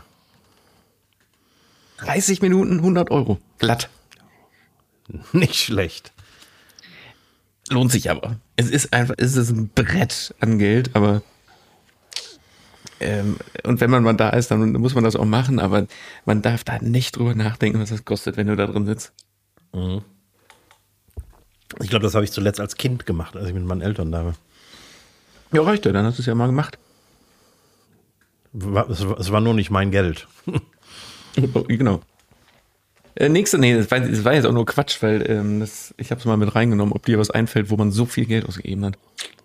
30 1.97 2.41
Minuten, 2.41 2.77
100 2.77 3.11
Euro. 3.11 3.39
Glatt. 3.57 3.89
nicht 5.33 5.55
schlecht. 5.55 6.11
Lohnt 7.69 7.91
sich 7.91 8.09
aber. 8.09 8.37
Es 8.55 8.69
ist 8.69 8.93
einfach, 8.93 9.15
es 9.17 9.35
ist 9.35 9.49
ein 9.49 9.69
Brett 9.69 10.33
an 10.39 10.57
Geld, 10.59 10.95
aber 10.95 11.21
ähm, 12.99 13.37
und 13.63 13.79
wenn 13.81 13.91
man 13.91 14.03
mal 14.03 14.13
da 14.13 14.29
ist, 14.29 14.49
dann 14.51 14.71
muss 14.73 14.95
man 14.95 15.03
das 15.03 15.15
auch 15.15 15.25
machen, 15.25 15.59
aber 15.59 15.85
man 16.25 16.41
darf 16.41 16.63
da 16.63 16.79
nicht 16.79 17.15
drüber 17.17 17.35
nachdenken, 17.35 17.79
was 17.79 17.89
das 17.89 18.05
kostet, 18.05 18.37
wenn 18.37 18.47
du 18.47 18.55
da 18.55 18.65
drin 18.67 18.85
sitzt. 18.85 19.11
Ich 21.81 21.89
glaube, 21.89 22.03
das 22.03 22.15
habe 22.15 22.23
ich 22.25 22.31
zuletzt 22.31 22.59
als 22.59 22.75
Kind 22.77 23.05
gemacht, 23.05 23.35
als 23.35 23.47
ich 23.49 23.53
mit 23.53 23.65
meinen 23.65 23.81
Eltern 23.81 24.11
da 24.11 24.25
war. 24.25 24.33
Ja, 25.51 25.61
reicht 25.61 25.85
ja, 25.85 25.91
dann 25.91 26.05
hast 26.05 26.17
du 26.17 26.21
es 26.21 26.25
ja 26.25 26.33
mal 26.35 26.47
gemacht. 26.47 26.77
War- 28.53 28.89
Es 28.89 29.07
war, 29.07 29.19
es 29.19 29.31
war 29.31 29.41
nur 29.41 29.53
nicht 29.53 29.69
mein 29.69 29.91
Geld. 29.91 30.27
genau. 31.67 32.01
Äh, 33.15 33.29
nächste, 33.29 33.57
nee, 33.57 33.75
das 33.75 33.89
war, 33.89 33.99
das 33.99 34.23
war 34.23 34.33
jetzt 34.33 34.45
auch 34.45 34.53
nur 34.53 34.65
Quatsch, 34.65 35.01
weil 35.01 35.27
ähm, 35.29 35.59
das, 35.59 35.93
ich 35.97 36.11
habe 36.11 36.19
es 36.19 36.25
mal 36.25 36.37
mit 36.37 36.53
reingenommen, 36.53 36.93
ob 36.93 37.05
dir 37.05 37.17
was 37.17 37.31
einfällt, 37.31 37.69
wo 37.69 37.77
man 37.77 37.91
so 37.91 38.05
viel 38.05 38.25
Geld 38.25 38.45
ausgegeben 38.45 38.85
hat. 38.85 38.97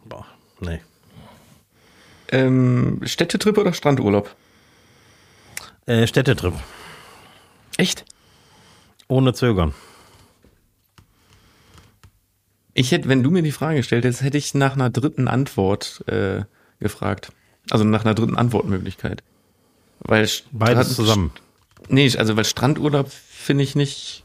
Boah, 0.05 0.26
nee. 0.61 0.80
Ähm, 2.30 3.01
Städtetrip 3.05 3.57
oder 3.57 3.72
Strandurlaub? 3.72 4.34
Äh, 5.86 6.07
Städtetrip. 6.07 6.55
Echt? 7.76 8.05
Ohne 9.09 9.32
Zögern. 9.34 9.74
Ich 12.74 12.90
hätte, 12.90 13.09
wenn 13.09 13.22
du 13.22 13.30
mir 13.30 13.43
die 13.43 13.53
Frage 13.53 13.78
gestellt 13.78 14.05
hättest, 14.05 14.22
hätte 14.22 14.38
ich 14.38 14.55
nach 14.55 14.74
einer 14.74 14.90
dritten 14.90 15.28
Antwort 15.28 16.05
äh, 16.09 16.45
gefragt. 16.78 17.32
Also 17.70 17.84
nach 17.84 18.05
einer 18.05 18.14
dritten 18.14 18.36
Antwortmöglichkeit. 18.36 19.22
Weil 20.01 20.28
Beides 20.51 20.95
zusammen. 20.95 21.32
Nee, 21.89 22.11
also 22.16 22.37
weil 22.37 22.45
Strandurlaub 22.45 23.11
finde 23.11 23.64
ich 23.64 23.74
nicht, 23.74 24.24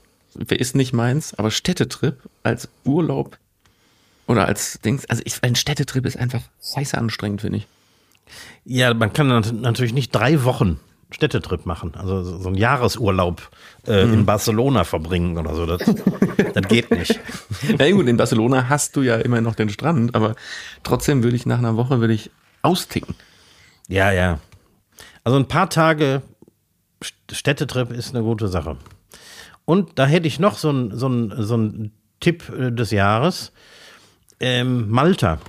ist 0.50 0.76
nicht 0.76 0.94
meins, 0.94 1.34
aber 1.34 1.52
Städtetrip 1.52 2.18
als 2.44 2.70
Urlaub 2.84 3.38
oder 4.28 4.46
als 4.48 4.80
Dings, 4.82 5.06
also 5.06 5.22
ich, 5.26 5.42
ein 5.44 5.56
Städtetrip 5.56 6.06
ist 6.06 6.18
einfach 6.18 6.42
scheiße 6.64 6.98
anstrengend, 6.98 7.42
finde 7.42 7.60
ich. 7.60 7.68
Ja, 8.66 8.94
man 8.94 9.14
kann 9.14 9.28
nat- 9.28 9.54
natürlich 9.54 9.94
nicht 9.94 10.12
drei 10.14 10.44
Wochen 10.44 10.80
Städtetrip 11.12 11.66
machen. 11.66 11.96
Also 11.96 12.22
so 12.24 12.48
einen 12.48 12.58
Jahresurlaub 12.58 13.50
äh, 13.88 14.04
in 14.04 14.26
Barcelona 14.26 14.84
verbringen 14.84 15.38
oder 15.38 15.56
so. 15.56 15.66
Das, 15.66 15.80
das 16.54 16.68
geht 16.68 16.92
nicht. 16.92 17.18
Na 17.80 17.90
gut, 17.92 18.08
in 18.08 18.18
Barcelona 18.18 18.68
hast 18.68 18.98
du 18.98 19.02
ja 19.04 19.16
immer 19.16 19.40
noch 19.40 19.56
den 19.56 19.70
Strand, 19.70 20.14
aber 20.16 20.36
trotzdem 20.84 21.24
würde 21.24 21.38
ich 21.38 21.46
nach 21.46 21.60
einer 21.60 21.78
Woche 21.78 22.02
würde 22.02 22.14
ich 22.14 22.30
austicken. 22.62 23.16
Ja, 23.88 24.12
ja. 24.12 24.40
Also 25.24 25.38
ein 25.40 25.48
paar 25.48 25.70
Tage 25.70 26.22
Städtetrip 27.32 27.92
ist 27.92 28.16
eine 28.16 28.24
gute 28.24 28.48
Sache. 28.48 28.78
Und 29.66 30.00
da 30.00 30.06
hätte 30.06 30.28
ich 30.28 30.40
noch 30.40 30.58
so 30.58 30.70
einen 30.70 30.98
so 30.98 31.08
einen- 31.08 31.44
so 31.44 31.54
einen 31.56 31.92
Tipp 32.20 32.50
äh, 32.50 32.72
des 32.72 32.92
Jahres. 32.92 33.52
Ähm, 34.40 34.90
Malta. 34.90 35.40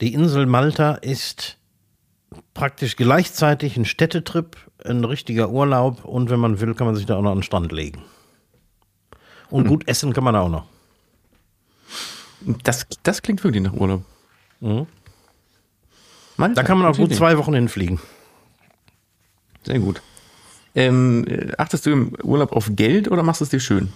Die 0.00 0.12
Insel 0.14 0.46
Malta 0.46 0.94
ist 0.94 1.56
praktisch 2.54 2.96
gleichzeitig 2.96 3.76
ein 3.76 3.84
Städtetrip, 3.84 4.56
ein 4.84 5.04
richtiger 5.04 5.50
Urlaub 5.50 6.04
und 6.04 6.30
wenn 6.30 6.40
man 6.40 6.60
will, 6.60 6.74
kann 6.74 6.86
man 6.86 6.96
sich 6.96 7.06
da 7.06 7.16
auch 7.16 7.22
noch 7.22 7.32
an 7.32 7.38
den 7.38 7.42
Strand 7.42 7.70
legen. 7.72 8.02
Und 9.50 9.66
gut 9.68 9.86
essen 9.88 10.12
kann 10.12 10.24
man 10.24 10.34
da 10.34 10.40
auch 10.40 10.48
noch. 10.48 10.64
Das, 12.64 12.86
das 13.02 13.20
klingt 13.22 13.42
wirklich 13.44 13.62
nach 13.62 13.72
Urlaub. 13.74 14.02
Malta, 14.60 16.54
Da 16.54 16.62
kann 16.62 16.78
man 16.78 16.86
auch 16.86 16.96
gut 16.96 17.14
zwei 17.14 17.36
Wochen 17.36 17.52
hinfliegen. 17.54 18.00
Sehr 19.64 19.78
gut. 19.78 20.00
Ähm, 20.74 21.24
äh, 21.26 21.52
achtest 21.58 21.86
du 21.86 21.90
im 21.90 22.12
Urlaub 22.22 22.52
auf 22.52 22.70
Geld 22.76 23.10
oder 23.10 23.22
machst 23.22 23.40
du 23.40 23.44
es 23.44 23.50
dir 23.50 23.60
schön? 23.60 23.92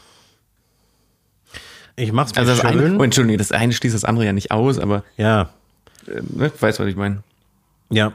Ich 1.97 2.13
mach's 2.13 2.35
mir 2.35 2.41
Also 2.41 2.53
das 2.53 2.61
schön. 2.61 2.81
eine, 2.81 2.99
oh, 2.99 3.03
Entschuldigung, 3.03 3.39
das 3.39 3.53
eine 3.53 3.73
schließt 3.73 3.95
das 3.95 4.05
andere 4.05 4.27
ja 4.27 4.33
nicht 4.33 4.51
aus, 4.51 4.79
aber 4.79 5.05
ja, 5.17 5.51
äh, 6.09 6.21
ne, 6.29 6.51
weißt 6.59 6.81
was 6.81 6.87
ich 6.89 6.97
meine. 6.97 7.23
Ja. 7.91 8.13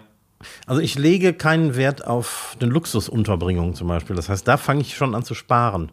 Also 0.65 0.81
ich 0.81 0.97
lege 0.97 1.33
keinen 1.33 1.75
Wert 1.75 2.05
auf 2.05 2.55
den 2.61 2.69
Luxusunterbringung 2.69 3.75
zum 3.75 3.87
Beispiel. 3.87 4.15
Das 4.15 4.29
heißt, 4.29 4.47
da 4.47 4.57
fange 4.57 4.81
ich 4.81 4.95
schon 4.95 5.15
an 5.15 5.23
zu 5.23 5.35
sparen. 5.35 5.91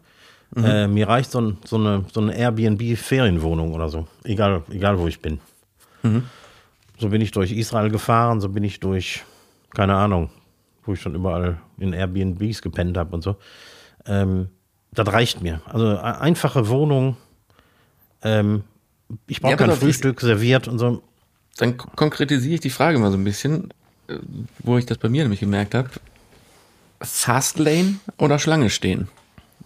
Äh, 0.54 0.86
mir 0.86 1.08
reicht 1.08 1.32
so, 1.32 1.40
ein, 1.40 1.58
so 1.64 1.76
eine, 1.76 2.04
so 2.12 2.20
eine 2.20 2.36
Airbnb-Ferienwohnung 2.36 3.74
oder 3.74 3.88
so. 3.88 4.06
Egal, 4.22 4.62
egal 4.70 4.98
wo 4.98 5.08
ich 5.08 5.20
bin. 5.20 5.40
So 6.98 7.08
bin 7.08 7.20
ich 7.20 7.32
durch 7.32 7.50
Israel 7.50 7.90
gefahren, 7.90 8.40
so 8.40 8.48
bin 8.48 8.62
ich 8.62 8.78
durch, 8.78 9.24
keine 9.74 9.96
Ahnung, 9.96 10.30
wo 10.86 10.92
ich 10.94 11.00
schon 11.00 11.14
überall 11.14 11.58
in 11.78 11.92
Airbnbs 11.92 12.62
gepennt 12.62 12.96
habe 12.96 13.14
und 13.14 13.22
so. 13.22 13.36
Ähm, 14.06 14.48
das 14.92 15.06
reicht 15.12 15.42
mir. 15.42 15.60
Also 15.66 15.98
einfache 15.98 16.68
Wohnung. 16.68 17.16
Ähm, 18.22 18.64
ich 19.26 19.40
brauche 19.40 19.52
Ja, 19.52 19.56
kein 19.56 19.72
Frühstück 19.72 20.20
serviert 20.20 20.68
und 20.68 20.78
so. 20.78 21.02
Dann 21.58 21.76
konkretisiere 21.76 22.54
ich 22.54 22.60
die 22.60 22.70
Frage 22.70 22.98
mal 22.98 23.10
so 23.10 23.16
ein 23.16 23.24
bisschen, 23.24 23.72
äh, 24.08 24.18
wo 24.58 24.78
ich 24.78 24.86
das 24.86 24.98
bei 24.98 25.08
mir 25.08 25.22
nämlich 25.22 25.40
gemerkt 25.40 25.74
habe. 25.74 25.90
Fastlane 27.00 27.96
oder 28.18 28.38
Schlange 28.38 28.70
stehen? 28.70 29.08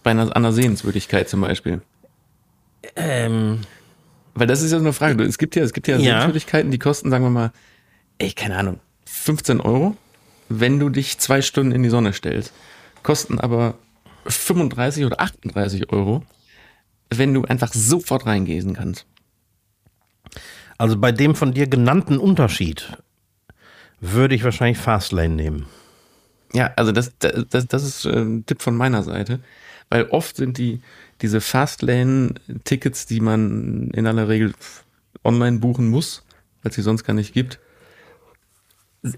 Bei 0.03 0.11
einer, 0.11 0.35
einer 0.35 0.51
Sehenswürdigkeit 0.51 1.29
zum 1.29 1.41
Beispiel. 1.41 1.81
Ähm, 2.95 3.61
Weil 4.33 4.47
das 4.47 4.61
ist 4.61 4.71
ja 4.71 4.79
so 4.79 4.83
eine 4.83 4.93
Frage. 4.93 5.23
Es 5.23 5.37
gibt 5.37 5.55
ja, 5.55 5.63
es 5.63 5.73
gibt 5.73 5.87
ja, 5.87 5.97
Ja. 5.97 6.01
Sehenswürdigkeiten, 6.13 6.71
die 6.71 6.79
kosten, 6.79 7.09
sagen 7.09 7.23
wir 7.23 7.29
mal, 7.29 7.51
ey, 8.17 8.31
keine 8.31 8.57
Ahnung, 8.57 8.79
15 9.05 9.61
Euro, 9.61 9.95
wenn 10.59 10.79
du 10.79 10.89
dich 10.89 11.17
zwei 11.17 11.41
Stunden 11.41 11.71
in 11.71 11.83
die 11.83 11.89
Sonne 11.89 12.13
stellst. 12.13 12.53
Kosten 13.03 13.39
aber 13.39 13.75
35 14.25 15.05
oder 15.05 15.19
38 15.19 15.91
Euro, 15.91 16.23
wenn 17.09 17.33
du 17.33 17.43
einfach 17.43 17.73
sofort 17.73 18.25
reingehen 18.25 18.73
kannst. 18.73 19.05
Also 20.77 20.97
bei 20.97 21.11
dem 21.11 21.35
von 21.35 21.53
dir 21.53 21.67
genannten 21.67 22.17
Unterschied 22.17 22.97
würde 23.99 24.35
ich 24.35 24.43
wahrscheinlich 24.43 24.79
Fastlane 24.79 25.35
nehmen. 25.35 25.65
Ja, 26.53 26.73
also 26.75 26.91
das, 26.91 27.13
das, 27.19 27.67
das 27.67 27.83
ist 27.83 28.05
äh, 28.05 28.19
ein 28.19 28.45
Tipp 28.45 28.61
von 28.61 28.75
meiner 28.75 29.03
Seite, 29.03 29.39
Weil 29.89 30.05
oft 30.05 30.35
sind 30.35 30.57
die, 30.57 30.81
diese 31.21 31.39
Fastlane-Tickets, 31.39 33.05
die 33.05 33.19
man 33.19 33.91
in 33.91 34.07
aller 34.07 34.27
Regel 34.27 34.53
online 35.23 35.59
buchen 35.59 35.87
muss, 35.89 36.23
weil 36.61 36.71
es 36.71 36.75
sie 36.75 36.81
sonst 36.81 37.03
gar 37.03 37.13
nicht 37.13 37.33
gibt. 37.33 37.59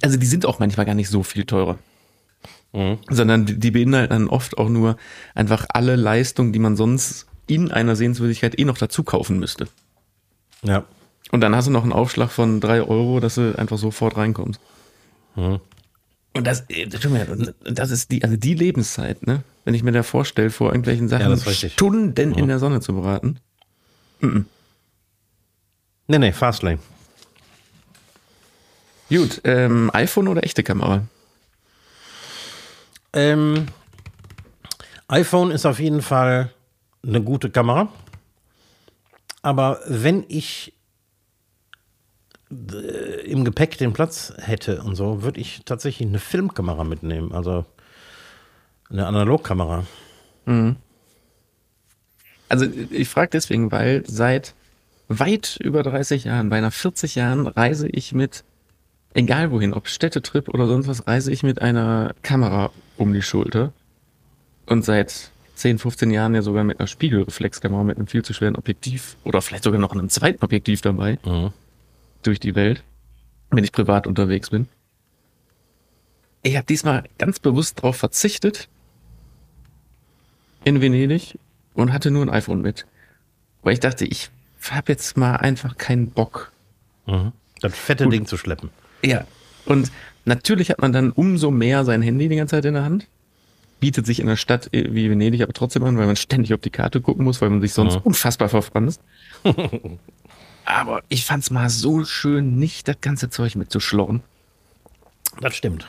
Also 0.01 0.17
die 0.17 0.25
sind 0.25 0.45
auch 0.45 0.59
manchmal 0.59 0.85
gar 0.85 0.95
nicht 0.95 1.09
so 1.09 1.23
viel 1.23 1.45
teurer. 1.45 1.77
Mhm. 2.71 2.97
Sondern 3.09 3.45
die, 3.45 3.71
beinhalten 3.71 4.13
dann 4.13 4.27
oft 4.27 4.57
auch 4.57 4.69
nur 4.69 4.97
einfach 5.35 5.65
alle 5.69 5.95
Leistungen, 5.95 6.53
die 6.53 6.59
man 6.59 6.75
sonst 6.75 7.27
in 7.47 7.71
einer 7.71 7.95
Sehenswürdigkeit 7.95 8.57
eh 8.57 8.65
noch 8.65 8.77
dazu 8.77 9.03
kaufen 9.03 9.39
müsste. 9.39 9.67
Ja. 10.63 10.85
Und 11.31 11.41
dann 11.41 11.55
hast 11.55 11.67
du 11.67 11.71
noch 11.71 11.83
einen 11.83 11.93
Aufschlag 11.93 12.31
von 12.31 12.61
drei 12.61 12.81
Euro, 12.81 13.19
dass 13.19 13.35
du 13.35 13.57
einfach 13.57 13.77
sofort 13.77 14.17
reinkommst. 14.17 14.59
Mhm. 15.35 15.59
Und 16.35 16.47
das, 16.47 16.61
äh, 16.69 16.87
das 16.87 17.91
ist 17.91 18.11
die, 18.11 18.23
also 18.23 18.35
die 18.35 18.55
Lebenszeit, 18.55 19.27
ne? 19.27 19.43
Wenn 19.65 19.75
ich 19.75 19.83
mir 19.83 19.91
da 19.91 20.03
vorstelle, 20.03 20.49
vor 20.49 20.69
irgendwelchen 20.69 21.07
Sachen 21.07 21.29
Ja, 21.29 21.69
Stunden 21.69 22.33
in 22.33 22.47
der 22.47 22.59
Sonne 22.59 22.81
zu 22.81 22.93
beraten. 22.93 23.39
Nee, 24.19 24.43
nee, 26.19 26.33
Fastlane. 26.33 26.79
Gut, 29.13 29.41
ähm, 29.43 29.91
iPhone 29.93 30.27
oder 30.27 30.43
echte 30.43 30.63
Kamera? 30.63 31.03
Ähm, 33.13 33.67
iPhone 35.07 35.51
ist 35.51 35.67
auf 35.67 35.79
jeden 35.79 36.01
Fall 36.01 36.49
eine 37.05 37.21
gute 37.21 37.51
Kamera. 37.51 37.89
Aber 39.43 39.81
wenn 39.85 40.25
ich 40.29 40.73
äh, 42.49 43.29
im 43.29 43.45
Gepäck 43.45 43.77
den 43.77 43.93
Platz 43.93 44.33
hätte 44.37 44.81
und 44.81 44.95
so, 44.95 45.21
würde 45.21 45.39
ich 45.39 45.61
tatsächlich 45.63 46.07
eine 46.07 46.17
Filmkamera 46.17 46.83
mitnehmen. 46.83 47.33
Also 47.33 47.65
eine 48.89 49.05
Analogkamera. 49.05 49.85
Also 52.49 52.65
ich 52.89 53.09
frage 53.09 53.29
deswegen, 53.33 53.71
weil 53.71 54.03
seit 54.07 54.55
weit 55.07 55.57
über 55.61 55.83
30 55.83 56.23
Jahren, 56.23 56.49
beinahe 56.49 56.71
40 56.71 57.13
Jahren, 57.13 57.45
reise 57.45 57.87
ich 57.87 58.13
mit, 58.13 58.43
egal 59.13 59.51
wohin, 59.51 59.73
ob 59.73 59.87
Städtetrip 59.87 60.49
oder 60.49 60.67
sonst 60.67 60.87
was, 60.87 61.07
reise 61.07 61.31
ich 61.31 61.43
mit 61.43 61.61
einer 61.61 62.13
Kamera 62.21 62.71
um 62.97 63.13
die 63.13 63.21
Schulter. 63.21 63.73
Und 64.65 64.85
seit 64.85 65.31
10, 65.55 65.77
15 65.77 66.11
Jahren 66.11 66.35
ja 66.35 66.41
sogar 66.41 66.63
mit 66.63 66.79
einer 66.79 66.87
Spiegelreflexkamera 66.87 67.83
mit 67.83 67.97
einem 67.97 68.07
viel 68.07 68.23
zu 68.23 68.33
schweren 68.33 68.55
Objektiv 68.55 69.17
oder 69.23 69.41
vielleicht 69.41 69.63
sogar 69.63 69.79
noch 69.79 69.91
einem 69.91 70.09
zweiten 70.09 70.43
Objektiv 70.43 70.81
dabei 70.81 71.19
durch 72.23 72.39
die 72.39 72.55
Welt, 72.55 72.83
wenn 73.51 73.63
ich 73.63 73.71
privat 73.71 74.07
unterwegs 74.07 74.49
bin. 74.49 74.67
Ich 76.41 76.55
habe 76.55 76.65
diesmal 76.65 77.03
ganz 77.17 77.39
bewusst 77.39 77.79
darauf 77.79 77.95
verzichtet 77.97 78.67
in 80.63 80.81
Venedig 80.81 81.37
und 81.73 81.93
hatte 81.93 82.11
nur 82.11 82.25
ein 82.25 82.29
iPhone 82.29 82.61
mit. 82.61 82.85
Weil 83.61 83.73
ich 83.73 83.79
dachte, 83.79 84.05
ich 84.05 84.29
habe 84.69 84.91
jetzt 84.91 85.17
mal 85.17 85.35
einfach 85.35 85.77
keinen 85.77 86.09
Bock. 86.09 86.51
Das 87.61 87.75
fette 87.77 88.05
Gut. 88.05 88.13
Ding 88.13 88.25
zu 88.25 88.37
schleppen. 88.37 88.69
Ja. 89.03 89.25
Und 89.65 89.91
natürlich 90.25 90.69
hat 90.69 90.81
man 90.81 90.93
dann 90.93 91.11
umso 91.11 91.51
mehr 91.51 91.85
sein 91.85 92.01
Handy 92.01 92.29
die 92.29 92.35
ganze 92.35 92.55
Zeit 92.57 92.65
in 92.65 92.73
der 92.75 92.83
Hand. 92.83 93.07
Bietet 93.79 94.05
sich 94.05 94.19
in 94.19 94.27
einer 94.27 94.37
Stadt 94.37 94.69
wie 94.71 95.09
Venedig 95.09 95.41
aber 95.41 95.53
trotzdem 95.53 95.83
an, 95.83 95.97
weil 95.97 96.05
man 96.05 96.15
ständig 96.15 96.53
auf 96.53 96.61
die 96.61 96.69
Karte 96.69 97.01
gucken 97.01 97.25
muss, 97.25 97.41
weil 97.41 97.49
man 97.49 97.61
sich 97.61 97.73
sonst 97.73 97.95
Ja. 97.95 98.01
unfassbar 98.03 98.47
verfranst. 98.49 99.01
aber 100.65 101.03
ich 101.09 101.25
fand's 101.25 101.49
mal 101.51 101.69
so 101.69 102.05
schön, 102.05 102.57
nicht 102.57 102.87
das 102.87 102.97
ganze 103.01 103.29
Zeug 103.29 103.55
mitzuschlorren 103.55 104.21
Das 105.41 105.55
stimmt. 105.55 105.87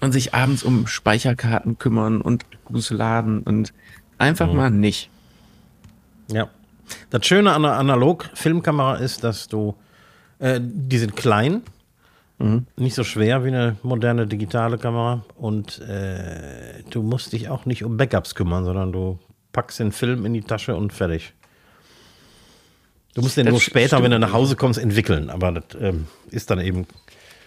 und 0.00 0.12
sich 0.12 0.34
abends 0.34 0.62
um 0.62 0.86
Speicherkarten 0.86 1.78
kümmern 1.78 2.20
und 2.20 2.44
Akkus 2.64 2.90
laden 2.90 3.40
und 3.40 3.72
einfach 4.18 4.52
mal 4.52 4.70
nicht. 4.70 5.10
Ja. 6.30 6.48
Das 7.10 7.26
Schöne 7.26 7.52
an 7.52 7.64
einer 7.64 7.76
Analog-Filmkamera 7.76 8.96
ist, 8.96 9.24
dass 9.24 9.48
du, 9.48 9.74
äh, 10.38 10.60
die 10.62 10.98
sind 10.98 11.16
klein, 11.16 11.62
nicht 12.38 12.94
so 12.94 13.02
schwer 13.02 13.44
wie 13.44 13.48
eine 13.48 13.76
moderne 13.82 14.26
digitale 14.26 14.76
Kamera 14.76 15.24
und 15.36 15.80
äh, 15.80 16.82
du 16.90 17.02
musst 17.02 17.32
dich 17.32 17.48
auch 17.48 17.64
nicht 17.64 17.82
um 17.82 17.96
Backups 17.96 18.34
kümmern, 18.34 18.64
sondern 18.64 18.92
du 18.92 19.18
packst 19.52 19.80
den 19.80 19.90
Film 19.90 20.26
in 20.26 20.34
die 20.34 20.42
Tasche 20.42 20.76
und 20.76 20.92
fertig. 20.92 21.32
Du 23.14 23.22
musst 23.22 23.38
den 23.38 23.46
Das 23.46 23.52
nur 23.52 23.60
später, 23.62 23.88
stimmt. 23.96 24.04
wenn 24.04 24.10
du 24.10 24.18
nach 24.18 24.34
Hause 24.34 24.54
kommst, 24.56 24.78
entwickeln, 24.78 25.30
aber 25.30 25.52
das 25.52 25.64
ähm, 25.80 26.08
ist 26.30 26.50
dann 26.50 26.60
eben 26.60 26.86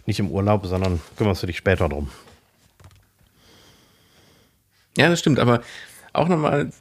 nicht 0.07 0.19
im 0.19 0.31
Urlaub, 0.31 0.65
sondern 0.65 0.99
kümmerst 1.17 1.43
du 1.43 1.47
dich 1.47 1.57
später 1.57 1.87
drum. 1.87 2.09
Ja, 4.97 5.07
das 5.07 5.19
stimmt, 5.19 5.37
aber 5.37 5.61
auch 6.13 6.27
nochmal, 6.27 6.71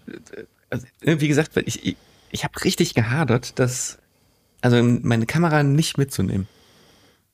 also, 0.70 0.86
wie 1.02 1.28
gesagt, 1.28 1.58
ich, 1.58 1.84
ich, 1.84 1.96
ich 2.30 2.44
habe 2.44 2.64
richtig 2.64 2.94
gehadert, 2.94 3.58
dass, 3.58 3.98
also 4.62 4.82
meine 4.82 5.26
Kamera 5.26 5.62
nicht 5.62 5.98
mitzunehmen. 5.98 6.48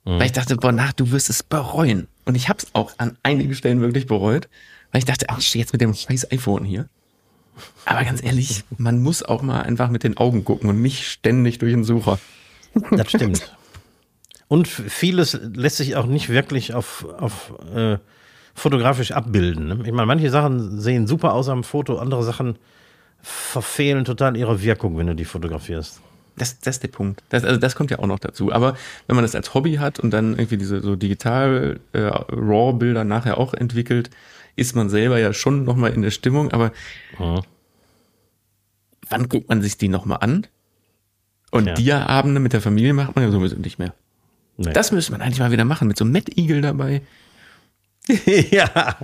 Weil 0.05 0.27
ich 0.27 0.33
dachte, 0.33 0.57
boah, 0.57 0.73
nach, 0.73 0.93
du 0.93 1.11
wirst 1.11 1.31
es 1.31 1.43
bereuen. 1.43 2.09
Und 2.27 2.35
ich 2.35 2.49
habe 2.49 2.59
es 2.59 2.67
auch 2.75 2.93
an 2.99 3.17
einigen 3.23 3.55
Stellen 3.55 3.81
wirklich 3.81 4.07
bereut, 4.07 4.49
weil 4.93 4.99
ich 4.99 5.05
dachte, 5.07 5.27
ach, 5.29 5.39
ich 5.39 5.55
jetzt 5.55 5.73
mit 5.73 5.81
dem 5.81 5.95
scheiß 5.95 6.31
iPhone 6.31 6.65
hier. 6.65 6.89
Aber 7.87 8.05
ganz 8.05 8.23
ehrlich, 8.23 8.65
man 8.77 9.03
muss 9.03 9.23
auch 9.23 9.43
mal 9.43 9.63
einfach 9.63 9.89
mit 9.89 10.05
den 10.05 10.17
Augen 10.17 10.45
gucken 10.45 10.69
und 10.69 10.83
nicht 10.83 11.07
ständig 11.07 11.59
durch 11.59 11.73
den 11.73 11.85
Sucher. 11.85 12.19
Das 12.91 13.09
stimmt. 13.09 13.57
Und 14.49 14.69
vieles 14.69 15.39
lässt 15.55 15.77
sich 15.77 15.97
auch 15.97 16.07
nicht 16.07 16.29
wirklich 16.29 16.75
auf, 16.75 17.07
auf 17.19 17.55
äh, 17.75 17.99
fotografisch 18.55 19.13
abbilden. 19.13 19.69
Ne? 19.69 19.79
Ich 19.85 19.93
meine, 19.93 20.07
manche 20.07 20.31
Sachen 20.31 20.81
sehen 20.81 21.07
super 21.07 21.33
aus 21.33 21.49
am 21.49 21.65
Foto, 21.65 21.99
andere 21.99 22.23
Sachen 22.25 22.59
verfehlen 23.23 24.05
total 24.05 24.37
ihre 24.37 24.63
Wirkung, 24.63 24.99
wenn 24.99 25.07
du 25.07 25.15
die 25.15 25.25
fotografierst. 25.25 26.01
Das, 26.37 26.59
das 26.59 26.77
ist 26.77 26.83
der 26.83 26.89
Punkt. 26.89 27.23
Das, 27.29 27.45
also 27.45 27.61
das 27.61 27.77
kommt 27.77 27.91
ja 27.91 27.99
auch 28.01 28.07
noch 28.07 28.19
dazu. 28.19 28.53
Aber 28.53 28.77
wenn 29.07 29.15
man 29.17 29.25
das 29.25 29.35
als 29.35 29.55
Hobby 29.55 29.75
hat 29.75 30.01
und 30.01 30.11
dann 30.11 30.33
irgendwie 30.33 30.57
diese 30.57 30.81
so 30.81 30.97
digital 30.97 31.79
äh, 31.93 32.01
RAW-Bilder 32.01 33.05
nachher 33.05 33.39
auch 33.39 33.55
entwickelt, 33.55 34.11
ist 34.57 34.75
man 34.75 34.89
selber 34.89 35.19
ja 35.19 35.33
schon 35.33 35.65
nochmal 35.65 35.93
in 35.93 36.03
der 36.03 36.11
Stimmung. 36.11 36.51
Aber 36.53 36.73
wann 39.09 39.29
guckt 39.29 39.49
man 39.49 39.63
sich 39.63 39.79
die 39.79 39.89
nochmal 39.89 40.19
an? 40.21 40.47
Und 41.51 41.67
Ja. 41.67 41.75
Dia-Abende 41.75 42.41
mit 42.41 42.53
der 42.53 42.61
Familie 42.61 42.93
macht 42.95 43.15
man 43.15 43.25
ja 43.25 43.31
sowieso 43.31 43.57
nicht 43.57 43.79
mehr. 43.79 43.95
Nee. 44.57 44.73
Das 44.73 44.93
müsste 44.93 45.13
man 45.13 45.23
eigentlich 45.23 45.39
mal 45.41 45.51
wieder 45.51 45.65
machen, 45.65 45.89
mit 45.89 45.97
so 45.97 46.05
einem 46.05 46.13
Mad 46.13 46.33
Eagle 46.37 46.61
dabei. 46.61 47.03
ja, 48.51 48.95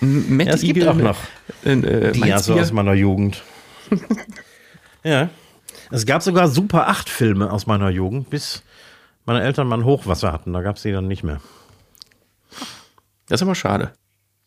Mad 0.00 0.44
Ja, 0.48 0.54
es 0.54 0.60
gibt 0.62 0.76
Eagle, 0.78 0.88
auch 0.88 0.94
noch 0.94 1.18
Äh, 1.64 1.72
äh, 1.72 2.12
du? 2.12 2.58
aus 2.58 2.72
meiner 2.72 2.94
Jugend. 2.94 3.42
ja. 5.04 5.28
Es 5.90 6.06
gab 6.06 6.22
sogar 6.22 6.48
Super 6.48 6.88
8 6.88 7.08
Filme 7.08 7.50
aus 7.52 7.66
meiner 7.66 7.90
Jugend, 7.90 8.30
bis 8.30 8.62
meine 9.26 9.42
Eltern 9.42 9.66
mal 9.68 9.78
ein 9.78 9.84
Hochwasser 9.84 10.32
hatten. 10.32 10.52
Da 10.52 10.60
gab 10.62 10.76
es 10.76 10.82
die 10.82 10.92
dann 10.92 11.08
nicht 11.08 11.22
mehr. 11.22 11.40
Das 13.28 13.38
ist 13.40 13.42
aber 13.42 13.54
schade. 13.54 13.92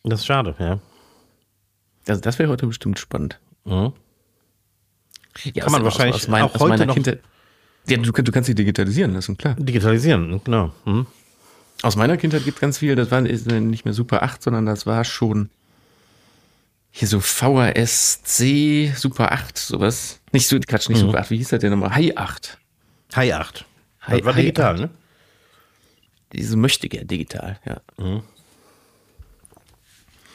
Das 0.04 0.20
ist 0.22 0.26
schade, 0.26 0.56
ja. 0.60 0.80
Also 2.08 2.22
das 2.22 2.40
wäre 2.40 2.50
heute 2.50 2.68
bestimmt 2.68 3.00
spannend. 3.00 3.40
Mhm. 3.66 3.94
Ja, 5.54 5.64
Kann 5.64 5.72
man 5.72 5.82
aus- 5.82 5.86
wahrscheinlich 5.86 6.16
aus, 6.16 6.28
mein, 6.28 6.44
auch 6.44 6.56
aus 6.56 6.62
heute 6.62 6.70
meiner 6.70 6.86
noch- 6.86 6.94
Kindheit. 6.94 7.22
Ja, 7.88 7.98
du, 7.98 8.12
du 8.12 8.32
kannst 8.32 8.48
sie 8.48 8.56
digitalisieren 8.56 9.14
lassen, 9.14 9.38
klar. 9.38 9.56
Digitalisieren, 9.58 10.42
genau. 10.44 10.72
Mhm. 10.86 11.06
Aus 11.84 11.96
meiner 11.96 12.18
Kindheit 12.18 12.44
gibt 12.44 12.60
ganz 12.60 12.80
viel, 12.80 12.96
das 12.96 13.12
war 13.12 13.22
nicht 13.22 13.86
mehr 13.86 13.94
Super 13.94 14.24
8, 14.24 14.42
sondern 14.42 14.66
das 14.66 14.86
war 14.86 15.04
schon 15.04 15.50
hier 16.98 17.08
so 17.08 17.20
VHS-C, 17.20 18.94
Super 18.96 19.32
8, 19.32 19.58
sowas. 19.58 20.20
Nicht 20.32 20.48
so, 20.48 20.58
Quatsch, 20.60 20.90
nicht 20.90 21.00
Super 21.00 21.20
8, 21.20 21.30
wie 21.30 21.38
hieß 21.38 21.50
das 21.50 21.60
denn 21.60 21.70
nochmal? 21.72 21.94
Hi 21.96 22.12
8. 22.16 22.58
Hi 23.16 23.34
8. 23.34 23.66
Hi- 24.02 24.18
Das 24.18 24.26
war 24.26 24.34
Hi 24.36 24.42
digital, 24.42 24.74
8. 24.76 24.80
ne? 24.82 24.90
Diese 26.34 26.58
möchte 26.58 26.90
gern 26.90 27.08
digital, 27.08 27.60
ja. 27.66 27.82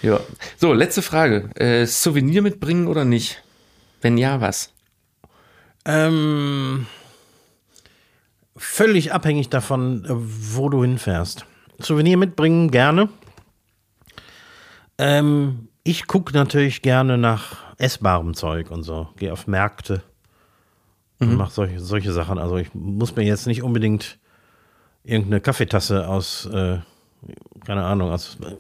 Ja. 0.03 0.21
So, 0.57 0.73
letzte 0.73 1.03
Frage. 1.03 1.51
Äh, 1.57 1.87
Souvenir 1.87 2.43
mitbringen 2.43 2.87
oder 2.89 3.05
nicht? 3.05 3.43
Wenn 4.01 4.17
ja, 4.19 4.41
was? 4.41 4.73
Ähm, 5.85 6.87
völlig 8.57 9.13
abhängig 9.13 9.49
davon, 9.49 10.05
wo 10.09 10.69
du 10.69 10.83
hinfährst. 10.83 11.45
Souvenir 11.81 12.17
mitbringen 12.17 12.71
gerne. 12.71 13.09
Ähm, 14.99 15.69
ich 15.85 16.07
gucke 16.07 16.33
natürlich 16.33 16.83
gerne 16.83 17.19
nach 17.19 17.57
essbarem 17.79 18.35
Zeug 18.35 18.71
und 18.71 18.83
so. 18.83 19.09
Gehe 19.17 19.33
auf 19.33 19.47
Märkte 19.47 20.03
und 21.19 21.37
mache 21.37 21.53
solche, 21.53 21.81
solche 21.81 22.13
Sachen. 22.13 22.39
Also 22.39 22.57
ich 22.57 22.75
muss 22.75 23.15
mir 23.17 23.23
jetzt 23.23 23.47
nicht 23.47 23.63
unbedingt 23.63 24.19
irgendeine 25.05 25.41
Kaffeetasse 25.41 26.09
aus, 26.09 26.47
äh, 26.47 26.79
keine 27.65 27.85
Ahnung, 27.85 28.11
aus 28.11 28.39
äh, 28.41 28.57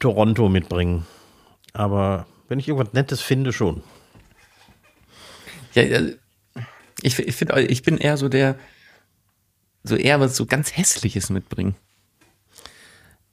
Toronto 0.00 0.48
mitbringen. 0.48 1.06
Aber 1.72 2.26
wenn 2.48 2.58
ich 2.58 2.68
irgendwas 2.68 2.92
Nettes 2.92 3.20
finde, 3.20 3.52
schon. 3.52 3.82
Ja, 5.74 5.82
ich, 7.02 7.18
ich 7.18 7.36
finde, 7.36 7.60
ich 7.62 7.82
bin 7.82 7.98
eher 7.98 8.16
so 8.16 8.28
der, 8.28 8.56
so 9.82 9.96
eher 9.96 10.20
was 10.20 10.36
so 10.36 10.46
ganz 10.46 10.76
Hässliches 10.76 11.30
mitbringen. 11.30 11.74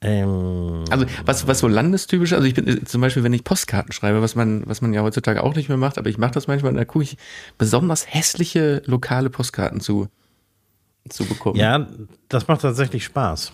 Ähm, 0.02 0.84
Also 0.90 1.06
was, 1.24 1.46
was 1.46 1.60
so 1.60 1.68
landestypisch, 1.68 2.32
also 2.32 2.44
ich 2.44 2.54
bin 2.54 2.66
äh, 2.66 2.84
zum 2.84 3.00
Beispiel, 3.00 3.22
wenn 3.22 3.32
ich 3.32 3.44
Postkarten 3.44 3.92
schreibe, 3.92 4.20
was 4.20 4.34
man, 4.34 4.64
was 4.66 4.80
man 4.80 4.92
ja 4.92 5.02
heutzutage 5.02 5.42
auch 5.42 5.54
nicht 5.54 5.68
mehr 5.68 5.78
macht, 5.78 5.96
aber 5.96 6.10
ich 6.10 6.18
mache 6.18 6.32
das 6.32 6.48
manchmal, 6.48 6.74
da 6.74 6.84
gucke 6.84 7.04
ich 7.04 7.16
besonders 7.56 8.12
hässliche 8.12 8.82
lokale 8.86 9.30
Postkarten 9.30 9.80
zu, 9.80 10.08
zu 11.08 11.24
bekommen. 11.24 11.56
ja, 11.56 11.88
das 12.28 12.48
macht 12.48 12.62
tatsächlich 12.62 13.04
Spaß. 13.04 13.52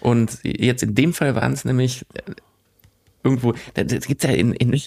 Und 0.00 0.38
jetzt 0.42 0.82
in 0.82 0.94
dem 0.94 1.14
Fall 1.14 1.34
waren 1.34 1.52
es 1.52 1.64
nämlich 1.64 2.04
äh, 2.14 2.32
irgendwo, 3.24 3.54
da, 3.74 3.84
das 3.84 4.06
gibt's 4.06 4.24
ja 4.24 4.30
in, 4.30 4.52
in, 4.52 4.78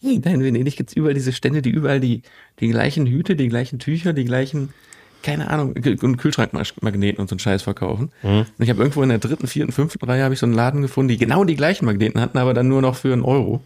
in 0.00 0.22
Venedig 0.24 0.76
gibt's 0.76 0.94
überall 0.94 1.14
diese 1.14 1.32
Stände, 1.32 1.62
die 1.62 1.70
überall 1.70 2.00
die, 2.00 2.22
die 2.60 2.68
gleichen 2.68 3.06
Hüte, 3.06 3.36
die 3.36 3.48
gleichen 3.48 3.78
Tücher, 3.78 4.12
die 4.12 4.24
gleichen, 4.24 4.74
keine 5.22 5.50
Ahnung, 5.50 5.74
und 5.74 6.16
Kühlschrankmagneten 6.16 7.20
und 7.20 7.28
so 7.28 7.34
einen 7.34 7.40
Scheiß 7.40 7.62
verkaufen. 7.62 8.12
Und 8.22 8.46
ich 8.58 8.70
habe 8.70 8.80
irgendwo 8.80 9.02
in 9.02 9.08
der 9.08 9.18
dritten, 9.18 9.46
vierten, 9.46 9.72
fünften 9.72 10.04
Reihe 10.04 10.24
habe 10.24 10.34
ich 10.34 10.40
so 10.40 10.46
einen 10.46 10.54
Laden 10.54 10.82
gefunden, 10.82 11.08
die 11.08 11.16
genau 11.16 11.44
die 11.44 11.56
gleichen 11.56 11.86
Magneten 11.86 12.20
hatten, 12.20 12.38
aber 12.38 12.54
dann 12.54 12.68
nur 12.68 12.82
noch 12.82 12.96
für 12.96 13.12
einen 13.12 13.22
Euro. 13.22 13.60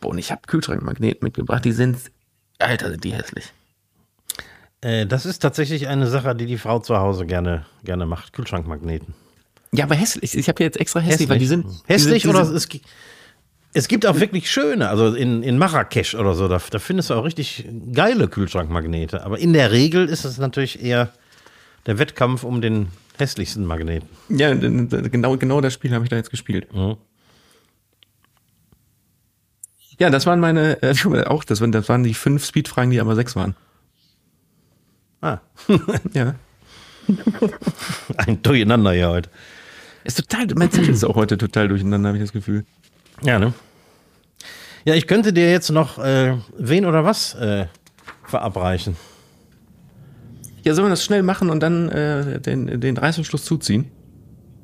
Boah, 0.00 0.10
und 0.10 0.18
ich 0.18 0.30
habe 0.30 0.42
Kühlschrankmagneten 0.46 1.24
mitgebracht, 1.24 1.64
die 1.64 1.72
sind, 1.72 1.98
Alter, 2.58 2.90
sind 2.90 3.04
die 3.04 3.12
hässlich. 3.12 3.52
Äh, 4.80 5.06
das 5.06 5.26
ist 5.26 5.40
tatsächlich 5.40 5.88
eine 5.88 6.06
Sache, 6.06 6.34
die 6.34 6.46
die 6.46 6.58
Frau 6.58 6.78
zu 6.78 6.96
Hause 6.96 7.26
gerne, 7.26 7.66
gerne 7.84 8.06
macht. 8.06 8.32
Kühlschrankmagneten. 8.32 9.14
Ja, 9.72 9.84
aber 9.84 9.94
hässlich. 9.94 10.36
Ich 10.36 10.48
habe 10.48 10.64
jetzt 10.64 10.80
extra 10.80 11.00
hässlich, 11.00 11.28
weil 11.28 11.38
die 11.38 11.46
sind 11.46 11.66
hässlich 11.86 12.22
die 12.22 12.28
sind, 12.28 12.36
oder 12.36 12.40
die 12.50 12.58
sind, 12.58 12.74
es, 12.74 12.80
es 13.72 13.86
gibt 13.88 14.04
auch 14.06 14.18
wirklich 14.18 14.50
schöne, 14.50 14.88
also 14.88 15.14
in, 15.14 15.42
in 15.42 15.56
Marrakesch 15.58 16.14
oder 16.14 16.34
so, 16.34 16.48
da, 16.48 16.60
da 16.70 16.78
findest 16.78 17.10
du 17.10 17.14
auch 17.14 17.24
richtig 17.24 17.68
geile 17.92 18.28
Kühlschrankmagnete. 18.28 19.24
Aber 19.24 19.38
in 19.38 19.52
der 19.52 19.70
Regel 19.70 20.08
ist 20.08 20.24
es 20.24 20.38
natürlich 20.38 20.82
eher 20.82 21.12
der 21.86 21.98
Wettkampf 21.98 22.42
um 22.42 22.60
den 22.60 22.88
hässlichsten 23.18 23.64
Magneten. 23.64 24.08
Ja, 24.28 24.54
genau, 24.54 25.36
genau 25.36 25.60
das 25.60 25.74
Spiel 25.74 25.92
habe 25.94 26.04
ich 26.04 26.10
da 26.10 26.16
jetzt 26.16 26.30
gespielt. 26.30 26.72
Mhm. 26.74 26.96
Ja, 29.98 30.08
das 30.10 30.26
waren 30.26 30.40
meine, 30.40 30.82
äh, 30.82 30.94
auch, 31.26 31.44
das 31.44 31.60
waren, 31.60 31.72
das 31.72 31.88
waren 31.88 32.02
die 32.02 32.14
fünf 32.14 32.44
Speedfragen, 32.44 32.90
die 32.90 33.00
aber 33.00 33.14
sechs 33.14 33.36
waren. 33.36 33.54
Ah, 35.20 35.38
Ja. 36.14 36.34
ein 38.16 38.42
Durcheinander 38.42 38.92
hier 38.92 39.10
heute. 39.10 39.30
Ist 40.04 40.16
total, 40.16 40.46
mein 40.56 40.70
Zettel 40.70 40.94
ist 40.94 41.04
auch 41.04 41.16
heute 41.16 41.36
total 41.36 41.68
durcheinander, 41.68 42.08
habe 42.08 42.18
ich 42.18 42.24
das 42.24 42.32
Gefühl. 42.32 42.64
Ja, 43.22 43.38
ne? 43.38 43.52
Ja, 44.84 44.94
ich 44.94 45.06
könnte 45.06 45.32
dir 45.32 45.50
jetzt 45.50 45.70
noch 45.70 45.98
äh, 45.98 46.36
wen 46.56 46.86
oder 46.86 47.04
was 47.04 47.34
äh, 47.34 47.66
verabreichen. 48.24 48.96
Ja, 50.64 50.74
sollen 50.74 50.86
wir 50.86 50.90
das 50.90 51.04
schnell 51.04 51.22
machen 51.22 51.50
und 51.50 51.60
dann 51.60 51.88
äh, 51.90 52.40
den, 52.40 52.80
den 52.80 52.96
Reißverschluss 52.96 53.44
zuziehen? 53.44 53.90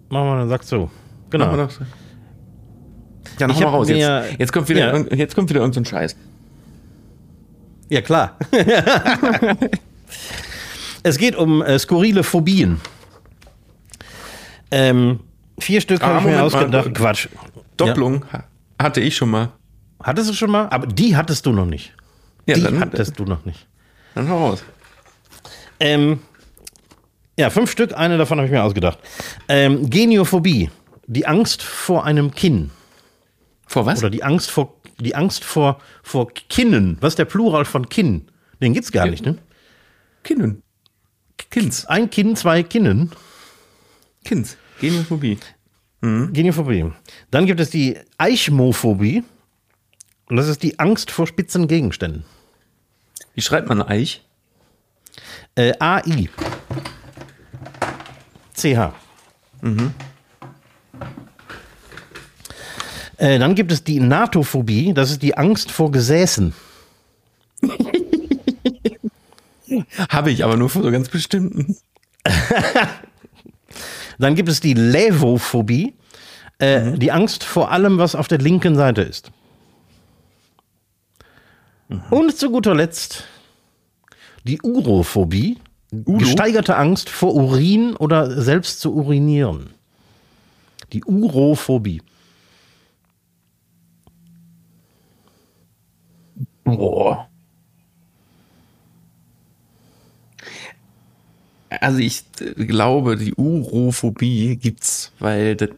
Machen 0.09 0.26
wir 0.28 0.46
dann 0.46 0.61
zu. 0.62 0.90
Genau. 1.30 1.46
Machen 1.46 1.59
wir 1.59 1.66
doch. 1.66 1.80
Ja, 3.38 3.46
noch 3.48 3.54
Ich 3.57 3.61
mal 3.62 3.68
raus. 3.70 3.88
mir- 3.88 3.96
Jetzt, 3.96 4.38
jetzt 4.40 4.52
kommt 4.52 4.68
wieder, 4.68 4.96
Ja. 4.96 5.14
jetzt 5.16 5.34
kommt 5.34 5.50
wieder 5.50 5.61
irgendein 5.61 5.84
so 5.84 5.88
ein 5.88 6.00
Scheiß. 6.00 6.16
Ja, 7.88 8.00
klar. 8.00 8.36
es 11.02 11.18
geht 11.18 11.36
um 11.36 11.62
äh, 11.62 11.78
skurrile 11.78 12.22
Phobien. 12.22 12.80
Ähm, 14.70 15.20
vier 15.59 15.80
Stück 15.80 16.02
Ah, 16.02 16.07
habe 16.07 16.18
ich 16.18 16.24
mir 16.24 16.30
Moment 16.38 16.52
mal. 16.52 16.61
ausgedacht. 16.61 16.94
Quatsch. 16.94 17.28
Doppelung 17.77 18.24
ha- 18.33 18.45
hatte 18.81 19.01
ich 19.01 19.16
schon 19.16 19.31
mal. 19.31 19.53
Hattest 20.03 20.29
du 20.31 20.35
schon 20.35 20.51
mal? 20.51 20.68
Aber 20.68 20.87
die 20.87 21.16
hattest 21.16 21.47
du 21.47 21.53
noch 21.53 21.66
nicht. 21.66 21.95
Ja, 22.47 22.55
die 22.55 22.62
dann, 22.62 22.81
hattest 22.81 23.18
du 23.18 23.24
noch 23.24 23.45
nicht. 23.45 23.66
dann 24.14 24.29
hau 24.29 24.49
raus. 24.49 24.62
Ähm, 25.81 26.20
ja, 27.39 27.51
fünf 27.51 27.70
Stück. 27.70 27.97
Eine 27.97 28.18
davon 28.18 28.39
habe 28.39 28.47
ich 28.47 28.53
mir 28.53 28.62
ausgedacht. 28.62 28.99
Ähm, 29.49 29.89
Geniophobie. 29.91 30.70
Die 31.07 31.27
Angst 31.27 31.62
vor 31.62 32.05
einem 32.05 32.33
Kinn. 32.35 32.70
Vor 33.66 33.87
was? 33.87 33.99
Oder 34.01 34.11
die 34.11 34.22
Angst 34.22 34.51
vor, 34.51 34.74
die 35.01 35.14
Angst 35.14 35.45
vor, 35.45 35.81
vor 36.03 36.29
Kinnen. 36.33 36.97
Was 37.01 37.12
ist 37.12 37.18
der 37.18 37.24
Plural 37.27 37.64
von 37.64 37.89
Kinn? 37.89 38.29
Den 38.61 38.72
gibt's 38.74 38.91
gar 38.93 39.07
nicht, 39.07 39.24
ne? 39.24 39.39
Kinnen. 40.24 40.62
Kinds. 41.51 41.87
Ein 41.87 42.11
Kinn, 42.11 42.35
zwei 42.37 42.62
Kinnen. 42.62 43.12
Kinds. 44.24 44.57
Geniophobie. 44.81 45.39
Geniophobie. 46.32 46.92
Dann 47.30 47.46
gibt 47.46 47.61
es 47.61 47.70
die 47.70 47.98
Eichmophobie. 48.18 49.24
Und 50.28 50.36
das 50.36 50.48
ist 50.48 50.62
die 50.62 50.78
Angst 50.78 51.11
vor 51.11 51.26
spitzen 51.26 51.68
Gegenständen. 51.68 52.24
Wie 53.34 53.40
schreibt 53.40 53.68
man 53.68 53.82
Eich? 53.82 54.22
Äh, 55.54 55.74
AI. 55.78 56.28
CH. 58.54 58.92
Äh, 63.18 63.38
dann 63.38 63.54
gibt 63.54 63.72
es 63.72 63.84
die 63.84 64.00
Natophobie. 64.00 64.92
Das 64.94 65.11
ist 65.11 65.22
die 65.22 65.36
Angst 65.36 65.70
vor 65.70 65.90
Gesäßen. 65.90 66.54
Habe 70.09 70.30
ich, 70.30 70.44
aber 70.44 70.57
nur 70.57 70.70
vor 70.70 70.82
so 70.82 70.90
ganz 70.90 71.09
bestimmten. 71.09 71.76
Dann 74.19 74.35
gibt 74.35 74.49
es 74.49 74.61
die 74.61 74.75
Levophobie. 74.75 75.95
Äh, 76.59 76.93
Die 76.99 77.12
Angst 77.12 77.45
vor 77.45 77.71
allem, 77.71 77.99
was 77.99 78.14
auf 78.14 78.29
der 78.29 78.39
linken 78.39 78.77
Seite 78.77 79.03
ist. 79.03 79.31
Und 82.11 82.37
zu 82.37 82.51
guter 82.51 82.75
Letzt 82.75 83.25
die 84.45 84.61
Urophobie. 84.62 85.59
Gesteigerte 85.91 86.77
Angst 86.77 87.09
vor 87.09 87.35
Urin 87.35 87.95
oder 87.97 88.41
selbst 88.41 88.81
zu 88.81 88.93
urinieren. 88.95 89.71
Die 90.93 91.05
Urophobie. 91.05 92.03
Boah. 96.64 97.29
Also 101.81 101.99
ich 101.99 102.24
glaube, 102.57 103.16
die 103.16 103.35
Urophobie 103.35 104.57
gibt's, 104.57 105.12
weil 105.18 105.57
das, 105.57 105.70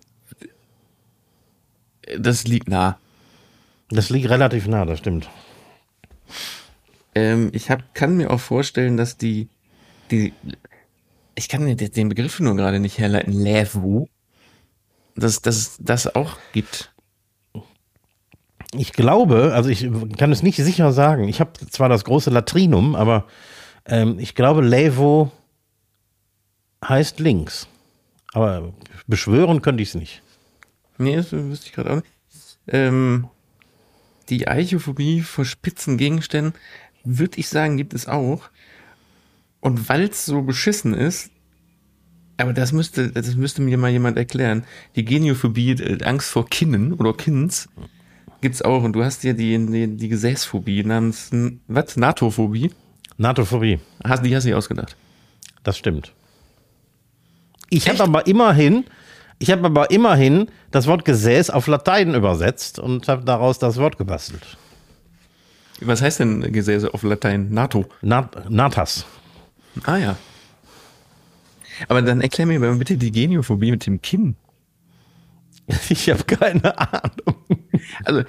das 2.18 2.44
liegt 2.44 2.68
nah. 2.68 2.98
Das 3.90 4.10
liegt 4.10 4.28
relativ 4.28 4.66
nah, 4.66 4.84
das 4.84 4.98
stimmt. 4.98 5.28
Ähm, 7.14 7.50
ich 7.52 7.70
hab, 7.70 7.94
kann 7.94 8.16
mir 8.16 8.30
auch 8.30 8.40
vorstellen, 8.40 8.96
dass 8.96 9.16
die, 9.16 9.48
die, 10.10 10.32
ich 11.34 11.48
kann 11.48 11.64
mir 11.64 11.74
den 11.74 12.08
Begriff 12.08 12.38
nur 12.40 12.54
gerade 12.54 12.80
nicht 12.80 12.98
herleiten, 12.98 13.32
Levo, 13.32 14.08
dass 15.16 15.40
dass 15.40 15.78
das 15.80 16.14
auch 16.14 16.36
gibt. 16.52 16.92
Ich 18.74 18.92
glaube, 18.92 19.52
also 19.54 19.70
ich 19.70 19.88
kann 20.18 20.30
es 20.30 20.42
nicht 20.42 20.56
sicher 20.56 20.92
sagen. 20.92 21.26
Ich 21.28 21.40
habe 21.40 21.52
zwar 21.70 21.88
das 21.88 22.04
große 22.04 22.28
Latrinum, 22.28 22.94
aber 22.94 23.26
ähm, 23.86 24.18
ich 24.18 24.34
glaube, 24.34 24.60
Levo 24.60 25.32
heißt 26.86 27.20
links. 27.20 27.68
Aber 28.32 28.72
beschwören 29.06 29.62
könnte 29.62 29.82
ich 29.82 29.90
es 29.90 29.94
nicht. 29.94 30.22
Nee, 30.98 31.16
das 31.16 31.32
wüsste 31.32 31.66
ich 31.66 31.72
gerade 31.72 31.90
auch 31.90 31.96
nicht. 31.96 32.06
Ähm, 32.66 33.28
die 34.28 34.46
Eichophobie 34.48 35.22
vor 35.22 35.44
spitzen 35.44 35.96
Gegenständen, 35.96 36.54
würde 37.04 37.38
ich 37.38 37.48
sagen, 37.48 37.76
gibt 37.76 37.94
es 37.94 38.06
auch. 38.06 38.50
Und 39.60 39.88
weil 39.88 40.02
es 40.04 40.26
so 40.26 40.42
beschissen 40.42 40.94
ist, 40.94 41.30
aber 42.36 42.52
das 42.52 42.72
müsste, 42.72 43.10
das 43.10 43.34
müsste 43.34 43.62
mir 43.62 43.78
mal 43.78 43.90
jemand 43.90 44.16
erklären. 44.16 44.64
Die 44.94 45.04
Geniophobie, 45.04 45.72
äh, 45.72 46.04
Angst 46.04 46.30
vor 46.30 46.46
Kinnen 46.48 46.92
oder 46.92 47.12
Kinns, 47.14 47.68
gibt's 48.40 48.62
auch. 48.62 48.84
Und 48.84 48.92
du 48.92 49.02
hast 49.02 49.24
ja 49.24 49.32
die, 49.32 49.58
die, 49.66 49.96
die 49.96 50.08
Gesäßphobie 50.08 50.84
namens, 50.84 51.30
was? 51.66 51.96
Natophobie? 51.96 52.70
Natophobie, 53.16 53.80
Hast, 54.04 54.24
die 54.24 54.36
hast 54.36 54.44
du 54.44 54.50
dir 54.50 54.58
ausgedacht. 54.58 54.96
das 55.64 55.76
stimmt. 55.76 56.12
Ich 57.70 57.88
habe 57.88 58.02
aber 58.02 58.26
immerhin, 58.26 58.84
ich 59.38 59.50
habe 59.50 59.66
aber 59.66 59.90
immerhin 59.90 60.48
das 60.70 60.86
Wort 60.86 61.04
Gesäß 61.04 61.50
auf 61.50 61.66
Latein 61.66 62.14
übersetzt 62.14 62.78
und 62.78 63.08
habe 63.08 63.24
daraus 63.24 63.58
das 63.58 63.76
Wort 63.76 63.98
gebastelt. 63.98 64.56
Was 65.80 66.02
heißt 66.02 66.20
denn 66.20 66.52
Gesäße 66.52 66.92
auf 66.92 67.02
Latein? 67.02 67.50
NATO. 67.50 67.86
Nat 68.02 68.50
Natas. 68.50 69.06
Ah 69.84 69.96
ja. 69.96 70.16
Aber 71.88 72.02
dann 72.02 72.20
erklär 72.20 72.46
mir 72.46 72.58
mal 72.58 72.74
bitte 72.74 72.96
die 72.96 73.12
Geniophobie 73.12 73.70
mit 73.70 73.86
dem 73.86 74.02
Kinn. 74.02 74.36
Ich 75.90 76.08
habe 76.10 76.24
keine 76.24 76.76
Ahnung. 76.78 77.36
Also, 78.04 78.22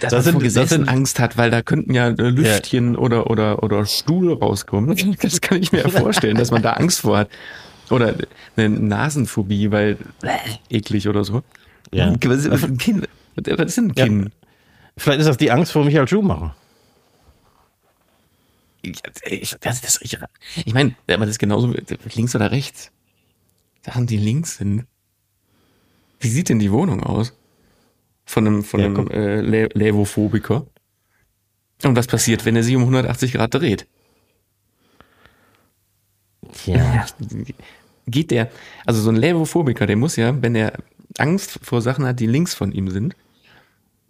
dass 0.00 0.10
Das 0.10 0.12
man 0.12 0.22
sind- 0.24 0.52
vor 0.52 0.60
das 0.62 0.68
sind- 0.70 0.88
Angst 0.88 1.20
hat, 1.20 1.36
weil 1.38 1.50
da 1.50 1.62
könnten 1.62 1.94
ja 1.94 2.08
Lüftchen 2.08 2.96
oder, 2.96 3.30
oder, 3.30 3.62
oder 3.62 3.86
Stuhl 3.86 4.32
rauskommen. 4.34 5.16
Das 5.22 5.40
kann 5.40 5.62
ich 5.62 5.72
mir 5.72 5.82
ja 5.82 5.88
vorstellen, 5.88 6.36
dass 6.36 6.50
man 6.50 6.60
da 6.62 6.72
Angst 6.72 7.00
vor 7.00 7.16
hat. 7.18 7.28
Oder 7.90 8.14
eine 8.56 8.68
Nasenphobie, 8.68 9.70
weil 9.70 9.96
äh, 10.22 10.38
eklig 10.76 11.08
oder 11.08 11.24
so. 11.24 11.42
Ja. 11.92 12.14
Was, 12.24 12.38
ist- 12.40 12.50
was, 12.50 12.64
ein 12.64 12.78
Kinn, 12.78 13.06
was 13.36 13.66
ist 13.66 13.76
denn 13.76 13.90
ein 13.90 13.94
Ja. 13.96 14.04
Kinn? 14.06 14.32
Vielleicht 14.96 15.20
ist 15.20 15.26
das 15.26 15.36
die 15.36 15.50
Angst 15.50 15.72
vor 15.72 15.84
Michael 15.84 16.08
Schumacher. 16.08 16.56
Ich, 18.82 19.00
ich, 19.24 19.56
das, 19.60 19.80
das, 19.80 20.00
ich, 20.00 20.16
ich 20.64 20.74
meine, 20.74 20.94
aber 21.08 21.20
das 21.26 21.30
ist 21.30 21.38
genauso 21.38 21.74
links 22.14 22.34
oder 22.36 22.50
rechts. 22.50 22.92
Sachen, 23.84 24.06
die 24.06 24.16
links 24.16 24.56
sind. 24.58 24.86
Wie 26.20 26.28
sieht 26.28 26.48
denn 26.48 26.58
die 26.58 26.72
Wohnung 26.72 27.02
aus? 27.02 27.34
Von 28.24 28.46
einem, 28.46 28.64
von 28.64 28.80
Ja, 28.80 28.86
einem 28.86 29.08
äh, 29.08 29.40
Lä- 29.40 29.70
Lävophobiker. 29.76 30.66
Und 31.84 31.96
was 31.96 32.06
passiert, 32.06 32.44
wenn 32.44 32.56
er 32.56 32.62
sie 32.62 32.74
um 32.74 32.82
180 32.82 33.32
Grad 33.32 33.54
dreht? 33.54 33.86
Tja. 36.52 37.06
Geht 38.06 38.30
der, 38.30 38.50
also 38.84 39.00
so 39.00 39.10
ein 39.10 39.16
Lävophobiker, 39.16 39.86
der 39.86 39.96
muss 39.96 40.16
ja, 40.16 40.40
wenn 40.40 40.54
er 40.54 40.72
Angst 41.18 41.58
vor 41.62 41.82
Sachen 41.82 42.06
hat, 42.06 42.20
die 42.20 42.26
links 42.26 42.54
von 42.54 42.72
ihm 42.72 42.90
sind, 42.90 43.16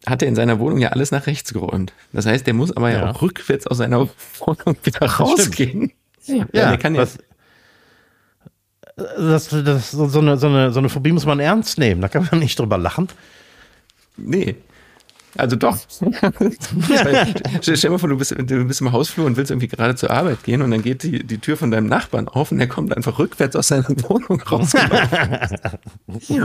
hat 0.07 0.23
er 0.23 0.29
in 0.29 0.35
seiner 0.35 0.59
Wohnung 0.59 0.79
ja 0.79 0.91
alles 0.91 1.11
nach 1.11 1.27
rechts 1.27 1.53
geräumt. 1.53 1.93
Das 2.13 2.27
heißt, 2.27 2.47
der 2.47 2.55
muss 2.55 2.77
aber 2.77 2.91
ja, 2.91 2.99
Ja. 2.99 3.11
auch 3.11 3.23
rückwärts 3.23 3.67
aus 3.67 3.79
seiner 3.79 4.09
Wohnung 4.39 4.77
wieder 4.85 5.07
rausgehen. 5.07 5.93
Ja, 6.27 6.45
der 6.53 6.79
kann 6.79 6.95
ja, 6.95 7.03
was, 7.03 7.19
das, 8.97 9.49
das, 9.49 9.91
so, 9.91 10.09
so, 10.09 10.19
eine, 10.21 10.37
so, 10.39 10.47
eine, 10.49 10.73
so 10.73 10.79
eine 10.79 10.89
Phobie 10.89 11.13
muss 11.13 11.27
man 11.27 11.39
ernst 11.41 11.79
nehmen. 11.79 12.01
Da 12.01 12.09
kann 12.09 12.29
man 12.31 12.41
nicht 12.41 12.59
drüber 12.59 12.79
lachen. 12.79 13.09
nee. 14.17 14.57
Also 15.37 15.57
doch. 15.57 15.77
Stell 17.61 17.77
stell 17.77 17.91
mal 17.91 17.99
vor, 17.99 18.09
du 18.09 18.17
bist, 18.17 18.33
du 18.37 18.65
bist 18.65 18.81
im 18.81 18.93
Hausflur 18.93 19.27
und 19.27 19.37
willst 19.37 19.51
irgendwie 19.51 19.69
gerade 19.69 19.95
zur 19.95 20.11
Arbeit 20.11 20.45
gehen 20.45 20.63
und 20.63 20.71
dann 20.71 20.83
geht 20.83 21.03
die, 21.03 21.25
die 21.25 21.39
Tür 21.39 21.57
von 21.57 21.71
deinem 21.71 21.87
Nachbarn 21.87 22.29
auf 22.29 22.53
und 22.53 22.59
der 22.59 22.69
kommt 22.69 22.97
einfach 22.97 23.19
rückwärts 23.19 23.57
aus 23.57 23.69
seiner 23.69 23.89
Wohnung 24.09 24.41
raus 24.43 24.73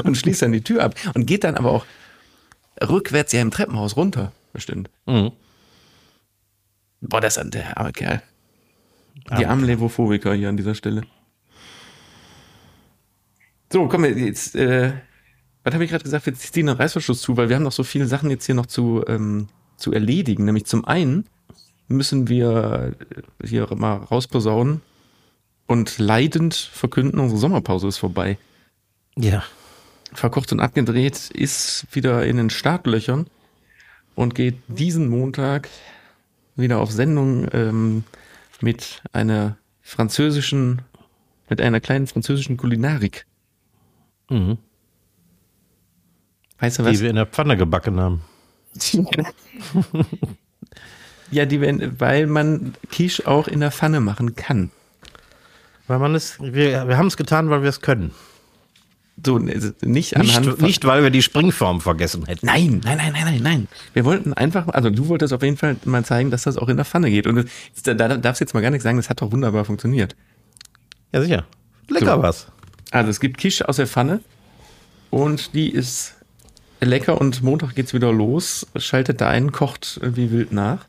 und 0.04 0.18
schließt 0.18 0.42
dann 0.42 0.52
die 0.52 0.62
Tür 0.62 0.84
ab 0.84 0.96
und 1.14 1.26
geht 1.26 1.44
dann 1.44 1.56
aber 1.56 1.72
auch 1.72 1.86
rückwärts 2.82 3.32
ja 3.34 3.42
im 3.42 3.52
Treppenhaus 3.52 3.96
runter, 3.96 4.32
bestimmt. 4.54 4.90
Mhm. 5.06 5.32
Boah, 7.02 7.22
das 7.22 7.38
ist 7.38 7.54
der 7.54 7.78
arme 7.78 7.92
Kerl. 7.92 8.22
Die 9.38 9.46
armen 9.46 9.66
Levophobiker 9.66 10.34
hier 10.34 10.50
an 10.50 10.58
dieser 10.58 10.76
Stelle. 10.76 11.04
So, 13.72 13.88
komm, 13.88 14.06
jetzt, 14.06 14.56
äh, 14.56 14.94
was 15.64 15.74
habe 15.74 15.84
ich 15.84 15.92
gerade 15.92 16.04
gesagt? 16.04 16.26
Wir 16.26 16.34
ziehen 16.34 16.68
den 16.68 16.76
Reißverschluss 16.76 17.22
zu, 17.22 17.38
weil 17.38 17.50
wir 17.50 17.56
haben 17.56 17.64
noch 17.64 17.72
so 17.72 17.84
viele 17.84 18.08
Sachen 18.08 18.30
jetzt 18.30 18.46
hier 18.46 18.56
noch 18.56 18.66
zu, 18.66 19.04
ähm, 19.08 19.48
zu 19.78 19.92
erledigen. 19.92 20.46
Nämlich 20.46 20.66
zum 20.66 20.86
einen 20.86 21.26
müssen 21.88 22.28
wir 22.28 22.96
äh, 23.42 23.48
hier 23.48 23.68
mal 23.76 23.98
rausposaunen 23.98 24.82
und 25.68 26.00
leidend 26.00 26.56
verkünden, 26.56 27.20
unsere 27.20 27.40
Sommerpause 27.40 27.88
ist 27.88 27.98
vorbei. 27.98 28.38
Ja. 29.18 29.44
Verkocht 30.14 30.52
und 30.52 30.60
abgedreht 30.60 31.30
ist 31.32 31.88
wieder 31.92 32.26
in 32.26 32.38
den 32.38 32.50
Startlöchern 32.50 33.28
und 34.16 34.36
geht 34.36 34.56
diesen 34.68 35.08
Montag 35.08 35.70
wieder 36.56 36.80
auf 36.80 36.92
Sendung 36.92 37.48
ähm, 37.54 38.04
mit 38.60 39.02
einer 39.14 39.58
französischen, 39.82 40.82
mit 41.50 41.62
einer 41.62 41.80
kleinen 41.80 42.08
französischen 42.08 42.58
Kulinarik. 42.58 43.26
Mhm. 44.30 44.58
Weißt 46.62 46.80
du 46.80 46.84
Die 46.84 46.90
was? 46.94 47.02
wir 47.02 47.10
in 47.10 47.16
der 47.18 47.26
Pfanne 47.26 47.58
gebacken 47.58 48.00
haben. 48.00 48.22
ja, 51.32 51.46
die 51.46 51.62
werden, 51.62 52.00
weil 52.00 52.28
man 52.28 52.74
Quiche 52.90 53.28
auch 53.28 53.48
in 53.48 53.60
der 53.60 53.72
Pfanne 53.72 54.00
machen 54.00 54.36
kann. 54.36 54.72
Weil 55.88 56.00
man 56.00 56.16
es, 56.16 56.40
wir, 56.40 56.88
wir 56.88 56.98
haben 56.98 57.08
es 57.08 57.18
getan, 57.18 57.50
weil 57.50 57.64
wir 57.64 57.70
es 57.70 57.82
können. 57.82 58.12
So, 59.26 59.36
also 59.38 59.72
nicht 59.82 60.16
anhand 60.18 60.46
Nicht, 60.48 60.62
nicht, 60.62 60.86
weil 60.86 61.04
wir 61.04 61.10
die 61.10 61.22
Springform 61.22 61.82
vergessen 61.82 62.26
hätten. 62.26 62.46
Nein, 62.46 62.82
nein, 62.84 62.98
nein, 62.98 63.12
nein, 63.14 63.26
nein, 63.26 63.40
nein. 63.44 63.68
Wir 63.94 64.06
wollten 64.06 64.34
einfach, 64.34 64.68
also 64.70 64.90
du 64.90 65.10
wolltest 65.10 65.34
auf 65.34 65.44
jeden 65.44 65.58
Fall 65.58 65.76
mal 65.86 66.04
zeigen, 66.06 66.32
dass 66.32 66.44
das 66.44 66.58
auch 66.58 66.70
in 66.70 66.78
der 66.78 66.86
Pfanne 66.86 67.10
geht. 67.12 67.28
Und 67.28 67.36
das- 67.36 67.84
da, 67.84 67.94
da 67.94 68.18
darfst 68.18 68.40
du 68.42 68.46
jetzt 68.46 68.54
mal 68.54 68.62
gar 68.62 68.72
nicht 68.72 68.82
sagen, 68.82 68.98
das 68.98 69.10
hat 69.10 69.22
doch 69.22 69.32
wunderbar 69.32 69.66
funktioniert. 69.66 70.16
Ja, 71.12 71.22
sicher. 71.22 71.46
Lecker 71.90 72.16
So. 72.16 72.22
was. 72.24 72.48
Also 72.92 73.10
es 73.10 73.20
gibt 73.20 73.38
Quiche 73.38 73.68
aus 73.68 73.76
der 73.76 73.88
Pfanne 73.88 74.22
und 75.12 75.54
die 75.54 75.70
ist 75.70 76.16
lecker 76.82 77.20
und 77.20 77.44
Montag 77.44 77.76
geht's 77.76 77.94
wieder 77.94 78.12
los. 78.12 78.68
Schaltet 78.76 79.22
da 79.22 79.30
ein, 79.30 79.52
kocht 79.52 80.00
wie 80.04 80.32
wild 80.32 80.52
nach. 80.52 80.86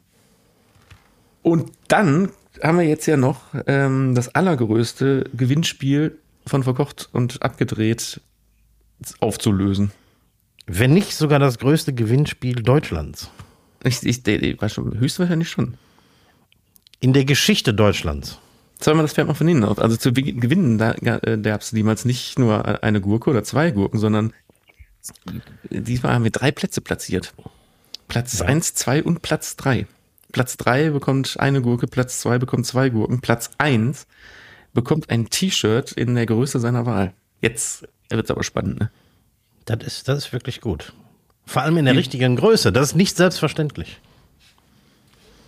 Und 1.43 1.71
dann 1.89 2.31
haben 2.63 2.79
wir 2.79 2.87
jetzt 2.87 3.07
ja 3.07 3.17
noch 3.17 3.41
ähm, 3.67 4.15
das 4.15 4.35
allergrößte 4.35 5.31
Gewinnspiel 5.35 6.19
von 6.47 6.63
verkocht 6.63 7.09
und 7.13 7.43
abgedreht 7.43 8.21
aufzulösen. 9.21 9.93
Wenn 10.67 10.95
nicht 10.95 11.17
sogar 11.17 11.39
das 11.39 11.59
größte 11.59 11.93
Gewinnspiel 11.93 12.63
Deutschlands. 12.63 13.31
Ich, 13.83 14.03
ich, 14.05 14.27
ich, 14.27 14.63
weiß 14.63 14.73
schon, 14.73 14.99
höchstwahrscheinlich 14.99 15.51
schon. 15.51 15.75
In 17.01 17.13
der 17.13 17.25
Geschichte 17.25 17.75
Deutschlands. 17.75 18.39
Sollen 18.81 18.97
wir 18.97 19.03
das 19.03 19.13
Pferd 19.13 19.27
mal 19.27 19.35
von 19.35 19.49
hinten 19.49 19.65
auf? 19.65 19.79
Also 19.81 19.97
zu 19.97 20.13
gewinnen, 20.13 20.79
da 20.79 20.93
äh, 20.93 21.39
gab 21.39 21.61
es 21.61 21.73
niemals 21.73 22.05
nicht 22.05 22.39
nur 22.39 22.83
eine 22.83 23.01
Gurke 23.01 23.31
oder 23.31 23.43
zwei 23.43 23.71
Gurken, 23.73 23.99
sondern 23.99 24.33
diesmal 25.71 26.15
haben 26.15 26.25
wir 26.25 26.31
drei 26.31 26.53
Plätze 26.53 26.81
platziert. 26.81 27.35
Platz 28.09 28.39
Ja. 28.39 28.47
eins, 28.47 28.75
zwei 28.75 29.03
und 29.03 29.23
Platz 29.23 29.57
drei. 29.57 29.87
Platz 30.33 30.57
drei 30.57 30.91
bekommt 30.91 31.39
eine 31.39 31.63
Gurke, 31.63 31.87
Platz 31.87 32.21
zwei 32.21 32.39
bekommt 32.39 32.67
zwei 32.67 32.89
Gurken, 32.89 33.21
Platz 33.21 33.51
eins 33.59 34.07
bekommt 34.73 35.11
ein 35.11 35.29
T-Shirt 35.29 35.93
in 35.93 36.15
der 36.15 36.27
Größe 36.27 36.59
seiner 36.59 36.87
Wahl. 36.87 37.13
Jetzt 37.41 37.87
wird's 38.11 38.31
aber 38.31 38.43
spannend, 38.43 38.81
ne? 38.81 38.91
Das 39.67 39.83
ist, 39.85 40.09
das 40.09 40.27
ist 40.27 40.33
wirklich 40.33 40.61
gut. 40.61 40.93
Vor 41.47 41.63
allem 41.63 41.77
in 41.77 41.85
der 41.85 41.97
richtigen 41.97 42.37
Größe. 42.37 42.73
Das 42.73 42.89
ist 42.89 42.97
nicht 42.97 43.17
selbstverständlich. 43.17 44.01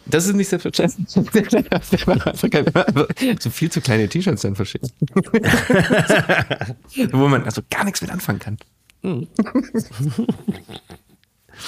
Das 0.07 0.27
ist 0.27 0.35
nicht 0.35 0.49
selbstverständlich. 0.49 1.09
so 3.41 3.51
viel 3.51 3.73
zu 3.73 3.81
kleine 3.81 4.09
T-Shirts 4.09 4.43
dann 4.43 4.55
verschickt. 4.55 4.93
Wo 7.13 7.29
man 7.29 7.45
also 7.45 7.63
gar 7.71 7.85
nichts 7.85 8.03
mit 8.03 8.11
anfangen 8.11 8.39
kann. 8.39 8.59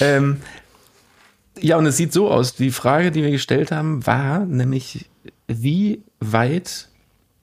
ähm, 0.01 0.41
ja, 1.61 1.77
und 1.77 1.87
es 1.87 1.97
sieht 1.97 2.13
so 2.13 2.31
aus. 2.31 2.55
Die 2.55 2.71
Frage, 2.71 3.11
die 3.11 3.23
wir 3.23 3.31
gestellt 3.31 3.73
haben, 3.73 4.07
war 4.07 4.45
nämlich, 4.45 5.09
wie 5.47 6.03
weit 6.21 6.89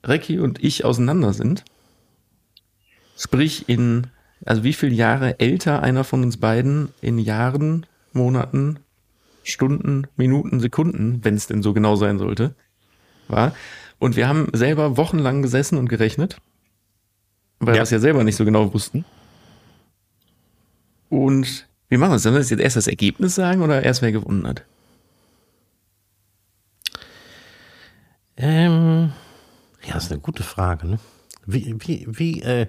Recki 0.04 0.38
und 0.40 0.62
ich 0.62 0.84
auseinander 0.84 1.32
sind. 1.32 1.64
Sprich, 3.16 3.68
in, 3.68 4.08
also 4.44 4.64
wie 4.64 4.72
viele 4.72 4.94
Jahre 4.94 5.38
älter 5.40 5.82
einer 5.82 6.04
von 6.04 6.22
uns 6.22 6.36
beiden 6.38 6.88
in 7.00 7.18
Jahren, 7.18 7.86
Monaten, 8.12 8.78
Stunden, 9.42 10.06
Minuten, 10.16 10.60
Sekunden, 10.60 11.20
wenn 11.22 11.34
es 11.34 11.46
denn 11.46 11.62
so 11.62 11.72
genau 11.72 11.96
sein 11.96 12.18
sollte, 12.18 12.54
war. 13.28 13.54
Und 13.98 14.16
wir 14.16 14.28
haben 14.28 14.48
selber 14.52 14.96
wochenlang 14.96 15.42
gesessen 15.42 15.78
und 15.78 15.88
gerechnet, 15.88 16.38
weil 17.60 17.74
Ja. 17.74 17.80
wir 17.80 17.82
es 17.82 17.90
ja 17.90 17.98
selber 18.00 18.24
nicht 18.24 18.36
so 18.36 18.44
genau 18.44 18.72
wussten. 18.74 19.04
Und 21.14 21.68
wie 21.88 21.96
machen 21.96 22.10
wir 22.10 22.16
es? 22.16 22.24
Sollen 22.24 22.34
wir 22.34 22.42
jetzt 22.42 22.50
erst 22.50 22.76
das 22.76 22.88
Ergebnis 22.88 23.36
sagen 23.36 23.62
oder 23.62 23.84
erst 23.84 24.02
wer 24.02 24.10
gewonnen 24.10 24.48
hat? 24.48 24.64
Ähm, 28.36 29.12
ja, 29.86 29.96
ist 29.96 30.10
eine 30.10 30.20
gute 30.20 30.42
Frage. 30.42 30.88
Ne? 30.88 30.98
Wie, 31.46 31.76
wie, 31.78 32.06
wie, 32.08 32.42
äh, 32.42 32.66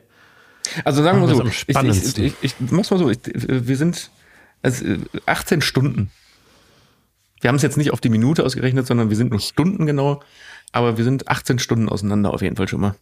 Also 0.84 1.02
sagen 1.02 1.22
wir 1.22 1.28
so, 1.28 1.44
ich, 1.44 1.68
ich, 1.68 2.18
ich, 2.20 2.34
ich, 2.44 2.56
mach's 2.70 2.92
mal 2.92 3.00
so, 3.00 3.10
ich, 3.10 3.20
wir 3.26 3.78
sind 3.78 4.12
also 4.62 4.86
äh, 4.86 5.00
18 5.26 5.62
Stunden. 5.62 6.12
Wir 7.42 7.48
haben 7.48 7.56
es 7.56 7.64
jetzt 7.64 7.78
nicht 7.78 7.92
auf 7.92 8.02
die 8.02 8.10
Minute 8.10 8.44
ausgerechnet, 8.44 8.86
sondern 8.86 9.10
wir 9.10 9.18
sind 9.18 9.32
nur 9.32 9.40
Stunden 9.40 9.88
genau, 9.88 10.22
aber 10.72 10.98
wir 10.98 11.04
sind 11.04 11.30
18 11.30 11.58
Stunden 11.58 11.90
auseinander 11.90 12.32
auf 12.32 12.44
jeden 12.44 12.58
Fall 12.58 12.68
schon 12.68 12.82
mal. 12.82 12.96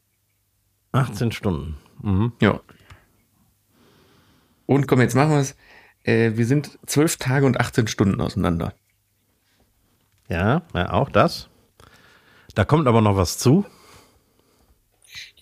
18 0.93 1.33
Stunden. 1.33 1.75
Mhm. 2.01 2.31
Ja. 2.39 2.61
Und 4.65 4.87
komm, 4.87 5.01
jetzt 5.01 5.15
machen 5.15 5.31
wir 5.31 5.39
es. 5.39 5.55
Äh, 6.03 6.31
wir 6.35 6.45
sind 6.45 6.77
12 6.85 7.17
Tage 7.17 7.45
und 7.45 7.59
18 7.59 7.87
Stunden 7.87 8.21
auseinander. 8.21 8.73
Ja, 10.29 10.63
ja, 10.73 10.91
auch 10.91 11.09
das. 11.09 11.49
Da 12.55 12.65
kommt 12.65 12.87
aber 12.87 13.01
noch 13.01 13.17
was 13.17 13.37
zu. 13.37 13.65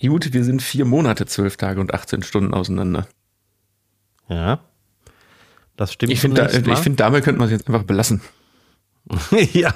Gut, 0.01 0.33
wir 0.33 0.43
sind 0.43 0.61
vier 0.61 0.85
Monate, 0.85 1.25
12 1.25 1.57
Tage 1.57 1.79
und 1.79 1.93
18 1.93 2.23
Stunden 2.23 2.53
auseinander. 2.53 3.07
Ja. 4.27 4.61
Das 5.77 5.93
stimmt. 5.93 6.11
Ich 6.11 6.19
finde, 6.19 6.41
da, 6.41 6.49
ich 6.49 6.65
mal. 6.65 6.75
finde, 6.75 6.97
damit 6.97 7.23
könnte 7.23 7.39
man 7.39 7.47
es 7.47 7.51
jetzt 7.51 7.67
einfach 7.67 7.83
belassen. 7.83 8.21
ja. 9.53 9.73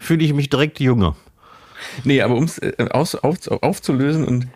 Fühle 0.00 0.24
ich 0.24 0.32
mich 0.32 0.50
direkt 0.50 0.80
jünger. 0.80 1.16
Nee, 2.04 2.22
aber 2.22 2.34
um 2.34 2.44
es 2.44 2.58
äh, 2.58 2.88
aus, 2.90 3.14
auf, 3.14 3.46
aufzulösen 3.48 4.24
und 4.24 4.48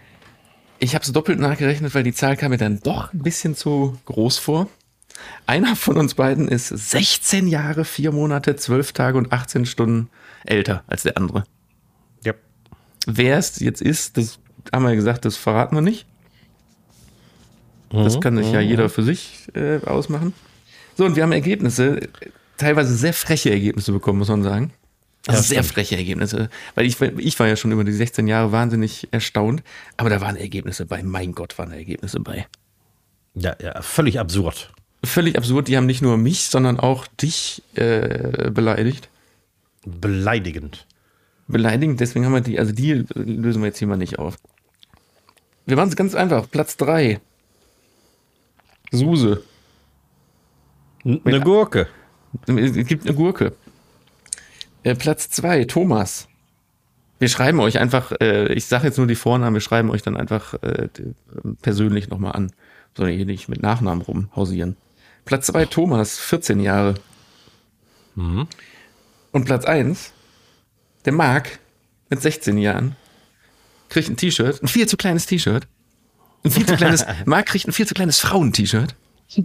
ich 0.78 0.94
habe 0.94 1.04
es 1.04 1.12
doppelt 1.12 1.38
nachgerechnet, 1.38 1.94
weil 1.94 2.02
die 2.02 2.12
Zahl 2.12 2.36
kam 2.36 2.50
mir 2.50 2.58
dann 2.58 2.80
doch 2.80 3.12
ein 3.12 3.22
bisschen 3.22 3.54
zu 3.54 3.98
groß 4.04 4.38
vor. 4.38 4.68
Einer 5.46 5.74
von 5.74 5.96
uns 5.96 6.14
beiden 6.14 6.48
ist 6.48 6.68
16 6.68 7.48
Jahre, 7.48 7.84
4 7.84 8.12
Monate, 8.12 8.56
12 8.56 8.92
Tage 8.92 9.18
und 9.18 9.32
18 9.32 9.66
Stunden 9.66 10.10
älter 10.44 10.84
als 10.86 11.02
der 11.02 11.16
andere. 11.16 11.44
Ja. 12.24 12.34
Wer 13.06 13.38
es 13.38 13.58
jetzt 13.58 13.82
ist, 13.82 14.16
das 14.16 14.38
haben 14.72 14.84
wir 14.84 14.94
gesagt, 14.94 15.24
das 15.24 15.36
verraten 15.36 15.76
wir 15.76 15.82
nicht. 15.82 16.06
Das 17.90 18.20
kann 18.20 18.36
sich 18.36 18.52
ja 18.52 18.60
jeder 18.60 18.90
für 18.90 19.02
sich 19.02 19.48
äh, 19.54 19.78
ausmachen. 19.86 20.34
So, 20.96 21.06
und 21.06 21.16
wir 21.16 21.22
haben 21.22 21.32
Ergebnisse, 21.32 22.08
teilweise 22.58 22.94
sehr 22.94 23.14
freche 23.14 23.50
Ergebnisse 23.50 23.92
bekommen, 23.92 24.18
muss 24.18 24.28
man 24.28 24.42
sagen. 24.42 24.72
Also 25.28 25.40
Ja, 25.42 25.46
sehr 25.46 25.62
stimmt. 25.62 25.74
freche 25.74 25.96
Ergebnisse. 25.96 26.48
Weil 26.74 26.86
ich, 26.86 27.00
ich 27.00 27.38
war 27.38 27.46
ja 27.46 27.54
schon 27.56 27.70
über 27.70 27.84
die 27.84 27.92
16 27.92 28.26
Jahre 28.26 28.50
wahnsinnig 28.50 29.08
erstaunt, 29.10 29.62
aber 29.96 30.08
da 30.10 30.20
waren 30.20 30.36
Ergebnisse 30.36 30.86
bei. 30.86 31.02
Mein 31.02 31.32
Gott, 31.32 31.58
waren 31.58 31.68
da 31.70 31.76
Ergebnisse 31.76 32.18
bei. 32.18 32.46
Ja, 33.34 33.54
ja, 33.62 33.80
völlig 33.82 34.18
absurd. 34.18 34.72
Völlig 35.04 35.36
absurd. 35.36 35.68
Die 35.68 35.76
haben 35.76 35.86
nicht 35.86 36.02
nur 36.02 36.16
mich, 36.16 36.44
sondern 36.48 36.80
auch 36.80 37.06
dich 37.06 37.62
äh, 37.74 38.50
beleidigt. 38.50 39.08
Beleidigend. 39.84 40.86
Beleidigend, 41.46 42.00
deswegen 42.00 42.24
haben 42.26 42.32
wir 42.34 42.40
die, 42.40 42.58
also 42.58 42.72
die 42.72 43.04
lösen 43.14 43.62
wir 43.62 43.68
jetzt 43.68 43.78
hier 43.78 43.88
mal 43.88 43.96
nicht 43.96 44.18
auf. 44.18 44.36
Wir 45.66 45.76
machen 45.76 45.90
es 45.90 45.96
ganz 45.96 46.14
einfach. 46.14 46.50
Platz 46.50 46.76
3. 46.78 47.20
Suse. 48.90 49.42
N 51.04 51.20
eine 51.24 51.40
Gurke. 51.40 51.86
Es 52.46 52.86
gibt 52.86 53.06
eine 53.06 53.14
Gurke. 53.14 53.52
Äh, 54.88 54.94
Platz 54.94 55.28
2, 55.28 55.64
Thomas. 55.64 56.28
Wir 57.18 57.28
schreiben 57.28 57.60
euch 57.60 57.78
einfach, 57.78 58.12
äh, 58.22 58.50
ich 58.54 58.64
sage 58.64 58.86
jetzt 58.86 58.96
nur 58.96 59.06
die 59.06 59.16
Vornamen, 59.16 59.52
wir 59.52 59.60
schreiben 59.60 59.90
euch 59.90 60.00
dann 60.00 60.16
einfach 60.16 60.54
äh, 60.62 60.88
die, 60.96 61.14
persönlich 61.60 62.08
nochmal 62.08 62.32
an. 62.32 62.52
Sollen 62.96 63.14
hier 63.14 63.26
nicht 63.26 63.50
mit 63.50 63.60
Nachnamen 63.60 64.00
rumhausieren. 64.00 64.78
Platz 65.26 65.48
2, 65.48 65.66
Thomas, 65.66 66.18
14 66.18 66.60
Jahre. 66.60 66.94
Mhm. 68.14 68.46
Und 69.32 69.44
Platz 69.44 69.66
1, 69.66 70.14
der 71.04 71.12
Marc 71.12 71.58
mit 72.08 72.22
16 72.22 72.56
Jahren, 72.56 72.96
kriegt 73.90 74.08
ein 74.08 74.16
T-Shirt, 74.16 74.62
ein 74.62 74.68
viel 74.68 74.88
zu 74.88 74.96
kleines 74.96 75.26
T-Shirt. 75.26 75.68
Ein 76.44 76.50
viel 76.50 76.64
zu 76.64 76.76
kleines, 76.76 77.04
Marc 77.26 77.44
kriegt 77.46 77.68
ein 77.68 77.72
viel 77.72 77.86
zu 77.86 77.92
kleines 77.92 78.20
Frauen-T-Shirt. 78.20 78.94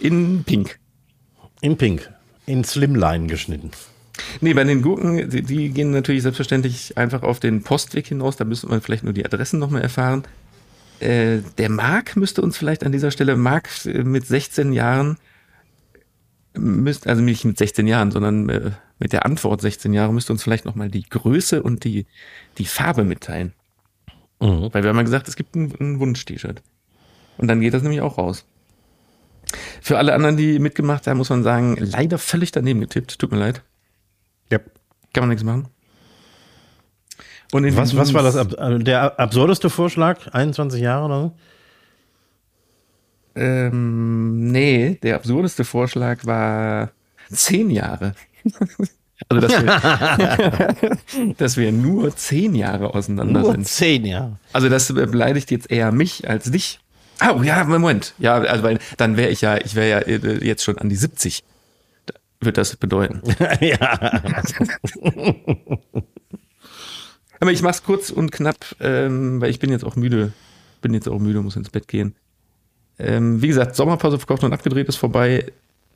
In 0.00 0.42
Pink. 0.42 0.80
In 1.66 1.76
Pink. 1.76 2.08
In 2.46 2.62
Slimline 2.62 3.26
geschnitten. 3.26 3.72
Nee, 4.40 4.54
bei 4.54 4.62
den 4.62 4.82
Gurken, 4.82 5.28
die, 5.28 5.42
die, 5.42 5.70
gehen 5.70 5.90
natürlich 5.90 6.22
selbstverständlich 6.22 6.96
einfach 6.96 7.24
auf 7.24 7.40
den 7.40 7.64
Postweg 7.64 8.06
hinaus. 8.06 8.36
Da 8.36 8.44
müsste 8.44 8.68
man 8.68 8.80
vielleicht 8.80 9.02
nur 9.02 9.12
die 9.12 9.24
Adressen 9.24 9.58
nochmal 9.58 9.82
erfahren. 9.82 10.22
Äh, 11.00 11.38
der 11.58 11.68
Marc 11.68 12.14
müsste 12.14 12.40
uns 12.40 12.56
vielleicht 12.56 12.84
an 12.86 12.92
dieser 12.92 13.10
Stelle, 13.10 13.34
Marc 13.34 13.84
äh, 13.84 14.04
mit 14.04 14.28
16 14.28 14.72
Jahren, 14.74 15.18
müsste, 16.56 17.08
also 17.08 17.20
nicht 17.20 17.44
mit 17.44 17.58
16 17.58 17.88
Jahren, 17.88 18.12
sondern 18.12 18.48
äh, 18.48 18.70
mit 19.00 19.12
der 19.12 19.26
Antwort 19.26 19.60
16 19.60 19.92
Jahre, 19.92 20.14
müsste 20.14 20.32
uns 20.32 20.44
vielleicht 20.44 20.66
nochmal 20.66 20.88
die 20.88 21.02
Größe 21.02 21.64
und 21.64 21.82
die, 21.82 22.06
die 22.58 22.66
Farbe 22.66 23.02
mitteilen. 23.02 23.54
Mhm. 24.38 24.68
Weil 24.70 24.84
wir 24.84 24.90
haben 24.90 24.98
ja 24.98 25.02
gesagt, 25.02 25.26
es 25.26 25.34
gibt 25.34 25.56
ein, 25.56 25.74
ein 25.80 25.98
Wunsch-T-Shirt. 25.98 26.62
Und 27.38 27.48
dann 27.48 27.60
geht 27.60 27.74
das 27.74 27.82
nämlich 27.82 28.02
auch 28.02 28.18
raus. 28.18 28.46
Für 29.80 29.98
alle 29.98 30.14
anderen, 30.14 30.36
die 30.36 30.58
mitgemacht 30.58 31.06
haben, 31.06 31.18
muss 31.18 31.30
man 31.30 31.42
sagen, 31.42 31.76
leider 31.78 32.18
völlig 32.18 32.52
daneben 32.52 32.80
getippt. 32.80 33.18
Tut 33.18 33.32
mir 33.32 33.38
leid. 33.38 33.62
Ja. 34.50 34.58
Kann 35.12 35.22
man 35.22 35.28
nichts 35.30 35.44
machen. 35.44 35.68
Und 37.52 37.76
was, 37.76 37.96
was 37.96 38.12
war 38.12 38.22
das, 38.22 38.34
äh, 38.34 38.78
der 38.80 39.18
absurdeste 39.20 39.70
Vorschlag? 39.70 40.28
21 40.32 40.80
Jahre 40.80 41.04
oder 41.04 41.20
so? 41.20 41.32
Ähm, 43.36 44.50
nee, 44.50 44.98
der 45.02 45.16
absurdeste 45.16 45.64
Vorschlag 45.64 46.24
war 46.24 46.90
10 47.30 47.70
Jahre. 47.70 48.14
also, 49.28 49.46
dass 49.46 49.62
wir, 49.62 51.34
dass 51.38 51.56
wir 51.56 51.70
nur 51.70 52.16
10 52.16 52.54
Jahre 52.54 52.94
auseinander 52.94 53.40
nur 53.40 53.50
sind. 53.52 53.60
Nur 53.60 53.66
10 53.66 54.04
Jahre. 54.06 54.38
Also, 54.52 54.68
das 54.68 54.92
beleidigt 54.92 55.50
jetzt 55.50 55.70
eher 55.70 55.92
mich 55.92 56.28
als 56.28 56.50
dich. 56.50 56.80
Oh 57.22 57.42
ja, 57.42 57.64
Moment. 57.64 58.14
Ja, 58.18 58.34
also 58.36 58.62
weil 58.62 58.78
dann 58.96 59.16
wäre 59.16 59.30
ich 59.30 59.40
ja, 59.40 59.56
ich 59.56 59.74
wäre 59.74 59.88
ja 59.88 59.98
äh, 60.00 60.44
jetzt 60.44 60.64
schon 60.64 60.78
an 60.78 60.88
die 60.88 60.96
70. 60.96 61.44
Wird 62.40 62.58
das 62.58 62.76
bedeuten. 62.76 63.22
ja. 63.60 64.12
Aber 67.40 67.52
ich 67.52 67.62
mach's 67.62 67.82
kurz 67.82 68.10
und 68.10 68.32
knapp, 68.32 68.76
ähm, 68.80 69.40
weil 69.40 69.50
ich 69.50 69.58
bin 69.58 69.70
jetzt 69.70 69.84
auch 69.84 69.96
müde. 69.96 70.32
Bin 70.82 70.92
jetzt 70.94 71.08
auch 71.08 71.18
müde, 71.18 71.40
muss 71.40 71.56
ins 71.56 71.70
Bett 71.70 71.88
gehen. 71.88 72.14
Ähm, 72.98 73.42
wie 73.42 73.48
gesagt, 73.48 73.76
Sommerpause 73.76 74.18
verkauft 74.18 74.44
und 74.44 74.52
abgedreht 74.52 74.88
ist 74.88 74.96
vorbei. 74.96 75.52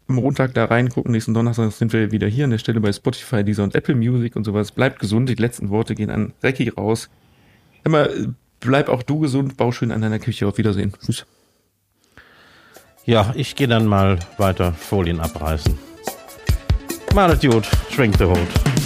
Montag 0.06 0.54
da 0.54 0.64
reingucken, 0.64 1.12
nächsten 1.12 1.34
Donnerstag 1.34 1.70
sind 1.72 1.92
wir 1.92 2.10
wieder 2.10 2.26
hier 2.26 2.44
an 2.44 2.50
der 2.50 2.58
Stelle 2.58 2.80
bei 2.80 2.92
Spotify, 2.92 3.44
Deezer 3.44 3.62
und 3.62 3.74
Apple 3.74 3.94
Music 3.94 4.34
und 4.36 4.44
sowas. 4.44 4.72
Bleibt 4.72 4.98
gesund, 4.98 5.28
die 5.28 5.34
letzten 5.34 5.70
Worte 5.70 5.94
gehen 5.94 6.10
an 6.10 6.32
Recki 6.42 6.68
raus. 6.68 7.08
Immer 7.84 8.08
bleib 8.61 8.88
auch 8.88 9.02
du 9.02 9.18
gesund, 9.18 9.56
bau 9.56 9.72
schön 9.72 9.90
an 9.90 10.02
deiner 10.02 10.18
Küche. 10.18 10.46
Auf 10.46 10.58
Wiedersehen. 10.58 10.92
Tschüss. 11.04 11.26
Ja, 13.04 13.32
ich 13.34 13.56
gehe 13.56 13.66
dann 13.66 13.86
mal 13.86 14.18
weiter 14.36 14.72
Folien 14.72 15.20
abreißen. 15.20 15.76
Malet 17.14 17.40
gut, 17.40 17.68
schwenkt 17.90 18.20
der 18.20 18.28
Hut. 18.28 18.80